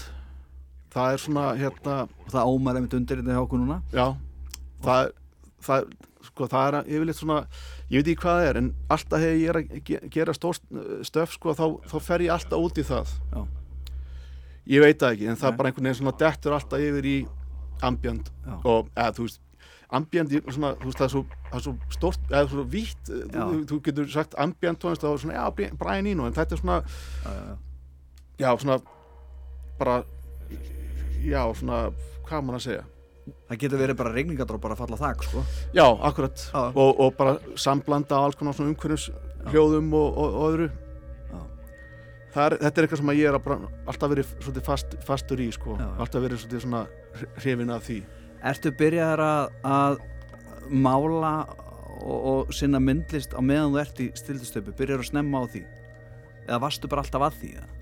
það 0.95 1.12
er 1.12 1.19
svona 1.19 1.47
hérna 1.59 1.97
það 2.31 2.53
ómar 2.55 2.77
einmitt 2.79 2.95
undir 2.95 3.19
þetta 3.21 3.35
hjá 3.35 3.43
okkur 3.45 3.59
núna 3.64 3.81
Já, 3.93 4.07
það, 4.83 5.11
það, 5.67 5.91
sko, 6.29 6.47
það 6.49 6.69
er 6.69 6.77
yfirleitt 6.88 7.19
svona, 7.19 7.37
ég 7.91 8.03
veit 8.03 8.09
ekki 8.12 8.23
hvað 8.23 8.38
það 8.38 8.49
er, 8.49 8.59
en 8.62 8.71
alltaf 8.95 9.23
hefur 9.25 9.38
ég 9.43 9.49
er 9.53 9.59
að 9.59 9.83
ge- 9.91 10.09
gera 10.14 10.35
stöf, 10.38 11.33
sko, 11.35 11.55
þá, 11.59 11.64
þá 11.91 11.97
fer 12.07 12.25
ég 12.27 12.33
alltaf 12.35 12.59
út 12.69 12.79
í 12.79 12.85
það. 12.87 13.13
Já. 13.35 13.40
Ég 14.69 14.85
veit 14.85 14.98
það 15.00 15.15
ekki, 15.17 15.29
en 15.33 15.38
það 15.40 15.50
er 15.50 15.57
bara 15.59 15.71
einhvern 15.71 15.88
veginn 15.88 15.98
svona 16.00 16.17
dettur 16.23 16.57
alltaf 16.57 16.85
yfir 16.88 17.09
í 17.09 17.17
ambient 17.88 18.31
Já. 18.46 18.57
og, 18.65 18.90
eða, 18.94 19.13
þú 19.19 19.27
veist, 19.29 19.40
ambient, 19.95 20.35
svona, 20.53 20.75
þú 20.81 20.91
veist, 20.91 20.99
það 21.01 21.07
er 21.07 21.15
svo, 21.15 21.23
það 21.49 21.57
er 21.59 21.65
svo 21.65 21.73
stórt, 21.95 22.29
eða 22.29 22.51
svo 22.53 22.67
vítt, 22.69 23.09
Já. 23.09 23.41
þú, 23.41 23.63
þú 23.71 23.81
getur 23.87 24.11
sagt 24.13 24.37
ambient 24.41 24.83
tónlist 24.83 25.07
og 25.09 25.19
svona, 25.23 25.39
já, 25.39 25.73
Brian 25.81 26.11
Eno, 26.11 26.29
en 26.29 26.37
þetta 26.37 26.57
er 26.57 26.63
svona, 26.63 26.79
já, 27.25 27.33
já, 27.39 27.57
já. 28.45 28.51
svona, 28.65 28.79
bara, 29.81 29.99
já, 31.25 31.43
svona, 31.61 31.83
hvað 32.29 32.37
á 32.37 32.45
maður 32.45 32.61
að 32.61 32.67
segja? 32.69 32.87
það 33.49 33.59
getur 33.61 33.81
verið 33.83 33.97
bara 33.99 34.11
regningadrópar 34.15 34.73
að 34.73 34.79
falla 34.81 34.97
á 34.97 35.05
þak 35.05 35.25
sko 35.27 35.43
Já, 35.77 35.85
akkurat 36.09 36.45
og, 36.57 37.01
og 37.05 37.11
bara 37.19 37.35
samblanda 37.61 38.17
alls 38.17 38.39
konar 38.41 38.57
svona 38.57 38.73
umhverjus 38.73 39.11
hljóðum 39.51 39.91
og, 39.93 40.07
og, 40.17 40.29
og 40.39 40.47
öðru 40.49 40.69
er, 42.39 42.57
þetta 42.61 42.81
er 42.81 42.87
eitthvað 42.87 43.01
sem 43.01 43.13
að 43.13 43.19
ég 43.19 43.31
er 43.31 43.39
að 43.39 43.45
bara, 43.47 43.73
alltaf 43.89 44.13
verið 44.13 44.31
svolítið 44.37 44.67
fast, 44.67 44.97
fastur 45.07 45.43
í 45.43 45.49
sko. 45.55 45.77
Alltaf 45.99 46.23
verið 46.25 46.43
svolítið 46.43 46.65
svona 46.65 46.83
hrifin 47.41 47.73
af 47.75 47.87
því 47.89 47.99
Ertu 48.47 48.71
byrjaðar 48.79 49.25
að, 49.25 49.57
að 49.67 49.99
mála 50.71 51.33
og, 51.99 52.19
og 52.19 52.55
sinna 52.55 52.79
myndlist 52.83 53.35
á 53.35 53.41
meðan 53.43 53.75
þú 53.75 53.83
ert 53.83 54.05
í 54.05 54.13
stildstöpu? 54.19 54.77
Byrjaðar 54.79 55.07
að 55.07 55.11
snemma 55.11 55.43
á 55.43 55.45
því? 55.51 55.65
Eða 56.47 56.63
varstu 56.63 56.91
bara 56.91 57.03
alltaf 57.05 57.27
að 57.29 57.43
því? 57.43 57.53
eða? 57.59 57.75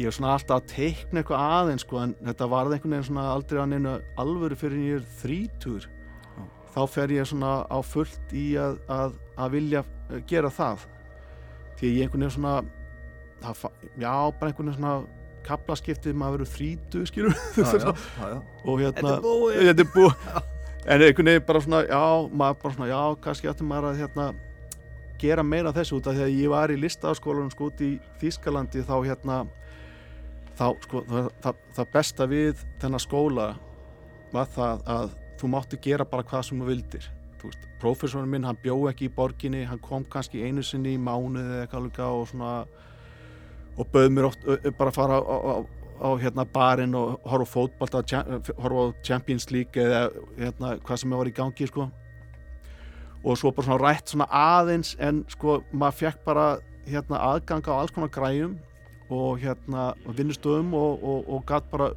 ég 0.00 0.08
er 0.08 0.14
svona 0.16 0.34
alltaf 0.36 0.60
að 0.60 0.68
teikna 0.70 1.20
eitthvað 1.20 1.54
aðeins 1.58 1.84
sko, 1.84 1.98
en 2.00 2.12
þetta 2.24 2.48
varði 2.48 2.76
einhvern 2.76 2.94
veginn 2.94 3.08
svona 3.10 3.24
aldrei 3.34 3.58
að 3.60 3.72
neina 3.74 3.94
alvöru 4.20 4.56
fyrir 4.58 4.84
ég 4.86 5.00
er 5.00 5.08
þrítur 5.20 5.86
Já. 5.86 6.44
þá 6.74 6.80
fer 6.94 7.14
ég 7.14 7.28
svona 7.28 7.52
á 7.68 7.78
fullt 7.84 8.34
í 8.36 8.46
að, 8.60 8.78
að, 8.88 9.16
að 9.36 9.56
vilja 9.56 9.82
eh, 10.08 10.22
gera 10.30 10.52
það 10.54 10.86
því 11.80 11.90
ég 11.90 12.06
einhvern 12.06 12.24
veginn 12.24 12.36
svona 12.36 12.54
það, 13.42 13.64
já, 14.00 14.14
bara 14.40 14.52
einhvern 14.52 14.70
veginn 14.70 14.78
svona 14.78 14.94
kaplaskiptið 15.46 16.16
maður 16.18 16.40
verður 16.40 16.52
þrítu 16.54 17.02
skilur 17.08 17.34
Já, 17.56 17.82
já, 17.84 18.38
og 18.64 18.80
hérna 18.80 19.16
Þetta 19.20 19.84
er 19.84 19.90
búið. 19.94 20.30
en 20.90 21.04
einhvern 21.06 21.30
veginn 21.32 21.46
bara 21.48 21.60
svona, 21.64 21.82
já, 21.88 22.04
maður 22.42 22.60
bara 22.62 22.76
svona 22.76 22.90
já, 22.90 23.00
kannski 23.26 23.50
ætti 23.52 23.66
maður 23.68 23.90
að 23.90 24.02
hérna 24.04 24.28
gera 25.20 25.44
meira 25.44 25.72
þessu 25.76 25.98
út 25.98 26.08
af 26.08 26.16
því 26.16 26.24
að 26.24 26.36
ég 26.38 26.52
var 26.52 26.72
í 26.72 26.78
listaskólanum 26.80 27.50
sko 27.52 27.68
út 27.68 27.82
í 27.84 27.90
Þýskalandi 28.22 28.84
þá 28.88 28.94
hérna 29.04 29.40
þá 30.56 30.66
sko 30.84 31.02
það, 31.08 31.30
það, 31.44 31.64
það 31.76 31.90
besta 31.96 32.28
við 32.30 32.62
þennan 32.80 33.04
skóla 33.04 33.48
var 34.32 34.48
það 34.54 34.84
að 34.96 35.16
þú 35.40 35.50
mátti 35.54 35.80
gera 35.84 36.06
bara 36.08 36.24
hvað 36.26 36.46
sem 36.48 36.60
þú 36.60 36.68
vildir. 36.68 37.06
Prófessorinn 37.80 38.28
minn 38.28 38.44
hann 38.44 38.58
bjó 38.60 38.74
ekki 38.90 39.08
í 39.08 39.12
borginni 39.16 39.62
hann 39.68 39.80
kom 39.80 40.04
kannski 40.04 40.42
einu 40.44 40.64
sinni 40.64 40.94
í 40.96 41.00
mánuði 41.00 41.62
eða 41.62 41.62
eitthvað 41.64 42.16
og 42.18 42.26
svona 42.28 42.50
og 43.78 43.92
bauð 43.92 44.10
mér 44.14 44.28
oft 44.30 44.46
bara 44.78 44.90
að 44.90 44.96
fara 44.96 45.20
á, 45.20 45.22
á, 45.22 45.54
á, 46.00 46.08
hérna 46.20 46.46
barinn 46.48 46.96
og 46.98 47.20
horfa 47.28 47.46
á 47.46 47.52
fótbolta 47.54 48.02
horfa 48.58 48.86
á 48.90 48.94
Champions 49.06 49.50
League 49.50 49.80
eða 49.80 50.08
hérna 50.38 50.74
hvað 50.80 51.02
sem 51.02 51.16
var 51.16 51.30
í 51.30 51.36
gangi 51.36 51.68
sko. 51.70 51.90
Og 53.20 53.36
svo 53.36 53.52
bara 53.52 53.68
svona 53.68 53.82
rætt 53.82 54.12
svona 54.12 54.28
aðeins 54.32 54.94
en 54.98 55.24
sko 55.28 55.60
maður 55.72 55.98
fekk 56.02 56.24
bara 56.24 56.46
hérna 56.88 57.20
aðgang 57.30 57.66
á 57.68 57.72
alls 57.76 57.92
konar 57.94 58.12
græjum 58.12 58.58
og 59.10 59.40
hérna 59.42 59.90
vinnustöðum 60.06 60.72
og, 60.78 61.02
og, 61.02 61.26
og 61.28 61.44
gatt 61.46 61.66
bara 61.70 61.90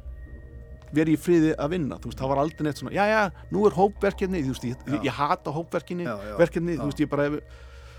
verið 0.94 1.16
í 1.16 1.20
friði 1.20 1.52
að 1.58 1.74
vinna, 1.74 1.98
þú 1.98 2.10
veist, 2.10 2.20
það 2.20 2.30
var 2.30 2.40
aldrei 2.42 2.66
neitt 2.66 2.80
svona 2.80 2.94
já, 2.94 3.04
já, 3.10 3.20
nú 3.50 3.64
er 3.66 3.76
hópverkefni, 3.76 4.42
þú 4.44 4.54
veist, 4.54 4.66
ég, 4.68 4.90
ég 5.08 5.16
hata 5.16 5.54
verkefni, 5.72 6.06
já. 6.06 6.14
þú 6.80 6.88
veist, 6.90 7.02
ég 7.02 7.10
bara 7.10 7.28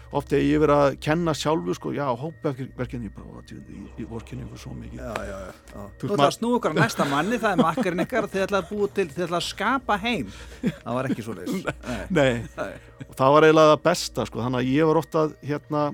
hef, 0.05 0.13
oft 0.15 0.31
þegar 0.31 0.45
ég 0.45 0.61
verið 0.63 0.81
að 0.83 0.97
kenna 1.05 1.33
sjálfu, 1.37 1.75
sko, 1.77 1.91
já, 1.95 2.05
hópverkefni, 2.21 3.09
ég 3.09 3.15
bara, 3.15 3.43
ég, 3.49 4.05
vorkenni 4.09 4.45
ykkur 4.45 4.61
svo 4.61 4.73
mikið. 4.77 5.01
Já, 5.01 5.27
já, 5.29 5.39
já. 5.41 5.83
Þú 5.99 6.09
ætlaði 6.09 6.27
að 6.27 6.37
snú 6.37 6.51
okkur 6.59 6.75
á 6.75 6.79
næsta 6.79 7.07
manni, 7.13 7.41
það 7.41 7.57
er 7.57 7.61
makkarinn 7.63 8.05
ykkar, 8.05 8.29
þið 8.31 8.45
ætlaði 8.45 8.61
að 8.63 8.71
búa 8.71 8.93
til, 8.95 9.07
þið 9.11 9.27
ætlaði 9.27 9.41
að 9.41 9.49
skapa 9.49 9.99
heim. 10.05 10.31
Það 10.61 10.97
var 10.99 11.09
ekki 11.11 11.27
svo 11.27 11.37
leys. 11.39 11.67
Nei, 12.17 12.31
Nei, 12.55 12.73
það 13.17 13.35
var 13.37 13.49
eiginlega 13.49 13.75
það 13.75 13.85
besta, 13.89 14.29
sko, 14.29 14.43
þannig 14.45 14.63
að 14.63 14.73
ég 14.75 14.91
var 14.91 15.01
ofta 15.01 15.27
hérna, 15.43 15.85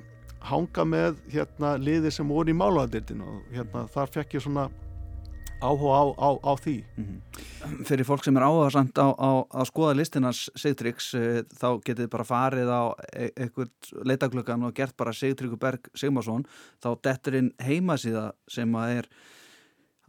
hanga 0.52 0.86
með, 0.90 1.20
hérna, 1.32 1.76
liði 1.78 2.14
sem 2.14 2.32
voru 2.32 2.50
í 2.54 2.58
málaðardildin 2.58 3.26
og, 3.26 3.42
hérna, 3.54 3.86
þar 3.94 4.16
fekk 4.16 4.40
ég 4.40 4.46
svona 4.48 4.70
áhuga 5.62 5.98
á, 5.98 6.04
á, 6.18 6.30
á 6.42 6.52
því. 6.58 6.76
Fyrir 7.88 8.08
fólk 8.08 8.26
sem 8.26 8.38
er 8.38 8.46
áhuga 8.48 8.70
samt 8.74 8.98
á, 8.98 9.08
að 9.14 9.68
skoða 9.70 9.98
listinans 10.00 10.48
Sigtryggs, 10.58 11.14
eh, 11.18 11.44
þá 11.54 11.82
getið 11.86 12.10
bara 12.10 12.28
farið 12.28 12.72
á 12.74 12.82
e 13.14 13.30
eitthvað 13.36 13.70
leitaklökan 14.04 14.66
og 14.66 14.74
gert 14.74 14.98
bara 14.98 15.14
Sigtryggur 15.14 15.62
Berg 15.62 15.92
Sigmarsson, 15.94 16.46
þá 16.82 16.90
dettur 17.02 17.38
inn 17.38 17.54
heimasíða 17.62 18.32
sem 18.50 18.74
að 18.74 18.98
er 18.98 19.12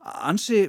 ansi, 0.03 0.65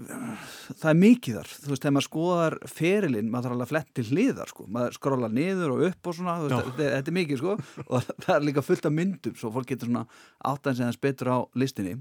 það 0.77 0.89
er 0.91 0.97
mikið 0.99 1.37
þar, 1.39 1.51
þú 1.63 1.71
veist, 1.71 1.81
þegar 1.81 1.93
maður 1.95 2.07
skoðar 2.07 2.55
ferilinn, 2.69 3.29
maður 3.31 3.47
þarf 3.47 3.55
alveg 3.55 3.65
að 3.65 3.71
flett 3.71 3.91
til 3.97 4.05
hliðar 4.11 4.51
sko, 4.51 4.65
maður 4.69 4.97
skróla 4.99 5.29
niður 5.33 5.73
og 5.73 5.85
upp 5.89 6.09
og 6.09 6.17
svona 6.17 6.35
veist, 6.43 6.67
þetta, 6.67 6.89
þetta 6.97 7.13
er 7.13 7.17
mikið 7.17 7.41
sko. 7.41 7.55
Og 7.87 8.09
það 8.25 8.35
er 8.35 8.45
líka 8.45 8.65
fullt 8.65 8.89
af 8.89 8.93
myndum, 8.93 9.37
svo 9.39 9.53
fólk 9.55 9.71
getur 9.73 9.89
svona 9.89 10.05
áttan 10.51 10.77
sem 10.77 10.91
þess 10.91 11.01
betur 11.07 11.33
á 11.33 11.37
listinni 11.57 11.95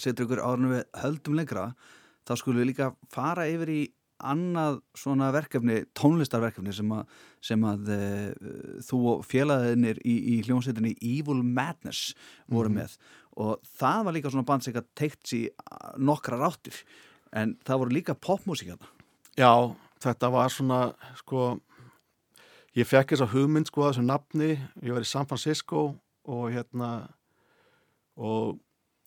setur 0.00 0.26
ykkur 0.26 0.42
árunum 0.44 0.74
við 0.76 0.84
höldum 1.02 1.38
lengra 1.38 1.68
þá 2.24 2.34
skulum 2.40 2.62
við 2.62 2.70
líka 2.72 2.90
fara 3.12 3.46
yfir 3.50 3.72
í 3.72 3.82
annað 4.24 4.78
svona 4.96 5.30
verkefni 5.34 5.80
tónlistarverkefni 5.98 6.72
sem 6.74 6.92
að, 6.94 7.08
sem 7.44 7.64
að 7.66 7.90
e, 7.92 7.98
þú 8.86 9.00
og 9.10 9.24
félaginir 9.26 9.98
í, 10.06 10.14
í 10.34 10.36
hljómsveitinni 10.46 10.94
Evil 11.02 11.42
Madness 11.42 12.14
voru 12.50 12.72
með. 12.72 12.94
Og 13.34 13.58
það 13.80 14.06
var 14.06 14.16
líka 14.16 14.32
svona 14.32 14.46
band 14.48 14.64
sem 14.64 14.78
að 14.78 14.88
teikt 14.96 15.26
sér 15.28 15.98
nokkra 15.98 16.38
ráttir 16.40 16.78
en 17.34 17.56
það 17.66 17.82
voru 17.82 17.96
líka 17.98 18.14
popmusík 18.14 18.76
Já, 19.34 19.74
þetta 19.98 20.30
var 20.30 20.52
svona 20.54 20.80
sko 21.18 21.56
ég 22.78 22.86
fekk 22.86 23.14
þessa 23.14 23.32
hugmynd 23.32 23.68
sko 23.70 23.82
að 23.82 23.94
þessu 23.94 24.06
nafni. 24.06 24.50
Ég 24.82 24.94
var 24.94 25.02
í 25.02 25.10
San 25.10 25.26
Francisco 25.26 25.88
og 26.30 26.44
hérna 26.54 26.90
og, 28.14 28.60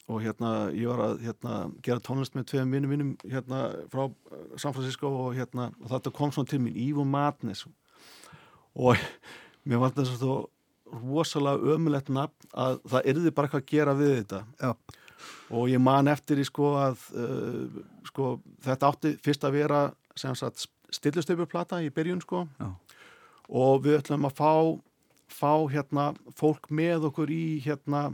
og 0.08 0.22
hérna 0.24 0.52
ég 0.72 0.88
var 0.88 1.02
að 1.04 1.24
hérna, 1.26 1.56
gera 1.84 2.04
tónlist 2.04 2.36
með 2.38 2.48
tveim 2.52 2.72
vinnum 2.72 2.94
mínum 2.94 3.10
hérna 3.28 3.64
frá 3.92 4.06
eh, 4.08 4.46
San 4.56 4.76
Francisco 4.76 5.10
og 5.26 5.34
hérna 5.36 5.70
og 5.82 5.90
þetta 5.92 6.14
kom 6.16 6.32
svona 6.32 6.52
til 6.52 6.62
mín 6.64 6.78
Evil 6.80 7.08
Madness 7.08 7.68
og 8.78 8.96
mér 9.68 9.84
var 9.84 9.92
þetta 9.92 10.08
svo 10.14 10.38
rosalega 10.88 11.76
ömulegt 11.76 12.12
nafn 12.14 12.56
að 12.56 12.80
það 12.88 13.12
yrði 13.12 13.36
bara 13.36 13.50
eitthvað 13.50 13.66
að 13.66 13.74
gera 13.74 13.96
við 13.98 14.14
þetta 14.16 14.42
Já. 14.62 14.72
og 15.52 15.70
ég 15.74 15.84
man 15.84 16.08
eftir 16.08 16.40
í 16.40 16.48
sko 16.48 16.72
að 16.80 17.04
uh, 17.20 17.82
sko 18.08 18.38
þetta 18.64 18.92
átti 18.94 19.14
fyrst 19.26 19.44
að 19.44 19.58
vera 19.60 19.82
sem 20.18 20.36
sagt 20.40 20.70
stillustöpuplata 20.96 21.82
í 21.84 21.92
byrjun 21.92 22.24
sko 22.24 22.46
Já. 22.62 22.70
og 23.50 23.84
við 23.84 24.00
ætlum 24.00 24.30
að 24.30 24.38
fá 24.40 24.54
fá 25.28 25.52
hérna 25.68 26.14
fólk 26.40 26.70
með 26.72 27.10
okkur 27.10 27.32
í 27.36 27.60
hérna 27.66 28.08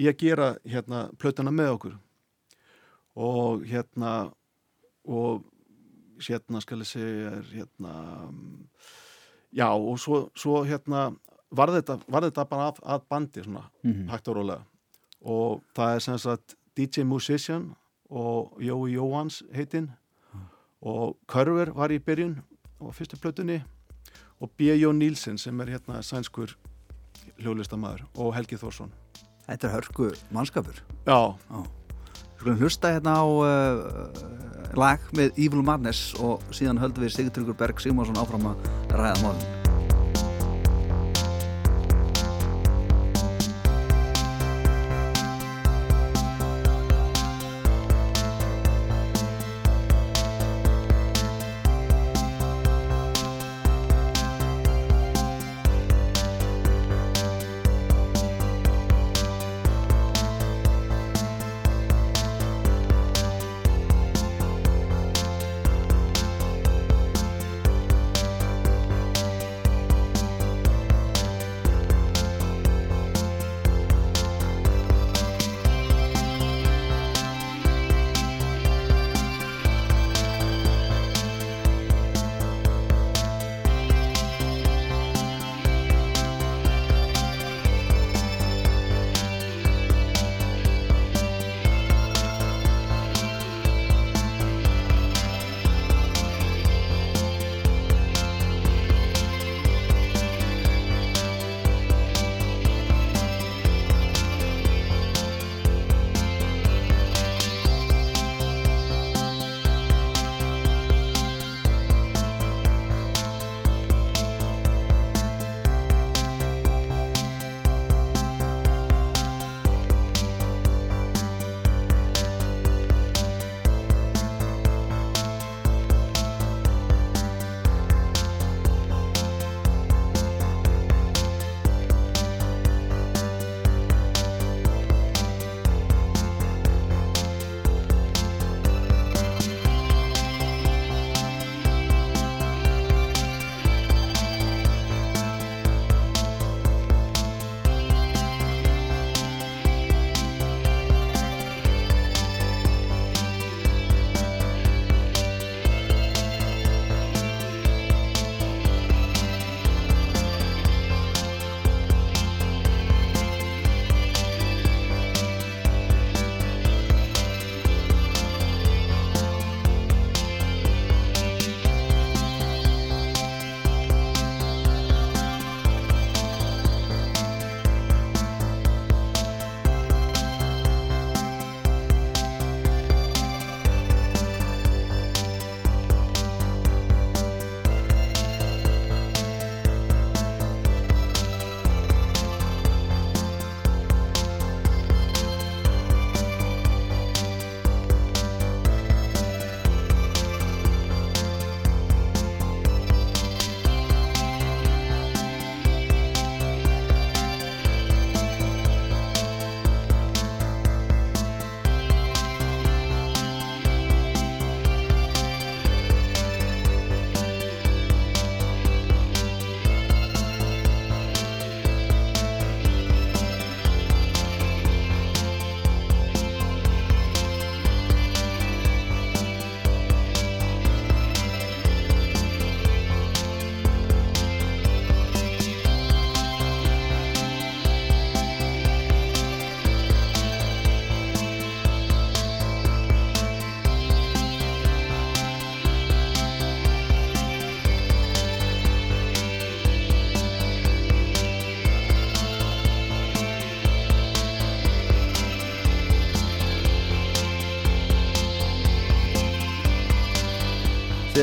í 0.00 0.06
að 0.08 0.16
gera 0.22 0.48
hérna 0.64 1.04
plötuna 1.20 1.52
með 1.52 1.74
okkur 1.76 1.96
og 3.20 3.64
hérna 3.68 4.12
og 5.04 5.42
hérna 6.20 6.60
skal 6.64 6.82
ég 6.84 6.88
segja 6.90 7.30
hérna 7.52 7.94
já 9.52 9.66
og 9.74 9.98
svo, 9.98 10.28
svo 10.36 10.62
hérna 10.64 11.10
var 11.50 11.72
þetta, 11.74 11.98
var 12.08 12.22
þetta 12.28 12.44
bara 12.48 12.68
að, 12.70 12.80
að 12.84 13.06
bandi 13.10 13.42
svona 13.44 13.64
Mhm. 13.82 14.08
hægt 14.12 14.28
og 14.28 14.36
rólega 14.36 14.64
og 15.22 15.62
það 15.74 15.94
er 15.94 15.98
sem 16.00 16.18
sagt 16.18 16.54
DJ 16.76 17.02
Musician 17.04 17.74
og 18.10 18.56
Jói 18.60 18.94
Jóhans 18.96 19.42
heitinn 19.54 19.90
og 20.82 21.16
Körver 21.28 21.72
var 21.74 21.88
í 21.90 21.98
byrjun 21.98 22.38
og 22.80 22.94
fyrstu 22.94 23.16
plötunni 23.20 23.62
og 24.40 24.50
B.J. 24.56 24.86
Nílsen 24.92 25.36
sem 25.38 25.60
er 25.60 25.66
hérna 25.66 26.00
sænskur 26.02 26.54
hljólistamæður 27.38 28.06
og 28.16 28.34
Helgi 28.34 28.56
Þórsson 28.56 28.90
Þetta 29.50 29.66
er 29.66 29.72
hörku 29.74 30.10
mannskapur. 30.30 30.76
Já, 31.08 31.18
skulum 32.38 32.60
hlusta 32.62 32.94
hérna 32.94 33.16
á 33.18 33.26
uh, 33.26 34.76
lag 34.78 35.02
með 35.18 35.34
Evil 35.34 35.64
Madness 35.66 36.14
og 36.22 36.44
síðan 36.54 36.78
höldum 36.78 37.08
við 37.08 37.16
Sigtryggur 37.16 37.58
Berg 37.58 37.82
Sigmarsson 37.82 38.20
áfram 38.22 38.52
að 38.52 38.70
ræða 38.94 39.16
málum 39.24 39.59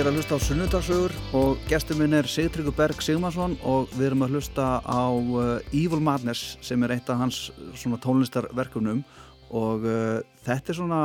Þið 0.08 0.14
er 0.14 0.16
að 0.16 0.22
hlusta 0.22 0.36
á 0.40 0.46
Sunnudalsögur 0.48 1.14
og 1.36 1.64
gestur 1.68 1.98
minn 2.00 2.14
er 2.16 2.28
Sigtryggur 2.32 2.72
Berg 2.78 3.02
Sigmarsson 3.04 3.58
og 3.68 3.90
við 3.92 4.06
erum 4.08 4.22
að 4.24 4.38
hlusta 4.38 4.68
á 4.80 5.04
uh, 5.12 5.58
Evil 5.76 6.00
Madness 6.00 6.54
sem 6.64 6.80
er 6.88 6.94
eitt 6.96 7.10
af 7.12 7.20
hans 7.20 7.40
svona 7.76 8.00
tónlistarverkunum 8.00 9.02
og 9.52 9.84
uh, 9.84 10.22
þetta 10.48 10.72
er 10.72 10.78
svona 10.80 11.00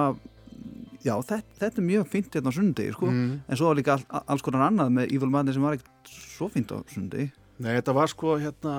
já, 1.02 1.16
þetta, 1.18 1.40
þetta 1.64 1.82
er 1.82 1.88
mjög 1.88 2.06
fínt 2.12 2.38
hérna 2.38 2.54
á 2.54 2.56
sunnudegi 2.60 2.94
sko, 2.94 3.10
Mm. 3.10 3.32
en 3.42 3.58
svo 3.58 3.72
líka 3.74 3.96
all, 3.98 4.22
alls 4.22 4.46
konar 4.46 4.68
annað 4.68 4.94
með 5.00 5.16
Evil 5.18 5.32
Madness 5.34 5.58
sem 5.58 5.66
var 5.66 5.80
ekkert 5.80 6.14
svo 6.38 6.46
fínt 6.54 6.70
á 6.70 6.78
sunnudegi. 6.86 7.32
Nei, 7.58 7.72
þetta 7.80 7.96
var 7.98 8.06
sko 8.14 8.36
hérna 8.38 8.76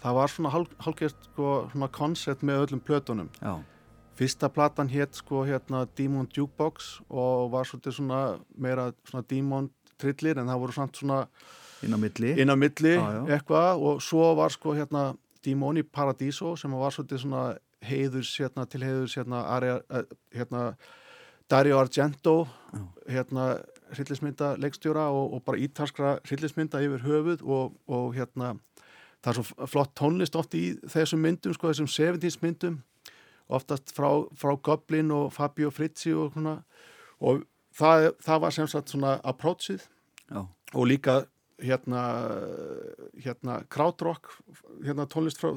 það 0.00 0.16
var 0.22 0.32
svona 0.32 0.54
hálf, 0.56 0.72
hálfgert 0.80 1.28
sko 1.28 1.52
svona 1.74 1.92
koncept 1.92 2.40
með 2.40 2.64
öllum 2.70 2.80
plötunum. 2.88 3.28
Já, 3.44 3.58
Fyrsta 4.18 4.50
platan 4.52 4.90
hétt 4.92 5.16
sko 5.16 5.44
hérna 5.48 5.86
Demon 5.98 6.28
Jukebox 6.36 7.00
og 7.08 7.50
var 7.54 7.68
svolítið 7.68 7.96
svona 7.96 8.22
meira 8.58 8.90
svona 9.08 9.24
Demon 9.30 9.70
trillir 10.00 10.40
en 10.40 10.50
það 10.50 10.62
voru 10.64 10.76
samt 10.76 10.98
svona 11.00 11.20
inn 11.82 11.96
á 11.96 11.98
milli 11.98 12.34
inn 12.36 12.52
á 12.52 12.56
milli 12.58 12.94
já. 12.96 13.22
eitthvað 13.36 13.82
og 13.82 14.02
svo 14.04 14.32
var 14.38 14.52
sko 14.54 14.76
hérna 14.76 15.12
Demon 15.44 15.80
í 15.80 15.82
Paradiso 15.82 16.54
sem 16.56 16.74
var 16.76 16.94
svolítið 16.94 17.24
svona 17.24 17.44
heiðurs 17.82 18.34
hérna 18.38 18.66
til 18.70 18.82
heiðurs 18.84 19.16
hérna, 19.18 19.42
Aria, 19.56 19.80
eh, 19.90 20.04
hérna 20.36 20.74
Dario 21.50 21.78
Argento 21.78 22.46
Já. 22.72 22.80
hérna 23.08 23.46
hryllismynda 23.92 24.56
leikstjóra 24.56 25.08
og, 25.10 25.34
og 25.34 25.44
bara 25.44 25.60
ítalskra 25.60 26.18
hryllismynda 26.24 26.80
yfir 26.80 27.02
höfuð 27.04 27.42
og, 27.42 27.74
og 27.86 28.14
hérna 28.16 28.54
það 29.22 29.32
er 29.32 29.38
svo 29.38 29.66
flott 29.66 29.92
tónlist 29.98 30.38
oft 30.38 30.54
í 30.54 30.78
þessum 30.88 31.20
myndum 31.22 31.54
sko 31.56 31.72
þessum 31.72 31.90
70s 31.90 32.38
myndum 32.42 32.80
oftast 33.48 33.92
frá, 33.96 34.08
frá 34.36 34.56
Goblin 34.62 35.10
og 35.10 35.32
Fabio 35.32 35.70
Frizzi 35.70 36.12
og 36.12 36.32
svona. 36.34 36.62
Og 37.20 37.42
það, 37.74 38.12
það 38.22 38.40
var 38.40 38.50
sem 38.50 38.66
sagt 38.66 38.88
svona 38.90 39.20
approachið. 39.24 39.88
Já, 40.30 40.46
og 40.74 40.86
líka 40.86 41.24
hérna 41.62 42.00
hérna 43.22 43.60
krautrock 43.70 44.32
hérna 44.82 45.04
tónlist 45.06 45.38
frá 45.38 45.52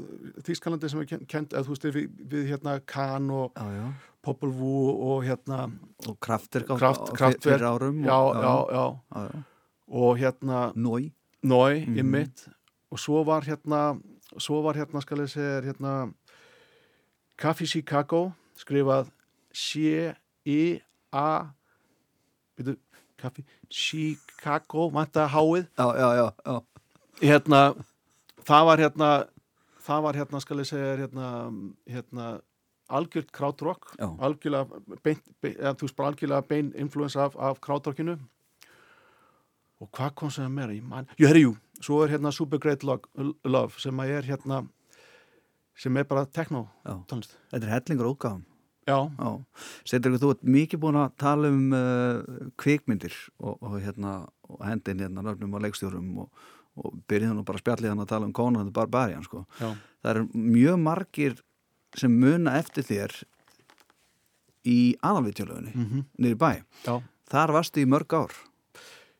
Þýskalandi 0.45 0.89
sem 0.91 0.99
er 1.01 1.07
ken- 1.09 1.25
kennd 1.25 1.53
eða 1.55 1.63
þú 1.65 1.73
veist 1.73 1.87
við, 1.87 2.09
við 2.29 2.49
hérna 2.51 2.75
Kahn 2.85 3.29
og 3.33 3.53
já, 3.57 3.65
já. 3.79 3.87
Popol 4.25 4.51
Vuh 4.53 4.91
og 5.09 5.23
hérna 5.25 5.63
og 6.07 6.19
kraftir 6.19 6.65
Kraft- 6.67 7.13
Kraftwerk. 7.15 7.41
fyrir 7.41 7.65
árum 7.65 8.03
já, 8.05 8.13
og, 8.13 8.35
já, 8.35 8.85
já, 9.15 9.43
og 9.87 10.17
hérna 10.19 10.73
Nói 10.75 11.11
Nói, 11.43 11.85
Mhm. 11.85 11.97
í 11.99 12.03
mitt 12.03 12.47
og 12.91 12.97
svo 12.99 13.23
var 13.25 13.41
hérna 13.41 13.99
svo 14.37 14.61
var 14.63 14.73
hérna 14.73 15.01
skal 15.01 15.17
ég 15.19 15.29
segja 15.29 15.61
hérna 15.61 16.13
Café 17.37 17.67
Chicago 17.67 18.29
skrifað 18.59 19.11
C-I-A 19.55 21.27
byrju, 22.55 22.75
Café 23.19 23.43
Chicago 23.71 24.89
vanta 24.91 25.27
háið. 25.27 25.67
Já, 25.77 25.87
já, 25.95 26.09
já, 26.15 26.27
já, 26.45 26.61
hérna, 27.21 27.61
það 28.43 28.65
var 28.65 28.83
hérna 28.83 29.09
það 29.85 30.05
var 30.05 30.19
hérna, 30.19 30.41
skal 30.41 30.61
ég 30.61 30.69
segja 30.69 30.93
hérna, 31.03 31.29
hérna 31.89 32.27
bein, 35.03 35.19
eða, 35.41 35.73
þú 35.73 35.87
veist 35.87 35.97
bara 35.97 36.11
algjörlega 36.11 36.47
bein 36.49 36.71
influence 36.77 37.19
af, 37.19 37.35
af 37.37 37.61
krautrockinu 37.63 38.17
og 39.81 39.89
hvað 39.91 40.13
kom 40.15 40.31
sem 40.31 40.45
er 40.45 40.53
meira, 40.53 40.75
ég 40.75 40.85
man 40.85 41.09
jú, 41.17 41.27
herri, 41.27 41.45
jú, 41.45 41.55
svo 41.81 42.03
er 42.03 42.13
hérna 42.15 42.31
Super 42.33 42.61
Great 42.61 42.85
Love 42.85 43.81
sem 43.81 44.01
að 44.01 44.13
er 44.19 44.29
hérna 44.29 44.63
sem 45.75 45.97
er 45.97 46.05
bara 46.07 46.25
techno 46.25 46.65
já. 46.85 46.95
tónlist. 47.09 47.35
Þetta 47.51 47.67
er 47.67 47.73
hellingur 47.75 48.11
ógáðum 48.15 48.43
já, 48.85 48.97
Já, 49.17 49.29
setur 49.89 50.11
ykkur, 50.13 50.21
þú 50.21 50.29
ert 50.35 50.43
mikið 50.55 50.79
búin 50.83 50.99
að 51.01 51.15
tala 51.17 51.49
um 51.49 51.63
uh, 51.73 52.49
kvikmyndir 52.61 53.15
og, 53.41 53.55
og 53.65 53.79
hérna, 53.81 54.11
og 54.49 54.61
hendin 54.67 55.01
hérna 55.01 55.23
nöfnum 55.25 55.55
og 55.57 55.63
leikstjórum 55.65 56.11
og, 56.21 56.43
og 56.77 56.99
byrjið 57.09 57.31
hann 57.31 57.43
bara 57.47 57.57
að 57.57 57.63
spjallið 57.65 57.89
hann 57.95 58.03
að 58.05 58.11
tala 58.13 58.29
um 58.29 58.33
Conan 58.37 58.69
the 58.69 58.75
Barbarian, 58.75 59.23
sko. 59.25 59.45
já, 59.59 59.71
Það 60.05 60.11
eru 60.11 60.27
mjög 60.37 60.77
margir 60.85 61.39
sem 61.97 62.13
muna 62.13 62.53
eftir 62.59 62.85
þér 62.85 63.15
í 64.69 64.77
aðalvitjálögunni, 65.01 65.73
mm 65.73 65.85
mm 65.89 66.05
niður 66.21 66.35
í 66.35 66.39
bæ. 66.41 66.51
já, 66.85 66.95
Þar 67.33 67.51
varstu 67.57 67.81
í 67.81 67.89
mörg 67.89 68.13
ár. 68.13 68.33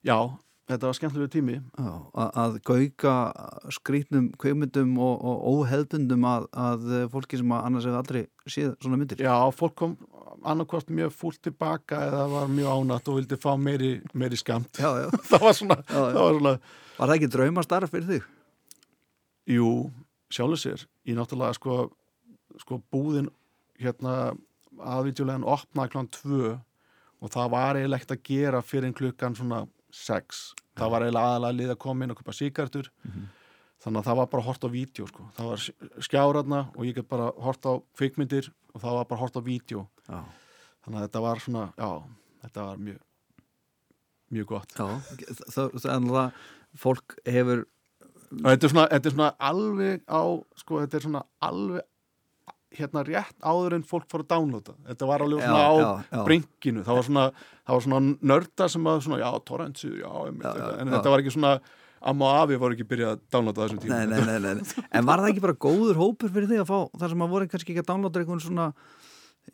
Já 0.05 0.17
þetta 0.65 0.87
var 0.89 0.95
skemmtilegu 0.97 1.31
tími 1.35 1.55
Já, 1.59 1.89
að, 2.17 2.29
að 2.43 2.55
gauka 2.69 3.13
skrýtnum 3.75 4.31
kvikmyndum 4.41 4.95
og, 5.01 5.15
og 5.21 5.43
óheðbundum 5.51 6.25
að, 6.29 6.47
að 6.57 6.87
fólki 7.13 7.39
sem 7.41 7.53
að 7.53 7.67
annars 7.69 7.85
hefur 7.87 7.99
aldrei 8.01 8.21
séð 8.49 8.71
svona 8.81 8.99
myndir. 9.01 9.21
já, 9.21 9.35
fólk 9.57 9.75
kom 9.81 9.93
annarkvort 10.45 10.89
mjög 10.93 11.13
fúlt 11.15 11.39
tilbaka 11.45 11.99
eða 12.09 12.25
var 12.33 12.49
mjög 12.51 12.71
ánætt 12.81 13.07
og 13.09 13.19
vildi 13.19 13.37
fá 13.41 13.51
meiri, 13.57 13.91
meiri 14.13 14.37
skamt 14.41 14.81
já, 14.81 14.89
já. 15.05 15.07
það 15.31 15.45
var 15.45 15.55
svona, 15.59 15.77
Já, 15.85 15.99
það 16.01 16.19
var 16.21 16.39
svona 16.39 16.55
Var 16.95 17.09
það 17.11 17.15
ekki 17.19 17.31
draumastarf 17.35 17.91
fyrir 17.93 18.09
þig? 18.13 18.27
jú, 19.55 19.69
sjálfur 20.33 20.61
sér 20.61 20.85
ég 21.05 21.17
náttúrulega 21.17 21.53
sko, 21.59 21.79
sko 22.61 22.79
búðin 22.93 23.29
hérna 23.81 24.33
aðvítjulegan 24.81 25.45
opnaði 25.47 25.93
klán 25.93 26.09
2 26.17 26.53
og 27.25 27.31
það 27.33 27.51
var 27.53 27.77
eiginlega 27.79 28.01
ekkert 28.01 28.15
að 28.17 28.23
gera 28.29 28.61
fyrir 28.65 28.89
en 28.89 28.95
klukkan 28.97 29.37
svona 29.37 29.59
6 29.95 30.43
það 30.75 30.93
var 30.93 31.05
eiginlega 31.05 31.31
aðalega 31.31 31.59
lið 31.59 31.73
að 31.73 31.81
koma 31.85 32.05
inn 32.05 32.13
og 32.13 32.19
köpa 32.19 32.35
síkartur 32.35 32.91
þannig 33.83 34.01
að 34.01 34.07
það 34.09 34.19
var 34.19 34.29
bara 34.33 34.45
hort 34.47 34.65
á 34.65 34.69
vídeo 34.71 35.07
sko. 35.09 35.27
það 35.37 35.51
var 35.51 35.65
skjáraðna 36.07 36.61
og 36.73 36.87
ég 36.87 36.97
get 36.97 37.09
bara 37.09 37.31
hort 37.45 37.67
á 37.69 37.73
kvikmyndir 37.97 38.51
og 38.73 38.83
það 38.83 38.97
var 38.99 39.09
bara 39.11 39.21
hort 39.21 39.39
á 39.39 39.41
vídeo. 39.45 39.85
Já. 40.09 40.21
þannig 40.85 40.99
að 40.99 41.05
þetta 41.07 41.21
var 41.25 41.41
svona, 41.43 41.65
já, 41.79 41.91
þetta 42.45 42.65
var 42.69 42.81
mjög 42.87 43.03
mjög 44.35 44.47
gott. 44.49 44.73
Já, 44.75 44.87
það, 45.53 45.75
það, 45.85 46.43
fólk 46.75 47.15
hefur 47.29 47.63
og 48.35 48.47
þetta 48.49 48.67
er 48.67 48.73
svona, 48.73 48.87
þetta 48.91 49.09
er 49.09 49.15
svona 49.15 49.29
alveg 49.49 50.01
á 50.09 50.21
sko, 50.59 50.79
þetta 50.83 50.97
er 50.97 51.05
svona 51.05 51.21
alveg 51.45 51.85
hérna 52.79 53.03
rétt 53.07 53.37
áður 53.45 53.77
en 53.77 53.85
fólk 53.87 54.05
fór 54.11 54.23
að 54.25 54.29
downloada 54.35 54.75
þetta 54.89 55.09
var 55.09 55.23
alveg 55.25 55.41
Já, 55.43 55.47
svona 55.47 55.63
á 55.65 55.73
já, 55.79 55.89
já. 56.11 56.21
brinkinu 56.27 56.83
það 56.85 56.99
var 56.99 57.07
svona, 57.09 57.25
það 57.65 57.79
var 57.79 57.87
svona 57.87 58.17
nörda 58.33 58.69
sem 58.75 58.91
að 58.91 59.01
svona, 59.07 59.19
já, 59.23 59.31
torrentsið, 59.49 59.97
já, 60.03 60.11
einmitt, 60.25 60.45
Já, 60.45 60.53
já, 60.61 60.69
en 60.81 60.87
já. 60.91 60.95
þetta 60.97 61.13
var 61.15 61.23
ekki 61.25 61.35
svona 61.37 61.53
amma 62.05 62.27
og 62.29 62.43
afi 62.43 62.59
voru 62.61 62.75
ekki 62.77 62.85
byrjað 62.91 63.15
að 63.15 63.23
downloada 63.33 63.65
þessum 63.65 63.81
tíma 63.81 64.03
nei, 64.05 64.21
nei, 64.27 64.39
nei. 64.43 64.85
En 64.93 65.07
var 65.07 65.23
það 65.23 65.31
ekki 65.31 65.43
bara 65.47 65.57
góður 65.65 65.97
hópur 66.03 66.33
fyrir 66.35 66.51
þig 66.51 66.61
að 66.61 66.69
fá 66.69 66.79
þar 67.01 67.13
sem 67.15 67.25
að 67.25 67.33
voru 67.33 67.47
kannski 67.49 67.73
ekki 67.73 67.81
að 67.85 67.89
downloada 67.93 68.21
einhvern 68.21 68.43
svona 68.43 68.67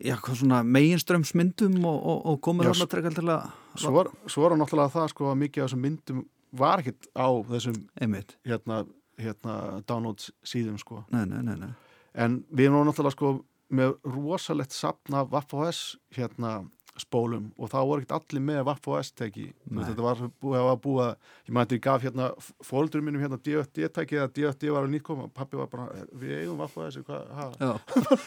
já, 0.00 0.16
hvað 0.20 0.38
svona 0.42 0.60
meginströmsmyndum 0.66 1.78
og, 1.88 1.98
og, 2.12 2.26
og 2.32 2.52
Já, 2.52 2.72
þarna 2.72 2.88
trekal 2.92 3.14
til 3.16 3.28
að 3.28 3.46
svo 3.80 3.94
var, 3.96 4.10
svo 4.28 4.44
var 4.44 4.56
náttúrulega 4.60 4.94
það 4.96 5.08
sko 5.14 5.30
að 5.30 5.40
mikið 5.46 5.62
af 5.64 5.70
þessum 5.70 5.84
myndum 5.86 6.22
var 6.62 6.82
ekkit 6.82 7.08
á 7.16 7.28
þessum 7.48 7.78
einmitt, 8.00 8.36
hérna, 8.48 8.82
hérna 9.20 9.56
download 9.88 10.24
síðum 10.44 10.76
sko 10.80 11.02
nei, 11.12 11.24
nei, 11.28 11.40
nei, 11.44 11.56
nei. 11.56 11.72
En 12.14 12.42
við 12.50 12.68
erum 12.68 12.86
náttúrulega 12.88 13.16
sko 13.16 13.32
með 13.72 13.96
rosalegt 14.04 14.74
sapna 14.76 15.24
Vaff.OS 15.28 15.82
hérna 16.16 16.60
spólum. 17.00 17.46
Og 17.56 17.70
þá 17.72 17.78
voru 17.88 18.02
ekkert 18.02 18.16
allir 18.18 18.44
með 18.44 18.60
Vaff.OS 18.68 19.12
teki 19.16 19.46
þetta 19.70 20.04
var 20.04 20.18
búið 20.42 20.58
að 20.60 20.80
búa 20.84 21.06
ég 21.48 21.72
ég 21.72 21.82
gaf 21.86 22.04
hérna 22.04 22.28
fóldurum 22.64 23.08
mínum 23.08 23.22
hérna 23.22 23.38
DFD 23.40 23.88
teki 23.96 24.18
eða 24.18 24.28
DFD 24.36 24.68
var 24.74 24.84
að 24.84 24.92
nýtkoma 24.92 25.24
og 25.28 25.32
pappi 25.32 25.56
var 25.56 25.70
bara, 25.72 25.88
við 26.12 26.42
eigum 26.42 26.60
Vaff.OS 26.60 27.00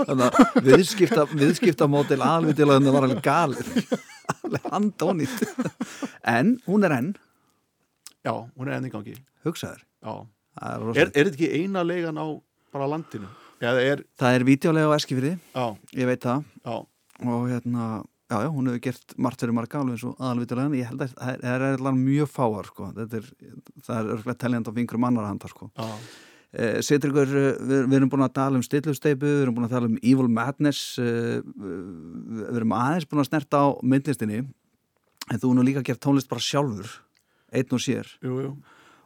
þannig 0.02 0.26
að 0.26 0.60
viðskipta, 0.66 1.28
viðskipta 1.34 1.90
mótil 1.92 2.22
alveg 2.26 2.58
til 2.58 2.70
að 2.70 2.80
það 2.80 2.98
var 2.98 3.10
alveg 3.10 3.24
galið. 3.26 3.72
Alveg 4.46 4.64
handónýtt. 4.72 5.42
En 6.26 6.56
hún 6.66 6.86
er 6.88 6.96
enn, 6.96 7.12
já, 8.26 8.34
hún 8.34 8.70
er 8.70 8.80
enn 8.80 8.88
í 8.90 8.94
gangi. 8.94 9.14
Hugsaður 9.46 9.84
er, 10.56 10.86
er, 10.96 11.12
þetta 11.14 11.36
ekki 11.36 11.50
eina 11.54 11.84
leigan 11.86 12.18
á 12.18 12.26
bara 12.74 12.90
landinu? 12.90 13.30
Eða 13.72 13.86
er, 13.91 14.03
það 14.20 14.38
er 14.38 14.45
vídeolega 14.47 14.91
á 14.91 14.97
Eskifyrði, 14.97 15.32
já, 15.55 15.66
ég 15.99 16.09
veit 16.11 16.26
það. 16.26 16.43
Já. 16.66 16.76
Og 17.26 17.47
hérna, 17.47 17.88
já, 18.28 18.38
já, 18.43 18.49
hún 18.51 18.70
hefur 18.70 18.84
gert 18.84 19.16
margt 19.22 19.43
fyrir 19.43 19.55
marga 19.55 19.80
alveg 19.80 19.95
eins 19.95 20.05
og 20.09 20.20
aðalvitulega 20.20 20.80
ég 20.80 20.89
held 20.91 21.03
að 21.05 21.16
það 21.16 21.34
er, 21.34 21.43
það 21.45 21.66
alveg 21.80 21.99
mjög 22.01 22.32
fáar 22.34 22.70
sko. 22.72 22.91
Er, 23.05 23.28
það 23.86 23.97
er 23.99 24.13
örglega 24.18 24.39
teljand 24.43 24.70
á 24.70 24.72
fingrum 24.76 25.07
annar 25.09 25.30
handar 25.30 25.53
sko. 25.53 25.70
eh, 26.51 26.82
Sittrikur, 26.86 27.32
við, 27.32 27.82
við 27.88 27.97
erum 27.99 28.11
búin 28.11 28.26
að 28.28 28.36
tala 28.39 28.59
um 28.59 28.66
stillusteipu, 28.66 29.26
við 29.30 29.45
erum 29.45 29.57
búin 29.57 29.68
að 29.70 29.76
tala 29.78 29.89
um 29.91 29.97
Evil 30.01 30.28
Madness 30.32 30.99
eh, 31.01 31.39
við 31.41 32.59
erum 32.59 32.76
aðeins 32.76 33.07
búin 33.11 33.24
að 33.24 33.30
snerta 33.32 33.63
á 33.63 33.68
myndlistinni. 33.84 34.43
En 35.32 35.41
þú 35.41 35.55
nú 35.57 35.63
líka 35.66 35.82
gert 35.86 36.03
tónlist 36.03 36.30
bara 36.30 36.43
sjálfur 36.43 36.99
einn 37.55 37.72
og 37.74 37.82
sér. 37.82 38.09
Jú, 38.22 38.41
jú. 38.43 38.51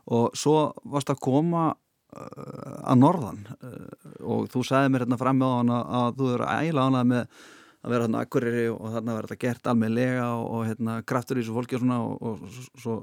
Og 0.10 0.34
svo 0.38 0.72
varst 0.90 1.12
að 1.14 1.22
koma 1.24 1.70
að 2.10 3.00
norðan. 3.00 3.40
Uh, 3.62 4.12
og 4.26 4.50
þú 4.52 4.66
sagði 4.66 4.94
mér 4.94 5.06
hérna 5.06 5.20
fram 5.22 5.42
á 5.46 5.50
hann 5.50 5.74
að, 5.76 6.20
þú 6.20 6.30
eru 6.36 6.50
ægilega 6.50 6.90
ánað 6.90 7.10
með 7.14 7.42
að 7.80 7.94
vera 7.94 8.06
hérna 8.06 8.22
akkuriri 8.26 8.64
og 8.74 8.96
þarna 8.96 9.16
verður 9.16 9.32
þetta 9.32 9.46
gert 9.46 9.70
almennilega 9.72 10.30
og, 10.36 10.48
og 10.52 10.64
hérna 10.68 10.96
kraftur 11.08 11.40
í 11.40 11.44
þessu 11.44 11.56
fólki 11.56 11.78
og 11.78 11.84
svona 11.84 12.00
og, 12.04 12.16
og 12.20 12.82
svo 12.82 12.96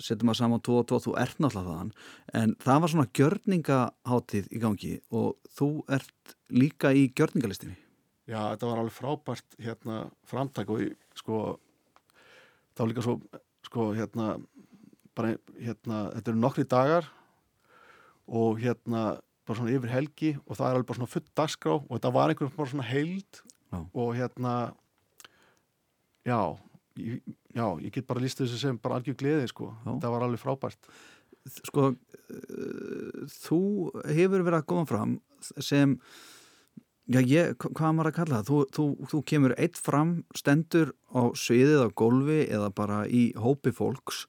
setjum 0.00 0.30
maður 0.30 0.40
saman 0.40 0.64
2 0.66 0.78
og 0.80 0.88
2, 0.90 0.98
þú 1.04 1.14
ert 1.20 1.38
náttúrulega 1.42 1.74
þaðan. 1.74 1.92
En 2.40 2.56
það 2.62 2.82
var 2.82 2.92
svona 2.92 3.12
gjörningaháttíð 3.18 4.50
í 4.50 4.62
gangi 4.62 4.92
og 5.14 5.52
þú 5.58 5.70
ert 5.98 6.34
líka 6.54 6.92
í 6.96 7.06
gjörningalistinni. 7.16 7.76
Já, 8.30 8.52
þetta 8.52 8.70
var 8.70 8.82
alveg 8.82 8.94
frábært 8.94 9.56
hérna 9.58 10.02
framtak 10.30 10.70
og 10.70 10.84
sko 11.18 11.40
þá 12.78 12.84
líka 12.86 13.04
svo 13.04 13.16
sko 13.66 13.90
hérna 13.96 14.36
bara 15.18 15.34
hérna, 15.58 16.04
þetta 16.14 16.30
eru 16.30 16.40
nokkri 16.40 16.66
dagar 16.70 17.08
og 18.30 18.60
hérna 18.62 19.04
bara 19.46 19.58
svona 19.58 19.74
yfir 19.74 19.90
helgi 19.90 20.32
og 20.46 20.54
það 20.56 20.66
er 20.68 20.76
alveg 20.78 20.88
bara 20.90 20.98
svona 21.00 21.10
full 21.14 21.26
dagskrá 21.40 21.72
og 21.80 21.90
þetta 21.96 22.12
var 22.14 22.30
einhvern 22.32 22.52
bara 22.56 22.70
svona 22.72 22.86
heild 22.90 23.40
Já. 23.70 23.78
og 23.94 24.10
hérna 24.18 24.54
já 26.26 26.40
ég, 27.00 27.20
já, 27.54 27.66
ég 27.80 27.92
get 27.94 28.06
bara 28.06 28.20
líst 28.22 28.40
þessu 28.42 28.58
sem 28.60 28.78
bara 28.82 28.98
algjör 29.00 29.16
gleði 29.20 29.46
sko, 29.50 29.70
Já. 29.86 29.92
það 30.02 30.12
var 30.14 30.26
alveg 30.26 30.42
frábært 30.42 30.90
sko 31.64 31.86
uh, 31.94 33.22
þú 33.40 33.60
hefur 34.10 34.44
verið 34.44 34.58
að 34.60 34.66
koma 34.70 34.86
fram 34.90 35.14
sem 35.62 35.94
já, 37.10 37.20
ég, 37.24 37.54
hva- 37.56 37.72
hvað 37.78 37.94
maður 37.96 38.10
að 38.12 38.18
kalla 38.20 38.40
það 38.42 38.50
þú, 38.50 38.58
þú, 38.76 38.86
þú 39.14 39.22
kemur 39.32 39.54
eitt 39.58 39.80
fram 39.80 40.12
stendur 40.36 40.92
á 41.16 41.22
sviðið 41.32 41.86
á 41.86 41.88
gólfi 42.02 42.40
eða 42.52 42.68
bara 42.76 43.02
í 43.08 43.30
hópi 43.40 43.72
fólks 43.74 44.26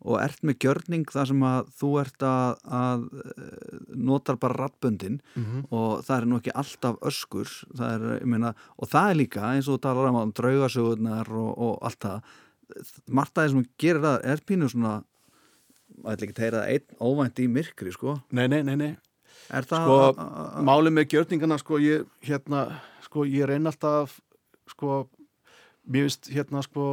og 0.00 0.16
ert 0.22 0.44
með 0.46 0.58
gjörning 0.64 1.08
þar 1.12 1.28
sem 1.28 1.42
að 1.44 1.72
þú 1.80 1.90
ert 2.00 2.24
að, 2.24 2.62
að 2.80 3.02
eh, 3.20 3.74
notar 4.08 4.38
bara 4.40 4.56
rattböndin 4.56 5.18
mm 5.20 5.44
-hmm. 5.44 5.66
og 5.70 6.04
það 6.06 6.16
er 6.16 6.26
nú 6.26 6.38
ekki 6.40 6.56
alltaf 6.62 6.96
öskur 7.10 7.50
það 7.76 7.90
er, 7.96 8.24
meina, 8.24 8.54
og 8.78 8.88
það 8.88 9.10
er 9.10 9.20
líka 9.20 9.42
eins 9.52 9.68
og 9.68 9.76
þú 9.76 9.82
talar 9.82 10.08
um, 10.08 10.16
um 10.16 10.32
draugasögurnar 10.32 11.28
og, 11.28 11.52
og 11.58 11.78
allt 11.82 12.00
það 12.00 12.20
margt 13.06 13.38
aðeins 13.38 13.52
sem 13.52 13.66
gerir 13.78 14.00
það 14.00 14.24
er 14.24 14.40
pínu 14.46 14.68
svona 14.70 15.02
ætla 16.04 16.26
ekki 16.26 16.36
að 16.36 16.44
heyra 16.44 16.62
það 16.62 16.72
einn 16.72 16.86
óvænt 17.00 17.38
í 17.38 17.48
myrkri 17.48 17.92
sko 17.92 18.20
Nei, 18.30 18.48
nei, 18.48 18.62
nei, 18.62 18.76
nei 18.76 18.96
er 19.50 19.66
það 19.66 19.86
Sko, 19.86 20.26
Málið 20.66 20.94
með 20.96 21.08
gjörningana 21.14 21.58
sko 21.58 21.78
ég, 21.82 22.06
hérna, 22.24 22.80
sko 23.04 23.24
ég 23.28 23.48
reyna 23.50 23.72
alltaf 23.72 24.20
sko 24.70 25.08
mér 25.88 26.06
finnst 26.06 26.30
hérna 26.34 26.62
sko 26.64 26.84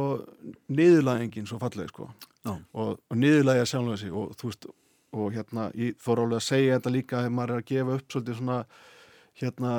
niðurlæðingin 0.72 1.48
svo 1.48 1.60
falleg 1.62 1.90
sko. 1.92 2.08
Já. 2.44 2.54
og, 2.72 2.98
og 2.98 3.16
niðurlægja 3.18 3.66
sjálflega 3.68 4.02
sig 4.02 4.12
og 4.14 4.36
þú 4.38 4.50
veist 4.50 4.68
og 5.18 5.32
hérna 5.32 5.70
ég 5.78 5.96
þóra 6.02 6.26
alveg 6.26 6.40
að 6.40 6.46
segja 6.48 6.76
þetta 6.76 6.92
líka 6.92 7.22
þegar 7.22 7.34
maður 7.36 7.54
er 7.54 7.62
að 7.62 7.70
gefa 7.70 7.96
upp 7.96 8.12
svolítið 8.12 8.38
svona 8.38 8.58
hérna 9.40 9.72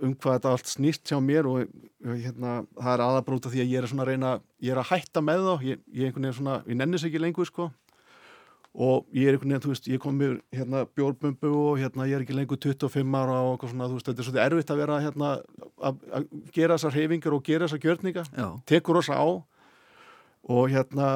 um 0.00 0.14
hvað 0.16 0.36
þetta 0.38 0.52
allt 0.54 0.70
snýst 0.70 1.10
hjá 1.10 1.18
mér 1.20 1.48
og, 1.48 1.74
hérna 2.00 2.54
það 2.78 2.92
er 2.94 3.02
aðabrúta 3.04 3.52
því 3.52 3.62
að 3.64 3.72
ég 3.74 3.82
er 3.82 3.90
svona 3.90 4.06
að 4.06 4.10
reyna 4.12 4.30
ég 4.64 4.72
er 4.72 4.80
að 4.80 4.90
hætta 4.94 5.22
með 5.24 5.42
þá. 5.44 5.52
Ég, 5.68 5.82
ég 5.92 6.08
einhvern 6.08 6.26
veginn 6.26 6.38
svona, 6.38 6.56
ég 6.64 6.80
nennis 6.80 7.04
ekki 7.04 7.20
lengur 7.20 7.48
sko 7.48 7.68
og 8.70 9.08
ég 9.10 9.26
er 9.26 9.34
einhvern 9.34 9.50
veginn, 9.50 9.64
þú 9.64 9.72
veist, 9.72 9.88
ég 9.90 10.02
kom 10.02 10.14
mér 10.20 10.36
hérna 10.54 10.84
bjórbumbu 10.94 11.50
og 11.50 11.80
hérna 11.80 12.06
ég 12.06 12.20
er 12.20 12.24
ekki 12.24 12.36
lengur 12.36 12.60
25 12.62 13.16
ára 13.18 13.40
og 13.42 13.64
svona, 13.66 13.88
þú 13.90 13.98
veist, 13.98 14.06
þetta 14.06 14.22
er 14.22 14.28
svolítið 14.28 14.44
erfitt 14.44 14.70
að 14.70 14.82
vera 14.84 15.00
hérna 15.02 15.30
að 15.82 16.28
gera 16.54 16.76
þessar 16.76 16.94
reyfingar 16.94 17.34
og 17.34 17.42
gera 17.48 17.66
þessar 17.66 17.82
gjörninga, 17.82 18.24
já, 18.30 18.46
tekur 18.70 19.00
oss 19.02 19.10
á. 19.10 19.26
Og 20.50 20.70
hérna 20.70 21.08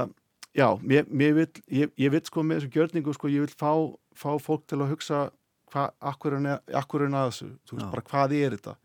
já, 0.55 0.67
mér, 0.83 1.07
mér 1.11 1.39
vil, 1.39 1.49
ég, 1.71 1.95
ég 1.99 2.11
vil 2.15 2.25
sko 2.27 2.43
með 2.43 2.65
þessu 2.65 2.75
gjörningu, 2.75 3.15
sko, 3.15 3.31
ég 3.31 3.47
vil 3.47 3.55
fá, 3.55 3.73
fá 4.19 4.31
fólk 4.43 4.67
til 4.67 4.81
að 4.83 4.95
hugsa 4.97 5.23
hvað, 5.71 5.95
akkur 6.11 6.39
er, 6.39 6.51
er 6.67 6.83
að 6.83 7.31
þessu, 7.31 7.51
þú 7.63 7.79
veist, 7.79 7.87
Já. 7.87 7.91
bara 7.95 8.07
hvað 8.11 8.37
er 8.41 8.59
þetta? 8.59 8.77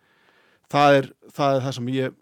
Það 0.70 1.00
er, 1.00 1.12
það 1.34 1.56
er 1.56 1.66
það 1.66 1.78
sem 1.80 1.94
ég 1.96 2.18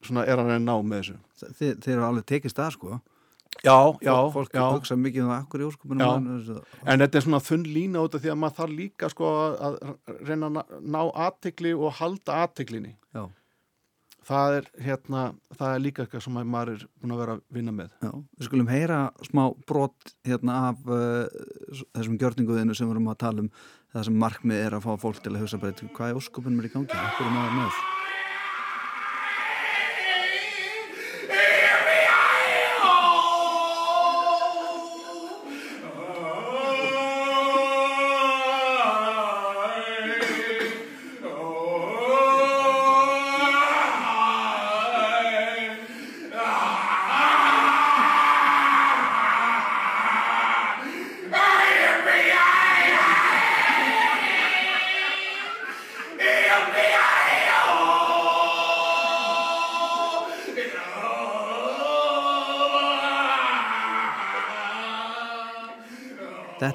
svona 0.00 0.24
er 0.24 0.40
að 0.40 0.48
reyna 0.48 0.64
ná 0.64 0.76
með 0.80 1.02
þessu. 1.02 1.16
Þið, 1.58 1.72
þið 1.84 1.94
eru 1.94 2.04
alveg 2.06 2.28
tekist 2.28 2.56
það 2.56 2.76
sko 2.76 3.00
Já, 3.60 3.76
já, 4.00 4.14
Fólk- 4.14 4.32
fólk 4.32 4.54
já. 4.56 4.62
hugsa 4.72 4.96
mikið 4.96 5.24
um 5.26 5.30
það 5.34 5.40
akkur 5.42 5.60
í 5.60 5.66
óskupunum 5.68 6.62
En 6.86 7.02
þetta 7.02 7.18
er 7.18 7.24
svona 7.26 7.40
þunn 7.44 7.66
lína 7.68 8.04
út 8.06 8.14
af 8.16 8.22
því 8.22 8.30
að 8.32 8.38
maður 8.40 8.56
þarf 8.60 8.76
líka 8.78 9.10
sko 9.12 9.32
að 9.58 9.76
reyna 10.24 10.48
að 10.48 10.80
ná- 10.80 11.12
aðtegli 11.26 11.74
og 11.76 11.92
halda 11.98 12.38
aðteglinni. 12.46 12.94
já, 13.14 13.26
Það 14.30 14.56
er 14.60 14.64
hérna, 14.84 15.20
það 15.58 15.74
er 15.74 15.80
líka 15.80 16.02
eitthvað 16.06 16.22
sem 16.22 16.34
maður 16.34 16.72
er 16.76 16.86
búin 17.02 17.12
að 17.12 17.18
vera 17.20 17.32
að 17.36 17.40
vinna 17.50 17.72
með. 17.72 17.90
já, 18.00 18.10
við 18.38 18.44
skulum 18.48 18.68
heyra 18.70 18.98
smá 19.26 19.42
brot 19.66 20.14
hérna 20.24 20.56
af 20.70 20.76
uh, 20.86 21.26
þessum 21.96 22.18
gjörninguðinu 22.20 22.76
sem 22.76 22.86
við 22.86 22.94
erum 22.96 23.08
að 23.12 23.18
tala 23.18 23.40
um 23.44 23.50
það 23.92 24.04
sem 24.04 24.18
markmið 24.20 24.64
er 24.66 24.76
að 24.78 24.84
fá 24.86 24.92
fólk 25.00 25.20
til 25.24 25.32
að 25.34 25.40
hugsa 25.42 25.58
bara 25.60 25.72
hvað 25.72 26.08
er 26.14 26.20
óskupunum 26.20 26.60
er 26.62 26.68
í 26.68 26.72
gangi, 26.72 26.94
akkur 26.94 27.26
er 27.26 27.34
maður 27.34 27.56
með 27.58 27.80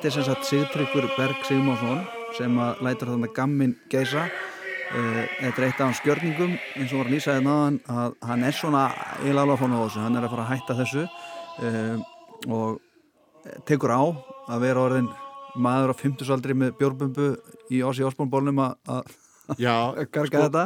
Þetta 0.06 0.20
er 0.20 0.22
sem 0.22 0.36
sagt 0.36 0.46
Sigtryggur 0.46 1.06
Berg 1.16 1.40
Sigmarsson 1.48 2.04
sem 2.38 2.58
að 2.62 2.82
lætur 2.86 3.10
þarna 3.10 3.30
gammin 3.34 3.72
geisa. 3.90 4.28
Uh, 4.94 5.24
þetta 5.40 5.50
er 5.50 5.66
eitt 5.66 5.80
af 5.80 5.88
hans 5.88 6.02
skjörningum 6.04 6.54
eins 6.78 6.94
og 6.94 7.00
var 7.00 7.10
þetta 7.16 7.38
náðan 7.42 7.80
að 7.90 8.14
hann 8.30 8.46
er 8.46 8.54
svona 8.54 8.84
að 8.92 9.56
fóna 9.64 9.80
á 9.82 9.86
þessu, 9.88 10.04
hann 10.04 10.20
er 10.20 10.28
að 10.28 10.36
fara 10.36 10.46
að 10.46 10.52
hætta 10.52 10.78
þessu 10.84 11.08
uh, 11.08 12.06
og 12.54 13.58
tekur 13.66 13.96
á 13.98 14.04
að 14.54 14.68
vera 14.68 14.86
orðin 14.86 15.10
maður 15.58 15.96
á 15.98 16.02
50 16.04 16.36
aldri 16.38 16.60
með 16.62 16.78
bjórbumbu 16.84 17.32
í 17.74 17.82
Ossi 17.90 18.06
Osbornbólnum 18.06 18.62
að 18.62 19.12
garga 19.66 20.46
þetta. 20.46 20.66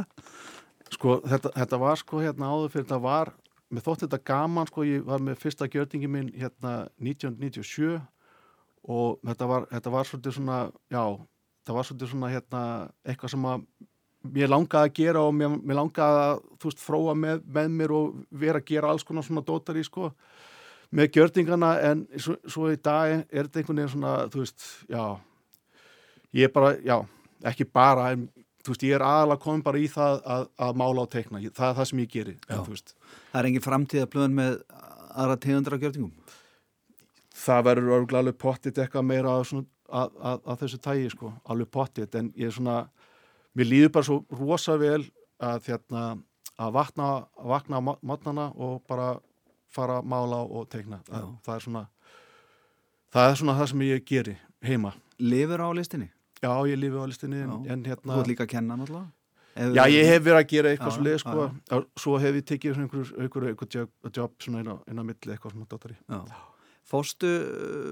sko 1.00 1.22
þetta, 1.24 1.56
þetta 1.56 1.84
var 1.88 2.04
sko 2.04 2.26
hérna 2.28 2.52
áður 2.52 2.76
fyrir 2.76 2.90
þetta 2.90 3.04
var, 3.08 3.36
mér 3.72 3.88
þótti 3.88 4.10
þetta 4.10 4.24
gaman 4.36 4.68
sko, 4.68 4.84
ég 4.84 5.08
var 5.08 5.24
með 5.24 5.40
fyrsta 5.48 5.72
gjörningi 5.72 6.12
minn 6.12 6.34
hérna 6.36 6.90
1997 7.00 8.02
og 8.88 9.20
þetta 9.28 9.48
var, 9.50 9.68
þetta 9.74 9.94
var 9.94 10.08
svolítið 10.10 10.36
svona, 10.38 10.58
já, 10.94 11.04
þetta 11.62 11.76
var 11.78 11.88
svolítið 11.90 12.12
svona 12.14 12.30
hérna 12.34 12.62
eitthvað 13.06 13.34
sem 13.36 13.46
að 13.52 13.66
mér 14.36 14.50
langaði 14.52 14.90
að 14.90 14.96
gera 15.00 15.22
og 15.24 15.34
mér, 15.36 15.54
mér 15.64 15.78
langaði 15.80 16.24
að 16.26 16.42
þú 16.60 16.70
veist, 16.72 16.84
fróa 16.84 17.14
með, 17.16 17.44
með 17.46 17.70
mér 17.80 17.94
og 17.96 18.18
vera 18.42 18.60
að 18.60 18.68
gera 18.72 18.90
alls 18.92 19.04
konar 19.08 19.24
svona 19.28 19.44
dótari 19.48 19.84
sko 19.88 20.10
með 20.92 21.12
gjörningana. 21.16 21.70
En 21.86 22.08
svo, 22.18 22.36
svo 22.50 22.72
í 22.74 22.80
dag 22.82 23.14
er 23.30 23.46
þetta 23.48 23.62
einhvern 23.62 23.78
veginn 23.84 23.94
svona, 23.94 24.14
þú 24.34 24.42
veist, 24.44 24.66
já 24.90 25.04
ég 26.36 26.50
er 26.50 26.54
bara, 26.54 26.74
já, 26.86 26.98
ekki 27.50 27.66
bara 27.74 28.10
en 28.16 28.28
þú 28.66 28.74
veist, 28.74 28.84
ég 28.90 28.96
er 28.98 29.06
aðalega 29.06 29.42
komin 29.44 29.64
bara 29.66 29.80
í 29.80 29.88
það 29.90 30.20
að, 30.36 30.48
að 30.68 30.76
mála 30.82 31.06
og 31.06 31.12
teikna, 31.14 31.40
Ég- 31.42 31.54
það 31.56 31.70
er 31.72 31.78
það 31.80 31.88
sem 31.92 32.02
ég 32.04 32.12
geri 32.16 32.36
en, 32.50 32.66
Það 33.32 33.40
er 33.40 33.48
engin 33.50 33.66
framtíðaplöðun 33.66 34.36
með 34.42 34.58
aðra 35.16 35.38
tegundra 35.46 35.80
gjörningum 35.80 36.12
það 37.40 37.66
verður 37.70 37.96
örgulega 37.98 38.24
alveg 38.24 38.40
pottit 38.42 38.80
eitthvað 38.82 39.06
meira 39.10 39.36
að, 39.36 39.46
svona, 39.52 39.68
að, 39.90 40.18
að, 40.32 40.42
að 40.46 40.64
þessu 40.64 40.80
tægi 40.86 41.12
sko, 41.14 41.32
alveg 41.50 41.72
pottit 41.74 42.18
en 42.20 42.32
ég 42.40 42.50
er 42.52 42.56
svona, 42.56 42.80
mér 43.58 43.70
líður 43.70 43.94
bara 43.98 44.10
svo 44.10 44.20
rosa 44.40 44.76
vel 44.82 45.04
að 45.40 45.70
hérna 45.70 46.04
að 46.60 46.74
vakna, 46.76 47.10
vakna 47.54 47.80
á 47.80 47.82
mótnana 47.84 48.50
og 48.60 48.82
bara 48.90 49.14
fara 49.72 50.00
að 50.02 50.10
mála 50.12 50.42
og 50.44 50.68
teikna 50.72 51.00
það, 51.08 51.30
það 51.46 51.56
er 51.56 51.66
svona 51.68 51.86
það 53.14 53.30
er 53.30 53.40
svona 53.44 53.56
það 53.60 53.72
sem 53.74 53.86
ég 53.88 54.10
geri 54.10 54.36
heima 54.66 54.96
Lifur 55.20 55.64
á 55.64 55.70
listinni? 55.76 56.10
já, 56.44 56.52
ég 56.68 56.80
lifi 56.80 57.00
á 57.00 57.06
listinni 57.08 57.42
en, 57.46 57.56
en 57.68 57.86
Þú 57.86 57.94
hérna 57.94 58.20
ert 58.20 58.32
líka 58.32 58.48
að 58.48 58.54
kenna 58.58 58.80
náttúrulega 58.80 59.08
Já, 59.60 59.84
ég 59.92 60.06
hef 60.08 60.22
verið 60.24 60.40
að 60.40 60.52
gera 60.54 60.70
eitthvað 60.72 60.94
svo 60.96 61.04
leið, 61.04 61.16
já, 61.16 61.22
sko. 61.24 61.46
Já, 61.68 61.80
Svo 62.00 62.14
hef 62.22 62.38
ég 62.38 62.46
tekið 62.48 62.76
svona 62.76 62.86
einhver, 62.86 63.10
einhver, 63.26 63.48
einhver 63.50 63.70
job, 63.74 63.90
job 64.16 64.36
svona 64.40 64.62
inn 64.62 64.70
á, 64.72 65.04
milli 65.04 65.34
eitthvað 65.34 65.56
svona 65.56 65.68
dóttari. 65.68 65.98
Já. 66.08 66.38
Fóstu 66.90 67.30
uh, 67.30 67.92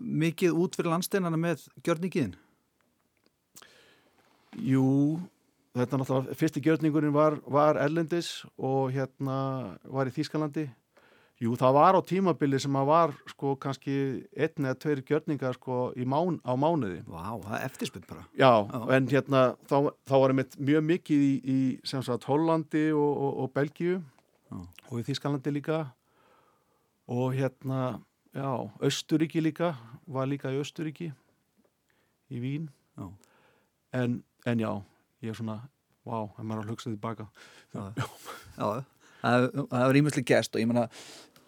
mikið 0.00 0.56
út 0.56 0.78
fyrir 0.78 0.94
landsteinana 0.94 1.40
með 1.40 1.66
gjörningiðin? 1.84 2.34
Jú, 4.64 5.20
þetta 5.76 5.96
er 5.96 6.02
náttúrulega, 6.02 6.36
fyrsti 6.40 6.62
gjörningurinn 6.64 7.14
var, 7.14 7.38
var 7.46 7.78
Erlendis 7.78 8.40
og 8.58 8.90
hérna 8.94 9.36
var 9.84 10.10
í 10.10 10.14
Þýskalandi. 10.14 10.66
Jú, 11.40 11.54
það 11.56 11.72
var 11.72 11.96
á 11.96 12.00
tímabili 12.04 12.58
sem 12.60 12.74
að 12.76 12.88
var 12.90 13.12
sko 13.30 13.54
kannski 13.56 13.94
einn 14.36 14.66
eða 14.66 14.76
tveir 14.76 15.00
gjörningar 15.08 15.56
sko 15.56 15.78
mán, 16.04 16.36
á 16.44 16.52
mánuði. 16.52 16.98
Vá, 17.08 17.40
það 17.40 17.54
er 17.56 17.64
eftirspunt 17.64 18.08
bara. 18.10 18.26
Já, 18.36 18.68
Já. 18.68 18.82
en 18.96 19.08
hérna 19.08 19.40
þá, 19.70 19.76
þá 20.04 20.14
var 20.20 20.34
einmitt 20.34 20.58
mjög 20.60 20.84
mikið 20.90 21.24
í, 21.24 21.32
í 21.40 21.58
sem 21.88 22.04
sagt 22.04 22.28
Hollandi 22.28 22.90
og, 22.92 23.08
og, 23.08 23.32
og 23.40 23.54
Belgíu 23.56 23.96
Já. 23.96 24.60
og 24.90 25.00
í 25.00 25.06
Þýskalandi 25.08 25.54
líka 25.56 25.80
og 27.08 27.32
hérna, 27.38 28.02
já, 28.36 28.50
Östuríki 28.86 29.42
líka, 29.42 29.74
var 30.06 30.28
líka 30.30 30.52
í 30.52 30.60
Östuríki 30.60 31.10
í 32.30 32.40
Vín. 32.42 32.68
Já. 32.98 33.08
en, 33.98 34.22
en 34.46 34.60
já, 34.62 34.70
ég 35.24 35.32
er 35.32 35.38
svona 35.38 35.58
vá, 36.06 36.28
en 36.38 36.46
maður 36.46 36.62
er 36.62 36.68
að 36.68 36.72
hugsa 36.74 36.90
því 36.90 37.00
baka 37.02 37.26
Já, 37.74 37.82
já 38.56 38.84
það 39.20 39.48
það 39.70 39.82
er 39.82 39.98
ímjömslega 40.00 40.30
gest 40.30 40.54
og 40.54 40.62
ég 40.62 40.70
meina 40.70 40.86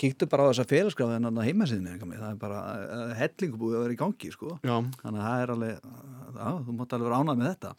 kíktu 0.03 0.27
bara 0.31 0.49
á 0.49 0.51
þessa 0.51 0.67
félagsgráði 0.69 1.19
en 1.19 1.29
annað 1.29 1.49
heimasíðinni 1.51 2.17
það 2.17 2.29
er 2.31 2.41
bara 2.41 2.63
uh, 2.81 3.13
hellingu 3.19 3.61
búið 3.61 3.77
að 3.79 3.85
vera 3.85 3.95
í 3.95 4.01
gangi 4.01 4.33
sko. 4.35 4.57
Já, 4.65 4.75
þannig 5.03 5.21
að 5.21 5.27
það 5.29 5.43
er 5.45 5.53
alveg 5.55 5.75
já, 5.77 6.49
þú 6.67 6.77
mátt 6.79 6.97
alveg 6.97 7.09
vera 7.09 7.21
ánað 7.23 7.41
með 7.43 7.51
þetta 7.53 7.73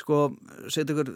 sko, 0.00 0.18
setja 0.72 0.94
ykkur 0.94 1.10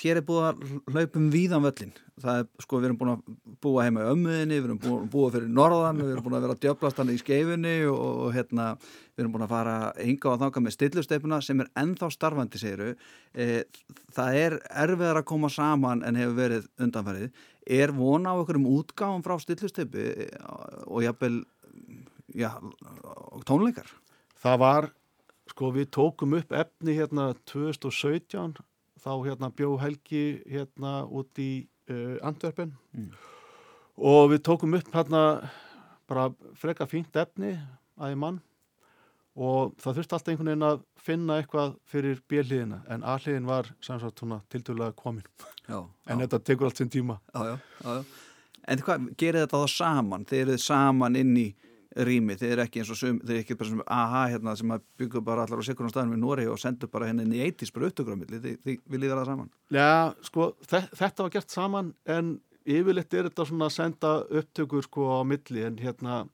hér 0.00 0.20
er 0.20 0.24
búið 0.26 0.46
að 0.48 0.62
hlaupum 0.94 1.26
víðan 1.32 1.64
völlin 1.64 1.92
það 2.18 2.40
er, 2.42 2.46
sko, 2.64 2.78
við 2.78 2.88
erum 2.88 3.00
búin 3.00 3.12
að 3.12 3.36
búa 3.64 3.84
heima 3.86 4.04
í 4.04 4.12
ömmuðinni, 4.12 4.58
við 4.58 4.68
erum 4.68 4.80
búin 4.82 5.02
að 5.02 5.10
búa 5.12 5.32
fyrir 5.34 5.52
norðan 5.58 6.00
við 6.02 6.14
erum 6.14 6.26
búin 6.26 6.38
að 6.38 6.46
vera 6.46 6.56
að 6.56 6.62
djöblast 6.64 7.02
hann 7.02 7.12
í 7.12 7.18
skeifunni 7.20 7.74
og, 7.90 8.08
og 8.24 8.32
hérna, 8.36 8.70
við 9.14 9.24
erum 9.24 9.36
búin 9.36 9.46
að 9.46 9.52
fara 9.54 9.76
hinga 9.98 10.32
og 10.32 10.40
þanga 10.42 10.64
með 10.64 10.76
stillustefuna 10.78 11.42
sem 11.44 11.62
er 11.62 11.70
ennþá 11.82 12.10
starfandi, 12.14 12.62
segiru 12.62 12.90
e, 13.34 13.48
það 14.16 14.40
er 14.42 14.58
erfiðar 14.86 15.22
að 15.22 15.28
koma 15.30 15.52
saman 15.52 16.02
en 16.06 16.18
hefur 16.18 16.40
verið 16.40 16.68
undanfærið 16.80 17.46
er 17.68 17.92
vona 17.92 18.32
á 18.32 18.38
einhverjum 18.40 18.68
útgáfum 18.72 19.24
frá 19.26 19.36
stillustefi 19.42 20.08
og 20.88 21.02
jafnvel 21.04 21.42
já, 22.34 22.50
tónleikar? 23.48 23.90
Það 24.38 24.60
var, 24.62 24.88
sko 25.54 25.70
við 25.74 25.88
tókum 25.94 26.34
upp 26.38 26.52
efni 26.52 26.94
hérna 26.98 27.30
2017 27.50 28.58
þá 28.98 29.10
hérna 29.26 29.50
bjó 29.54 29.76
Helgi 29.80 30.24
hérna 30.50 31.04
út 31.06 31.38
í 31.38 31.66
uh, 31.90 32.16
Antwerpen 32.26 32.74
Mm. 32.96 33.10
og 33.98 34.30
við 34.32 34.42
tókum 34.48 34.74
upp 34.78 34.88
hérna 34.94 35.22
bara 36.08 36.30
freka 36.56 36.86
fínt 36.88 37.14
efni 37.20 37.52
að 38.00 38.14
í 38.14 38.18
mann 38.18 38.40
og 39.38 39.74
það 39.78 39.98
þurfti 40.00 40.16
alltaf 40.16 40.32
einhvern 40.32 40.48
veginn 40.50 40.66
að 40.66 40.80
finna 40.98 41.36
eitthvað 41.38 41.76
fyrir 41.86 42.18
björliðina 42.30 42.80
en 42.90 43.04
A-liðin 43.06 43.46
var 43.46 43.68
sem 43.84 44.00
sagt 44.02 44.18
svona 44.18 44.40
tildulega 44.50 44.96
komin 44.98 45.22
já, 45.68 45.78
en 46.08 46.24
þetta 46.24 46.40
tekur 46.48 46.66
allt 46.70 46.80
sinn 46.80 46.90
tíma 46.90 47.20
já, 47.34 47.44
já, 47.52 47.58
já, 47.84 47.92
já. 48.00 48.04
En 48.68 48.82
hvað, 48.84 49.04
gerir 49.16 49.44
þetta 49.46 49.62
þá 49.62 49.70
saman? 49.72 50.24
Þeir 50.28 50.42
eru 50.50 50.58
saman 50.60 51.14
inn 51.16 51.30
í 51.40 51.46
rými, 52.06 52.36
þeir 52.38 52.52
eru 52.54 52.64
ekki 52.64 52.82
eins 52.82 52.90
og 52.94 52.98
sum, 53.00 53.18
þeir 53.22 53.34
eru 53.34 53.44
ekki 53.44 53.56
bara 53.58 53.70
sem 53.72 53.82
aha 53.98 54.24
hérna 54.32 54.54
sem 54.58 54.74
að 54.74 54.84
byggja 55.00 55.22
bara 55.24 55.44
allar 55.44 55.62
á 55.62 55.66
sikurinn 55.66 55.92
staðinu 55.92 56.14
við 56.14 56.22
Nóri 56.22 56.46
og 56.50 56.60
sendu 56.62 56.88
bara 56.92 57.08
henni 57.10 57.26
inn 57.26 57.34
í 57.34 57.42
eitis 57.42 57.72
bara 57.74 57.88
upptökramilli, 57.90 58.40
þið, 58.44 58.56
þið 58.64 58.80
viljið 58.94 59.14
það 59.14 59.30
saman? 59.32 59.50
Já, 59.74 59.90
sko, 60.28 60.48
þe 60.70 60.82
þetta 61.00 61.26
var 61.26 61.34
gert 61.34 61.54
saman 61.54 61.92
en 62.16 62.32
yfirleitt 62.68 63.14
er 63.14 63.30
þetta 63.30 63.46
svona 63.48 63.68
að 63.68 63.76
senda 63.78 64.12
upptökur 64.40 64.86
sko 64.86 65.08
á 65.10 65.20
milli 65.26 65.64
en 65.66 65.78
hérna 65.82 66.24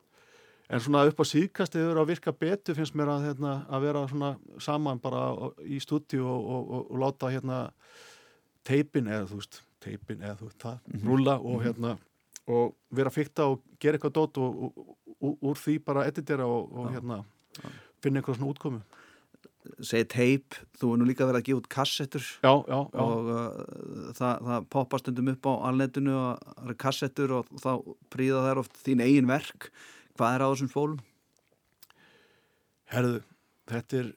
en 0.68 0.80
svona 0.80 1.04
upp 1.08 1.20
á 1.20 1.24
síðkast 1.28 1.76
hefur 1.78 2.00
að 2.00 2.10
virka 2.14 2.32
betur 2.32 2.78
finnst 2.78 2.96
mér 2.98 3.12
að, 3.14 3.28
hérna, 3.28 3.54
að 3.68 3.86
vera 3.88 4.06
svona 4.10 4.32
saman 4.62 5.00
bara 5.02 5.28
í 5.64 5.80
stúdíu 5.82 6.24
og, 6.24 6.40
og, 6.40 6.64
og, 6.64 6.90
og 6.90 7.04
láta 7.04 7.30
hérna 7.32 7.60
teipin 8.64 9.10
eða 9.12 9.28
þú 9.30 9.40
veist 9.40 9.60
teipin 9.84 10.24
eða 10.24 10.38
þú 10.40 10.48
veist 10.48 10.64
það, 10.64 10.82
rúlla 11.04 11.38
og 11.40 11.64
hérna 11.64 11.96
og 12.50 12.74
vera 12.92 13.12
að 13.12 13.18
fykta 13.18 13.48
og 13.52 13.62
gera 13.80 13.98
eitthvað 13.98 14.16
dót 14.18 14.40
og 14.40 14.96
úr 15.32 15.58
því 15.60 15.78
bara 15.86 16.04
editera 16.10 16.46
og, 16.50 16.70
og 16.74 16.92
hérna 16.94 17.22
finna 18.04 18.20
eitthvað 18.20 18.38
svona 18.38 18.52
útkomu. 18.52 18.82
Segir 19.80 20.08
teip, 20.12 20.56
þú 20.76 20.90
er 20.92 21.00
nú 21.00 21.06
líka 21.08 21.24
verið 21.24 21.40
að 21.40 21.46
gefa 21.46 21.60
út 21.62 21.68
kassettur. 21.72 22.24
Já, 22.44 22.52
já, 22.68 22.78
já, 22.92 23.00
og 23.00 23.30
uh, 23.32 24.10
það, 24.18 24.42
það 24.48 24.66
poppa 24.74 25.00
stundum 25.00 25.30
upp 25.32 25.48
á 25.48 25.52
alnetinu 25.70 26.12
og 26.18 26.42
það 26.42 26.66
eru 26.66 26.76
kassettur 26.84 27.34
og 27.38 27.54
þá 27.62 27.70
príða 28.12 28.42
þær 28.44 28.60
oft 28.64 28.76
þín 28.84 29.04
eigin 29.06 29.30
verk. 29.30 29.70
Hvað 30.18 30.36
er 30.36 30.44
á 30.44 30.48
þessum 30.50 30.70
spólum? 30.74 31.00
Herðu, 32.92 33.22
þetta 33.72 34.00
er 34.02 34.12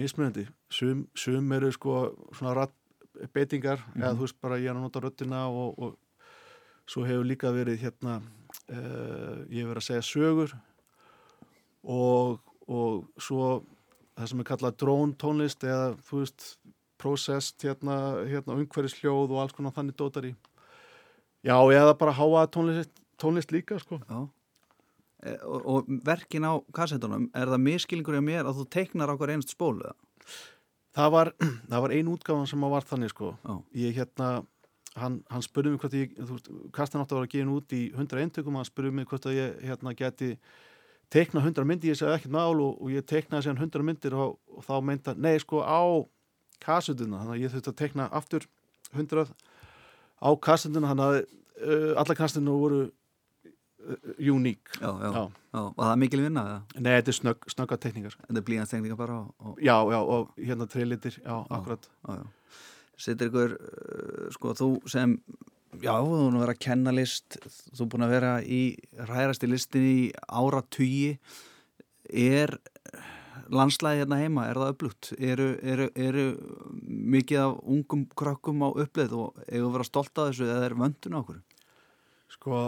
mismunandi. 0.00 0.46
Sum, 0.72 1.04
sum 1.16 1.52
eru 1.56 1.70
sko 1.72 2.00
svona 2.32 2.56
rattbeitingar 2.62 3.84
eða 3.96 4.16
þú 4.16 4.24
veist 4.24 4.40
bara 4.40 4.60
ég 4.60 4.72
er 4.72 4.76
að 4.76 4.84
nota 4.84 5.04
röddina 5.04 5.44
og, 5.52 5.76
og 5.76 6.88
svo 6.88 7.04
hefur 7.08 7.28
líka 7.28 7.52
verið 7.52 7.84
hérna 7.84 8.18
uh, 8.72 9.44
ég 9.48 9.62
hefur 9.62 9.72
verið 9.72 9.82
að 9.82 9.88
segja 9.88 10.06
sögur 10.06 10.54
og, 11.84 12.40
og 12.68 13.06
svo 13.20 13.62
það 14.18 14.32
sem 14.32 14.42
er 14.42 14.48
kallað 14.50 14.78
drón 14.82 15.14
tónlist 15.20 15.64
eða 15.66 15.92
þú 16.08 16.22
veist 16.22 16.48
processed 16.98 17.62
hérna, 17.62 17.98
hérna 18.26 18.56
umhverfisljóð 18.58 19.30
og 19.30 19.42
alls 19.42 19.54
konar 19.56 19.76
þannig 19.76 19.98
dótar 19.98 20.26
í 20.28 20.34
Já, 21.46 21.54
eða 21.54 21.94
bara 21.94 22.16
háa 22.18 22.48
tónlist, 22.50 22.90
tónlist 23.14 23.52
líka 23.54 23.78
sko. 23.78 24.00
Já 24.08 24.26
e, 25.22 25.36
og, 25.46 25.60
og 25.66 25.90
verkin 26.06 26.46
á 26.46 26.58
kassettunum 26.74 27.28
er 27.34 27.50
það 27.50 27.64
miskilningur 27.64 28.18
hjá 28.18 28.24
mér 28.24 28.48
að 28.48 28.60
þú 28.60 28.68
teiknar 28.74 29.12
á 29.14 29.18
hver 29.18 29.34
einst 29.34 29.54
spólu? 29.54 29.92
Það 30.98 31.12
var, 31.14 31.32
það 31.70 31.84
var 31.84 31.94
ein 31.94 32.12
útgáfan 32.12 32.50
sem 32.50 32.66
að 32.66 32.74
var 32.74 32.88
þannig 32.90 33.14
sko. 33.14 33.32
Já. 33.46 33.54
Ég 33.84 33.98
hérna, 34.00 34.30
hann, 35.02 35.20
hann 35.32 35.44
spurði 35.44 35.74
mig 35.74 35.82
hvort 35.82 35.96
ég, 35.98 36.14
þú 36.18 36.36
veist, 36.36 36.50
kastan 36.76 37.02
átti 37.02 37.14
að 37.14 37.20
vera 37.20 37.28
að 37.28 37.34
gefa 37.34 37.54
út 37.58 37.74
í 37.76 37.82
100 37.94 38.22
eintökum, 38.24 38.58
hann 38.58 38.68
spurði 38.68 38.94
mig 38.98 39.08
hvort 39.10 39.28
að 39.28 39.38
ég 39.38 39.62
hérna 39.68 39.94
geti 39.98 40.34
teikna 41.12 41.42
100 41.42 41.64
myndir, 41.68 41.92
ég 41.92 41.98
segi 41.98 42.12
ekkert 42.12 42.34
mál 42.34 42.60
og, 42.60 42.76
og 42.76 42.92
ég 42.92 43.06
teiknaði 43.08 43.46
síðan 43.46 43.62
100 43.64 43.86
myndir 43.88 44.16
og, 44.16 44.36
og 44.52 44.64
þá 44.66 44.74
meinta, 44.84 45.14
nei 45.16 45.38
sko 45.40 45.62
á 45.64 45.80
kassutuna, 46.62 47.22
þannig 47.22 47.36
að 47.36 47.42
ég 47.44 47.54
þurfti 47.54 47.72
að 47.72 47.80
teikna 47.80 48.08
aftur 48.18 48.46
100 48.92 49.26
á 50.18 50.30
kassutuna, 50.42 50.92
þannig 50.92 51.08
að 51.08 51.18
uh, 51.22 51.92
alla 52.02 52.16
kassutuna 52.18 52.56
voru 52.60 52.80
uh, 52.88 54.32
uník. 54.34 54.74
Já, 54.80 54.90
já, 54.90 55.08
já. 55.08 55.22
Já. 55.48 55.60
og 55.62 55.78
það 55.80 55.92
er 55.92 56.00
mikil 56.02 56.24
vinna? 56.26 56.44
Nei, 56.76 56.90
þetta 56.90 57.14
er 57.14 57.18
snögg, 57.20 57.48
snögga 57.54 57.78
teikningar. 57.80 58.18
þetta 58.26 58.42
er 58.42 58.48
blíðanstegninga 58.50 58.98
bara 58.98 59.22
og, 59.22 59.30
og, 59.38 59.62
Já, 59.64 59.76
já, 59.94 60.00
og 60.02 60.34
hérna 60.36 60.68
treylitir, 60.68 61.20
já, 61.22 61.36
akkurat. 61.48 61.88
Setur 62.98 63.30
ykkur, 63.30 63.54
uh, 63.58 64.24
sko, 64.34 64.54
þú 64.58 64.70
sem 64.90 65.18
já, 65.82 65.92
þú 65.92 66.16
er 66.16 66.32
nú 66.32 66.40
verið 66.42 66.54
að 66.54 66.64
kenna 66.64 66.94
list 66.94 67.38
þú 67.44 67.84
er 67.84 67.92
búin 67.92 68.06
að 68.06 68.14
vera 68.16 68.32
í 68.42 68.62
ræðasti 69.08 69.50
listin 69.50 69.86
í 69.86 70.00
ára 70.26 70.62
tugi 70.74 71.18
er 72.08 72.56
landslæði 73.48 74.02
hérna 74.02 74.18
heima, 74.20 74.46
er 74.48 74.60
það 74.60 74.72
upplugt 74.74 75.10
eru, 75.18 75.48
eru, 75.62 75.88
eru 75.96 76.26
mikið 77.14 77.42
af 77.44 77.60
ungum 77.62 78.04
krökkum 78.18 78.64
á 78.64 78.68
uppleið 78.68 79.14
og 79.16 79.38
eigum 79.46 79.70
að 79.70 79.78
vera 79.78 79.88
stolt 79.88 80.12
af 80.20 80.30
þessu 80.30 80.48
eða 80.48 80.66
er 80.66 80.76
vöndun 80.82 81.16
á 81.16 81.20
okkur? 81.22 81.40
Sko 82.34 82.60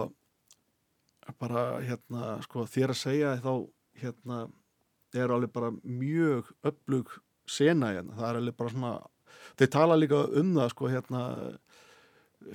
bara 1.41 1.65
hérna 1.85 2.39
sko 2.45 2.65
þér 2.69 2.95
að 2.95 3.01
segja 3.01 3.35
þá 3.43 3.53
hérna 4.01 4.41
er 5.17 5.33
alveg 5.35 5.53
bara 5.53 5.71
mjög 5.83 6.51
öflug 6.67 7.13
sena 7.51 7.93
hérna, 7.95 8.17
það 8.17 8.29
er 8.29 8.41
alveg 8.41 8.59
bara 8.59 8.73
svona 8.75 8.93
þeir 9.61 9.73
tala 9.77 9.99
líka 9.99 10.25
um 10.41 10.55
það 10.57 10.73
sko 10.75 10.91
hérna 10.93 11.25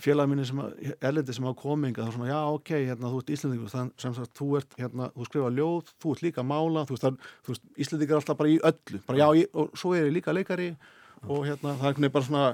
félag 0.01 0.29
minni 0.29 0.45
sem 0.47 0.59
að, 0.59 0.75
erlendi 0.97 1.33
sem 1.35 1.45
hafa 1.45 1.57
kominga 1.59 2.05
þá 2.05 2.15
svona, 2.15 2.29
já 2.31 2.39
ok, 2.57 2.71
hérna, 2.73 3.11
þú 3.13 3.19
ert 3.21 3.33
Íslendingur 3.35 3.73
sem 4.01 4.15
sagt, 4.17 4.33
þú 4.37 4.47
ert, 4.59 4.77
hérna, 4.79 5.09
þú 5.13 5.27
skrifa 5.29 5.51
ljóð 5.53 5.91
þú 6.01 6.13
ert 6.15 6.23
líka 6.25 6.45
mála, 6.45 6.85
þú 6.89 6.95
veist, 6.95 7.05
það, 7.05 7.33
þú 7.45 7.53
veist 7.53 7.65
Íslendingar 7.85 8.15
er 8.15 8.21
alltaf 8.23 8.39
bara 8.39 8.51
í 8.51 8.57
öllu, 8.71 9.01
bara 9.05 9.21
já, 9.21 9.27
ég, 9.41 9.51
og 9.53 9.77
svo 9.77 9.93
er 9.95 10.07
ég 10.07 10.15
líka 10.17 10.33
leikari. 10.35 10.71
Og 11.25 11.45
hérna, 11.45 11.75
það 11.77 11.85
er 11.85 11.91
einhvern 11.91 12.03
veginn 12.03 12.15
bara 12.15 12.27
svona 12.27 12.45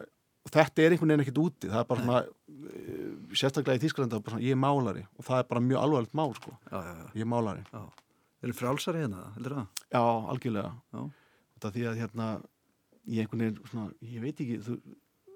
þetta 0.51 0.83
er 0.83 0.93
einhvern 0.95 1.11
veginn 1.11 1.23
ekkert 1.25 1.41
úti, 1.41 1.71
það 1.71 1.81
er 1.81 1.89
bara 1.89 2.03
svona 2.03 2.19
eh, 2.21 3.09
sérstaklega 3.37 3.79
í 3.79 3.83
Þýskalanda, 3.85 4.21
bara 4.21 4.35
svona, 4.35 4.45
ég 4.45 4.55
er 4.55 4.61
málari 4.61 5.03
og 5.15 5.27
það 5.27 5.41
er 5.41 5.49
bara 5.51 5.65
mjög 5.65 5.79
alvarlegt 5.85 6.15
mál, 6.17 6.31
sko. 6.37 6.55
Já, 6.67 6.77
já, 6.77 6.93
já, 6.99 7.05
ég 7.15 7.25
er 7.25 7.31
málari, 7.31 7.65
já. 7.71 7.83
eru 8.41 8.55
frálsari 8.57 9.03
hérna, 9.05 9.27
heldur 9.37 9.59
það? 9.59 9.67
já, 9.87 10.01
algjörlega 10.33 10.71
Ég 13.09 13.25
einhvern 13.25 13.45
veginn, 13.45 13.71
svona, 13.71 13.91
ég 14.05 14.21
veit 14.21 14.41
ekki 14.43 14.59
þú, 14.65 14.77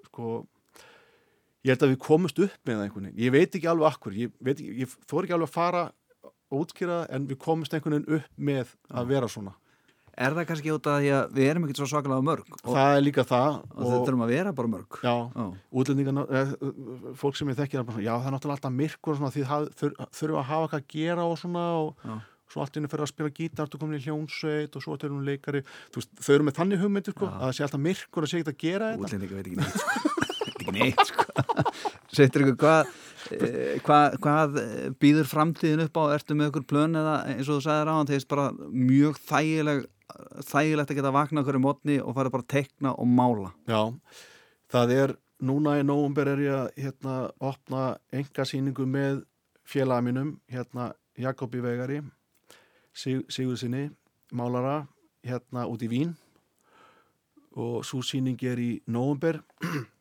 sko 0.09 0.31
ég 1.65 1.73
held 1.73 1.85
að 1.87 1.93
við 1.95 2.01
komumst 2.05 2.41
upp 2.45 2.57
með 2.69 2.77
það 2.77 2.87
einhvern 2.87 3.09
veginn. 3.09 3.21
Ég 3.25 3.35
veit 3.35 3.57
ekki 3.57 3.69
alveg 3.71 3.89
akkur, 3.89 4.17
ég, 4.21 4.33
veit 4.39 4.57
ekki, 4.59 4.73
ég 4.83 4.95
þór 5.09 5.25
ekki 5.27 5.37
alveg 5.37 5.49
að 5.49 5.55
fara 5.57 5.83
og 6.25 6.57
útskýra 6.61 7.01
það, 7.01 7.05
en 7.17 7.29
við 7.31 7.39
komumst 7.41 7.73
einhvern 7.73 7.97
veginn 7.97 8.19
upp 8.19 8.43
með 8.51 8.75
að 8.93 9.13
vera 9.15 9.31
svona. 9.31 9.55
Er 10.15 10.31
það 10.31 10.45
kannski 10.47 10.71
út 10.71 10.85
af 10.87 11.01
því 11.01 11.09
að 11.11 11.33
við 11.35 11.49
erum 11.49 11.65
ekkert 11.65 11.79
svo 11.81 11.87
svakalega 11.91 12.23
mörg? 12.23 12.51
Og, 12.61 12.69
það 12.69 12.93
er 12.93 13.01
líka 13.03 13.25
það 13.27 13.49
og 13.65 13.81
þetta 13.81 13.97
þurfum 14.05 14.23
að 14.23 14.31
vera 14.31 14.53
bara 14.55 14.71
mörg? 14.71 14.99
Já, 15.03 15.15
Já. 15.35 15.47
útlendingar, 15.81 16.29
eh, 16.39 16.53
fólk 17.19 17.35
sem 17.35 17.51
ég 17.51 17.57
þekkir 17.59 17.83
já 17.99 18.13
það 18.13 18.29
er 18.29 18.35
náttúrulega 18.37 18.55
alltaf 18.55 18.75
myrkur 18.77 19.11
og 19.11 19.19
svona, 19.19 19.33
því 19.35 19.43
það 19.49 19.67
þur, 19.81 19.97
þurfa 20.15 20.39
að 20.39 20.47
hafa 20.51 20.69
eitthvað 20.69 20.85
að 20.85 20.87
gera 20.95 21.25
og 21.27 21.35
svona 21.41 21.65
og 21.81 22.05
Já. 22.05 22.15
Svo 22.51 22.63
allt 22.63 22.77
inni 22.79 22.89
fyrir 22.91 23.05
að 23.05 23.11
spila 23.11 23.31
gítar, 23.35 23.69
þú 23.71 23.81
komin 23.81 23.99
í 23.99 24.03
hljónsveit 24.05 24.75
og 24.77 24.85
svo 24.85 24.97
til 25.01 25.11
hún 25.13 25.25
leikari, 25.27 25.63
þú 25.93 26.01
veist, 26.01 26.11
þau 26.21 26.33
eru 26.35 26.47
með 26.47 26.59
þannig 26.59 26.83
hugmyndir 26.83 27.15
sko, 27.15 27.29
Já. 27.29 27.33
að 27.33 27.45
það 27.45 27.55
sé 27.57 27.65
alltaf 27.65 27.83
myrkur 27.85 28.27
að 28.27 28.31
sé 28.31 28.41
ekkert 28.41 28.53
að 28.53 28.61
gera 28.61 28.91
þetta 28.91 29.07
útlendinga 29.07 29.39
veit 29.39 29.49
ekki 29.49 29.59
neitt 29.61 29.81
sko. 29.81 30.45
ekki 30.51 30.75
neitt 30.77 31.09
sko. 31.09 31.25
Settur 32.15 32.45
ykkur 32.45 32.59
hvað 32.61 32.93
eh, 33.35 33.73
hvað, 33.85 34.19
hvað 34.23 34.61
eh, 34.61 34.85
býður 35.01 35.31
framtíðin 35.31 35.83
upp 35.87 35.99
á 35.99 36.03
ertu 36.15 36.37
með 36.37 36.51
ykkur 36.51 36.69
plön 36.69 37.01
eða 37.01 37.17
eins 37.33 37.49
og 37.49 37.57
þú 37.57 37.65
sagðir 37.65 37.91
á 37.91 37.95
hann 37.97 38.09
þegar 38.11 38.29
bara 38.35 38.47
mjög 38.69 39.19
þægileg 39.25 39.85
þægilegt 40.45 40.91
að 40.91 40.99
geta 40.99 41.13
vakna 41.15 41.41
okkur 41.41 41.57
í 41.57 41.61
mótni 41.63 41.95
og 41.99 42.15
fara 42.15 42.31
bara 42.31 42.45
að 42.45 42.53
tekna 42.53 42.93
og 42.95 43.07
mála 43.09 43.51
Já, 43.67 43.81
það 44.71 44.93
er 44.95 45.15
núna 45.45 45.79
í 45.79 45.85
nóvumber 45.85 46.29
er 46.31 46.43
ég 46.43 46.59
að 46.59 46.83
hérna, 46.83 47.15
opna 47.43 47.85
enga 48.15 48.45
sýningu 48.47 48.85
með 48.87 49.23
félaga 49.65 50.05
mínum, 50.05 50.35
hérna 50.51 50.93
Jakobi 51.19 51.61
Vegari 51.63 52.01
Sig, 52.95 53.25
Sigur 53.29 53.57
sinni, 53.59 53.89
málara 54.31 54.85
hérna 55.25 55.65
út 55.67 55.83
í 55.83 55.89
Vín. 55.91 56.15
Og 57.55 57.83
svo 57.87 58.01
sýning 58.03 58.39
er 58.43 58.59
í 58.59 58.71
nóvumber 58.87 59.41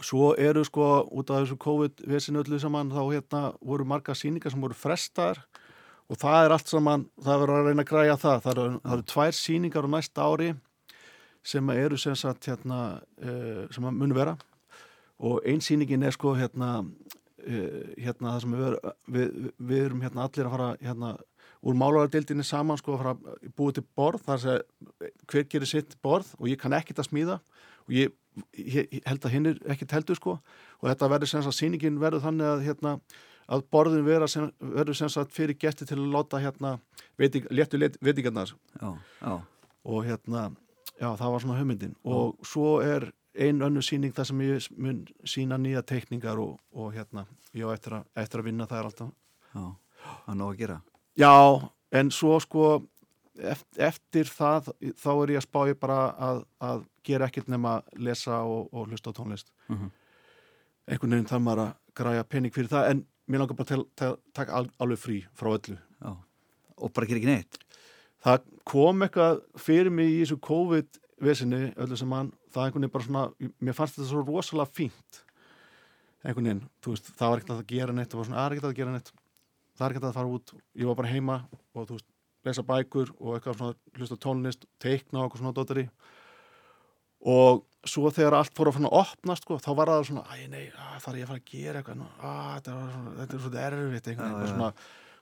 svo 0.00 0.34
eru 0.38 0.64
sko 0.66 1.06
út 1.10 1.30
af 1.30 1.44
þessu 1.44 1.56
COVID-vesinu 1.62 2.42
öllu 2.42 2.58
saman 2.62 2.90
þá 2.92 3.00
hérna 3.04 3.42
voru 3.60 3.86
marga 3.88 4.14
síningar 4.14 4.52
sem 4.52 4.62
voru 4.62 4.76
frestar 4.76 5.40
og 6.06 6.18
það 6.20 6.44
er 6.44 6.54
allt 6.54 6.70
saman, 6.70 7.06
það 7.18 7.40
verður 7.42 7.60
að 7.60 7.68
reyna 7.70 7.82
að 7.82 7.90
græja 7.90 8.18
það. 8.22 8.42
Það 8.44 8.52
eru, 8.52 8.80
það 8.82 8.96
eru 8.96 9.06
tvær 9.12 9.36
síningar 9.40 9.86
á 9.86 9.94
næsta 9.94 10.26
ári 10.26 10.50
sem 11.46 11.70
eru 11.74 11.98
sem 11.98 12.18
sagt 12.18 12.50
hérna 12.50 12.80
uh, 12.98 13.62
sem 13.74 13.86
að 13.86 13.98
munu 14.02 14.18
vera. 14.18 14.36
Og 15.22 15.40
ein 15.48 15.62
síningin 15.64 16.04
er 16.06 16.14
sko 16.14 16.34
hérna 16.36 16.70
uh, 16.82 17.82
hérna 17.96 18.34
það 18.34 18.40
sem 18.44 18.56
við, 18.60 18.78
við, 19.16 19.50
við 19.58 19.84
erum 19.88 20.04
hérna 20.04 20.26
allir 20.26 20.46
að 20.46 20.54
fara 20.56 20.70
hérna 20.82 21.14
úr 21.66 21.74
málarardildinni 21.78 22.44
saman 22.46 22.78
sko 22.78 22.94
að 22.94 23.00
fara 23.02 23.14
að 23.16 23.50
búið 23.58 23.78
til 23.80 23.84
borð 23.98 24.22
þar 24.28 24.42
sem 24.44 25.06
hver 25.32 25.46
gerir 25.50 25.70
sitt 25.70 25.96
borð 26.04 26.34
og 26.38 26.46
ég 26.50 26.60
kann 26.62 26.76
ekkert 26.76 27.00
að 27.02 27.08
smíða 27.10 27.38
og 27.86 27.94
ég, 27.96 28.12
ég, 28.54 28.92
held 29.06 29.24
að 29.26 29.34
hinn 29.34 29.50
er 29.50 29.58
ekkert 29.74 29.94
heldur 29.96 30.18
sko. 30.18 30.36
Og 30.82 30.88
þetta 30.90 31.08
verður 31.10 31.30
sem 31.32 31.42
sagt 31.46 31.58
síningin 31.58 31.98
verður 32.02 32.24
þannig 32.26 32.48
að 32.52 32.64
hérna 32.66 32.92
að 33.46 33.62
borðin 33.70 34.06
vera 34.06 34.26
sem, 34.30 34.48
verður 34.58 34.98
sem 34.98 35.10
sagt 35.14 35.34
fyrir 35.34 35.54
gesti 35.62 35.86
til 35.86 35.98
að 36.02 36.08
láta 36.16 36.40
hérna 36.42 36.72
veiting, 37.18 37.46
léttu 37.54 37.78
veitingarnar. 38.02 38.50
Já, 38.80 38.90
já, 39.22 39.36
og 39.86 40.00
hérna, 40.08 40.48
já 40.98 41.08
það 41.20 41.30
var 41.36 41.44
svona 41.44 41.58
hugmyndin. 41.60 41.94
Og 42.02 42.34
svo 42.46 42.80
er 42.82 43.10
ein 43.38 43.62
önnu 43.62 43.82
síning 43.84 44.14
þar 44.16 44.30
sem 44.32 44.42
ég 44.46 44.66
mun 44.80 45.04
sína 45.28 45.58
nýja 45.62 45.82
teikningar 45.86 46.38
og, 46.42 46.58
og 46.74 46.90
hérna 46.96 47.26
ég 47.54 47.62
á 47.66 47.70
eftir, 47.76 47.98
að- 48.00 48.06
eftir 48.24 48.42
að 48.42 48.48
vinna 48.50 48.66
það 48.66 48.78
er 48.82 48.90
alltaf. 48.90 49.14
Já, 49.54 49.64
það 50.26 50.34
er 50.34 50.38
nóg 50.42 50.52
að 50.54 50.60
gera 50.64 50.80
Já, 51.16 51.32
en 51.96 52.10
svo 52.12 52.36
sko 52.42 52.66
eftir, 53.36 54.28
það 54.28 54.70
þá 54.96 55.10
er 55.12 55.32
ég 55.34 55.40
að 55.40 55.46
spá 55.46 55.60
ég 55.68 55.78
bara 55.80 55.98
að, 56.12 56.42
að 56.60 56.84
gera 57.06 57.28
ekkert 57.28 57.50
nema 57.52 57.78
lesa 58.00 58.42
og, 58.44 58.68
og 58.72 58.90
hlusta 58.90 59.12
á 59.12 59.16
tónlist. 59.16 59.52
Mhm. 59.72 59.92
einhvern 60.86 61.16
veginn 61.16 61.26
þarf 61.26 61.42
maður 61.42 61.60
að 61.64 61.70
græja 61.98 62.24
penning 62.30 62.54
fyrir 62.54 62.68
það 62.70 62.88
en 62.90 63.00
mér 63.26 63.40
langar 63.42 63.56
bara 63.58 63.78
að 64.06 64.18
taka 64.36 64.52
al, 64.54 64.68
alveg 64.78 65.00
frí 65.02 65.16
frá 65.34 65.50
öllu. 65.50 65.78
Já. 66.00 66.12
og 66.76 66.92
bara 66.92 67.06
gera 67.08 67.18
ekki 67.18 67.30
neitt? 67.30 67.58
Það 68.22 68.42
kom 68.68 69.02
eitthvað 69.02 69.40
fyrir 69.58 69.90
mig 69.90 70.12
í 70.12 70.20
þessu 70.20 70.36
COVID-vesinni 70.44 71.72
öllu 71.74 71.96
sem 71.96 72.08
mann, 72.08 72.32
það 72.52 72.68
einhvern 72.68 72.84
veginn 72.84 72.94
bara 72.94 73.06
svona 73.08 73.52
mér 73.64 73.76
fannst 73.78 73.96
þetta 73.96 74.08
svo 74.10 74.22
rosalega 74.22 74.70
fínt. 74.76 75.22
Einhvern 76.22 76.50
veginn, 76.50 76.64
þú 76.84 76.94
veist, 76.94 77.10
það 77.16 77.32
var 77.32 77.42
ekkert 77.42 77.54
að 77.56 77.66
gera 77.72 77.96
neitt 77.96 78.12
það 78.12 78.20
var 78.20 78.28
svona, 78.28 78.44
er 78.44 78.56
ekkert 78.56 78.70
að 78.70 78.78
gera 78.80 78.94
neitt 78.94 79.12
það 79.76 79.86
er 79.86 79.96
hægt 79.96 80.08
að 80.08 80.18
fara 80.18 80.34
út, 80.38 80.52
ég 80.76 80.90
var 80.90 80.98
bara 80.98 81.12
heima 81.12 81.40
og 81.74 81.88
þú 81.88 81.98
veist, 81.98 82.08
lesa 82.46 82.64
bækur 82.66 83.12
og 83.18 83.36
eitthvað 83.36 83.58
svona 83.60 83.98
hlusta 83.98 84.18
á 84.18 84.24
tónlist, 84.24 84.68
teikna 84.82 85.20
og 85.20 85.26
eitthvað 85.26 85.42
svona 85.42 85.56
dótari 85.56 85.86
og 87.26 87.64
svo 87.86 88.10
þegar 88.14 88.38
allt 88.38 88.54
fór 88.54 88.70
að 88.70 88.78
fann 88.78 88.88
að 88.88 88.98
opnast 89.00 89.46
sko, 89.46 89.58
þá 89.62 89.70
var 89.78 89.92
það 89.92 90.08
svona, 90.10 90.24
æ 90.30 90.48
nei, 90.50 90.64
það 91.02 91.12
er 91.12 91.20
ég 91.20 91.26
að 91.26 91.30
fara 91.32 91.40
að 91.40 91.52
gera 91.52 91.82
eitthvað 91.82 92.00
nú, 92.00 92.08
að, 92.20 92.48
þetta, 92.56 92.78
var 92.78 92.96
svona, 92.96 93.14
þetta 93.20 93.36
er 93.36 93.44
svona 93.44 93.66
erfitt 93.66 94.10
veginn, 94.10 94.26
já. 94.26 94.50
svona, 94.52 94.72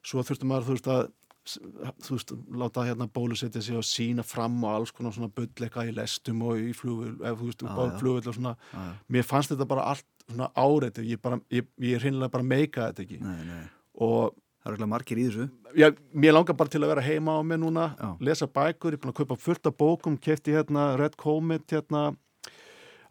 svo 0.05 0.25
þurfti 0.29 0.51
maður 0.51 0.67
þú 0.69 0.77
veist 0.77 0.91
að 0.95 1.05
þú 1.45 2.17
veist, 2.17 2.33
láta 2.57 2.85
hérna 2.87 3.07
bólusetja 3.13 3.61
sig 3.63 3.77
og 3.77 3.85
sína 3.85 4.25
fram 4.25 4.57
og 4.65 4.79
alls 4.79 4.93
konar 4.97 5.13
svona 5.13 5.29
eitthvað 5.29 5.91
í 5.91 5.97
lestum 5.97 6.41
og 6.47 6.61
í 6.61 6.71
flugul 6.77 7.13
ef 7.21 7.41
þú 7.41 7.49
veist, 7.51 7.65
á 7.69 7.85
já. 7.85 7.99
flugul 8.01 8.23
og 8.23 8.37
svona 8.39 8.55
já. 8.57 8.85
mér 9.13 9.27
fannst 9.29 9.53
þetta 9.53 9.67
bara 9.69 9.85
allt 9.93 10.07
svona 10.25 10.49
áreitt 10.57 11.03
ég, 11.05 11.21
bara, 11.21 11.41
ég, 11.53 11.69
ég 11.85 11.99
er 11.99 12.05
hreinlega 12.07 12.33
bara 12.33 12.49
meika 12.49 12.89
þetta 12.89 13.05
ekki 13.05 13.21
Nei, 13.21 13.45
nei. 13.51 13.61
og 14.07 14.33
það 14.65 14.71
er 14.71 14.75
eitthvað 14.79 14.91
margir 14.95 15.19
í 15.21 15.25
þessu. 15.29 15.47
Já, 15.77 15.89
mér 16.17 16.33
langar 16.39 16.57
bara 16.57 16.73
til 16.73 16.81
að 16.83 16.93
vera 16.95 17.05
heima 17.05 17.35
á 17.37 17.41
mig 17.45 17.59
núna 17.61 17.87
Já. 17.99 18.11
lesa 18.25 18.47
bækur, 18.49 18.95
ég 18.95 18.99
er 18.99 19.03
búin 19.03 19.13
að 19.13 19.19
kaupa 19.21 19.37
fullt 19.37 19.67
af 19.69 19.77
bókum 19.77 20.17
kefti 20.17 20.55
hérna 20.57 20.97
Red 20.99 21.17
Comet 21.21 21.67
hérna 21.75 22.05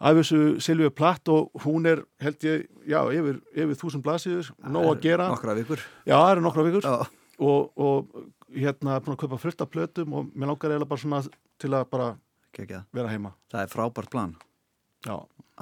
af 0.03 0.17
þessu 0.19 0.39
Silvíu 0.63 0.89
Platt 0.91 1.29
og 1.31 1.51
hún 1.63 1.85
er 1.87 2.01
held 2.19 2.43
ég, 2.43 2.65
já, 2.89 2.99
yfir, 3.13 3.37
yfir 3.53 3.77
þúsund 3.79 4.03
blaðsíður, 4.03 4.49
nóg 4.67 4.89
að 4.95 5.03
gera. 5.05 5.27
nokkra 5.31 5.55
vikur. 5.59 5.83
Já, 6.07 6.15
það 6.17 6.31
eru 6.33 6.45
nokkra 6.47 6.65
vikur. 6.67 6.89
Og, 7.43 7.69
og 7.77 8.23
hérna 8.53 8.97
búin 9.03 9.15
að 9.15 9.21
kaupa 9.23 9.39
fullt 9.41 9.61
af 9.63 9.69
plötum 9.73 10.13
og 10.17 10.33
mér 10.33 10.51
langar 10.51 10.73
eiginlega 10.73 10.89
bara 10.89 11.03
svona 11.05 11.21
til 11.61 11.71
að 11.73 11.85
bara 11.93 12.09
geggjað. 12.53 12.83
vera 12.93 13.13
heima. 13.13 13.31
Það 13.53 13.63
er 13.65 13.71
frábært 13.71 14.11
plan 14.13 14.35
já, 15.03 15.15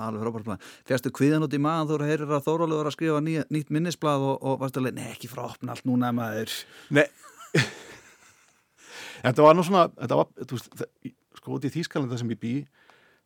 alveg 0.05 0.25
frábært 0.25 0.47
plan. 0.47 0.65
Férstu 0.89 1.11
kviðan 1.15 1.45
út 1.47 1.55
í 1.57 1.61
maðan 1.61 1.89
þú 1.89 1.99
heyrir 2.07 2.35
að 2.37 2.45
Þórólu 2.47 2.79
var 2.79 2.91
að 2.91 2.97
skrifa 2.97 3.23
ný, 3.23 3.39
nýtt 3.53 3.73
minnisblad 3.73 4.25
og, 4.27 4.37
og 4.39 4.59
varstu 4.61 4.81
alveg, 4.81 4.97
nei 4.97 5.09
ekki 5.11 5.31
frá 5.31 5.45
opna 5.49 5.75
allt 5.75 5.87
núna 5.89 6.13
maður. 6.15 6.53
Nei. 6.93 7.07
Þetta 9.21 9.45
var 9.45 9.57
nú 9.57 9.65
svona 9.65 9.89
þetta 9.93 10.17
var, 10.17 10.31
þú 10.39 10.57
veist, 10.57 10.71
það, 10.79 11.11
sko 11.37 11.57
út 11.57 11.67
í 11.67 11.73
Þýskalanda 11.73 12.17
sem 12.17 12.31
ég 12.33 12.41
bý 12.41 12.53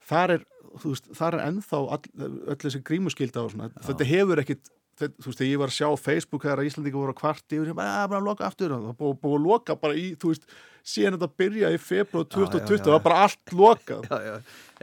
þar 0.10 0.36
er, 0.36 0.46
þú 0.82 0.94
veist, 0.94 1.12
þar 1.18 1.38
er 1.38 1.46
ennþá 1.50 1.82
all, 1.96 2.02
öll 2.26 2.58
þessi 2.62 2.82
grímuskylda 2.86 3.44
og 3.46 3.54
svona. 3.54 3.70
Þetta 3.86 4.10
hefur 4.10 4.42
ekkit, 4.44 4.72
þú 5.02 5.28
veist, 5.28 5.40
þegar 5.40 5.50
ég 5.52 5.62
var 5.62 5.72
að 5.72 5.78
sjá 5.78 5.90
Facebook 6.06 6.46
þegar 6.46 6.64
Íslandingar 6.70 7.02
voru 7.02 7.16
að 7.16 7.20
kvarti 7.22 7.60
og 7.60 7.70
ég 7.70 7.78
bara, 7.78 7.98
að 8.04 8.12
bara 8.14 8.22
að 8.22 8.30
loka 8.30 8.48
aftur. 8.48 8.76
Og 8.76 8.86
það 8.86 8.98
búið, 9.02 9.18
búið 9.24 9.38
að 9.40 9.48
loka 9.50 9.78
bara 9.82 9.98
í, 10.00 10.06
þú 10.22 10.32
veist, 10.32 10.48
síðan 10.86 11.18
þetta 11.18 11.42
byrja 11.42 11.72
í 11.74 11.80
februar 11.82 12.28
2020, 12.30 12.62
já, 12.62 12.78
já. 12.78 12.84
það 12.86 12.94
var 12.96 13.06
bara 13.08 13.24
allt 13.26 13.56
lokað. 13.56 14.08
Já, 14.12 14.18
já, 14.26 14.36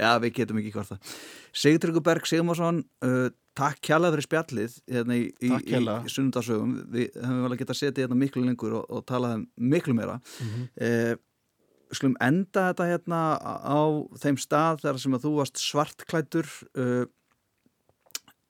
já, 0.02 0.10
við 0.22 0.34
getum 0.38 0.58
ekki 0.58 0.72
hvort 0.74 0.90
það 0.92 1.16
Sigtryggur 1.62 2.04
Berg 2.06 2.26
Sigmarsson 2.26 2.78
uh, 3.04 3.26
takk 3.58 3.82
kjærlega 3.84 4.16
fyrir 4.16 4.26
spjallið 4.26 4.76
hérna 4.90 5.18
í, 5.18 5.26
í, 5.44 5.50
í, 5.52 5.82
sunnundasögum 6.08 6.72
við 6.94 7.18
höfum 7.20 7.42
vel 7.44 7.52
að 7.52 7.60
geta 7.60 7.76
setið 7.76 8.06
hérna 8.06 8.18
miklu 8.22 8.44
lengur 8.46 8.78
og, 8.80 8.86
og 8.88 9.04
talað 9.08 9.36
um 9.36 9.44
miklu 9.74 9.94
meira. 9.98 10.16
Mhm. 10.40 10.64
uh, 10.80 11.12
skulum 11.92 12.16
enda 12.24 12.70
þetta 12.70 12.86
hérna 12.88 13.20
á 13.36 13.80
þeim 14.22 14.38
stað 14.40 14.78
þar 14.86 15.00
sem 15.02 15.16
að 15.16 15.26
þú 15.26 15.32
varst 15.36 15.60
svartklættur 15.60 16.48
uh, 16.72 17.04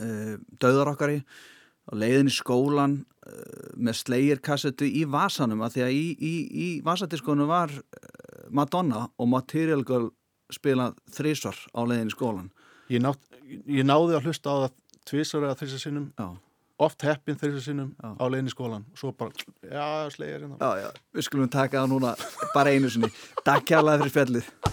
uh, 0.03 0.35
döðarokkari 0.63 1.23
á 1.23 1.93
leiðin 1.99 2.31
í 2.31 2.35
skólan 2.35 2.99
uh, 3.27 3.71
með 3.77 4.01
slegirkassetu 4.03 4.87
í 4.87 5.05
vasanum 5.11 5.63
að 5.65 5.79
því 5.79 5.85
að 5.87 5.95
í, 5.97 6.05
í, 6.19 6.35
í 6.67 6.69
vasadiskonu 6.87 7.49
var 7.51 7.73
uh, 7.73 8.45
Madonna 8.51 9.07
og 9.17 9.31
Material 9.33 9.83
Girl 9.87 10.11
spilað 10.53 10.99
þrísvar 11.17 11.59
á 11.73 11.81
leiðin 11.89 12.13
í 12.13 12.17
skólan 12.17 12.51
ég, 12.93 13.03
nátt, 13.03 13.23
ég 13.49 13.87
náði 13.89 14.19
að 14.19 14.29
hlusta 14.29 14.53
á 14.53 14.57
það 14.67 14.81
tvisar 15.09 15.47
eða 15.47 15.59
þessar 15.63 15.83
sinnum, 15.83 16.11
Já, 16.19 16.29
oft 16.87 17.07
heppin 17.07 17.39
þessar 17.41 17.65
sinnum 17.65 17.95
Já. 17.97 18.13
á 18.19 18.25
leiðin 18.29 18.51
í 18.51 18.55
skólan, 18.55 18.85
svo 18.99 19.15
bara 19.17 19.33
já, 19.65 19.87
slegir 20.15 20.45
hérna 20.45 20.61
já, 20.61 20.87
já, 20.87 21.03
við 21.17 21.29
skulum 21.29 21.51
taka 21.53 21.83
það 21.83 21.91
núna 21.97 22.15
bara 22.55 22.75
einu 22.75 22.93
sinni. 22.93 23.11
Takk 23.43 23.67
kærlega 23.73 24.05
fyrir 24.05 24.15
spjallið. 24.15 24.72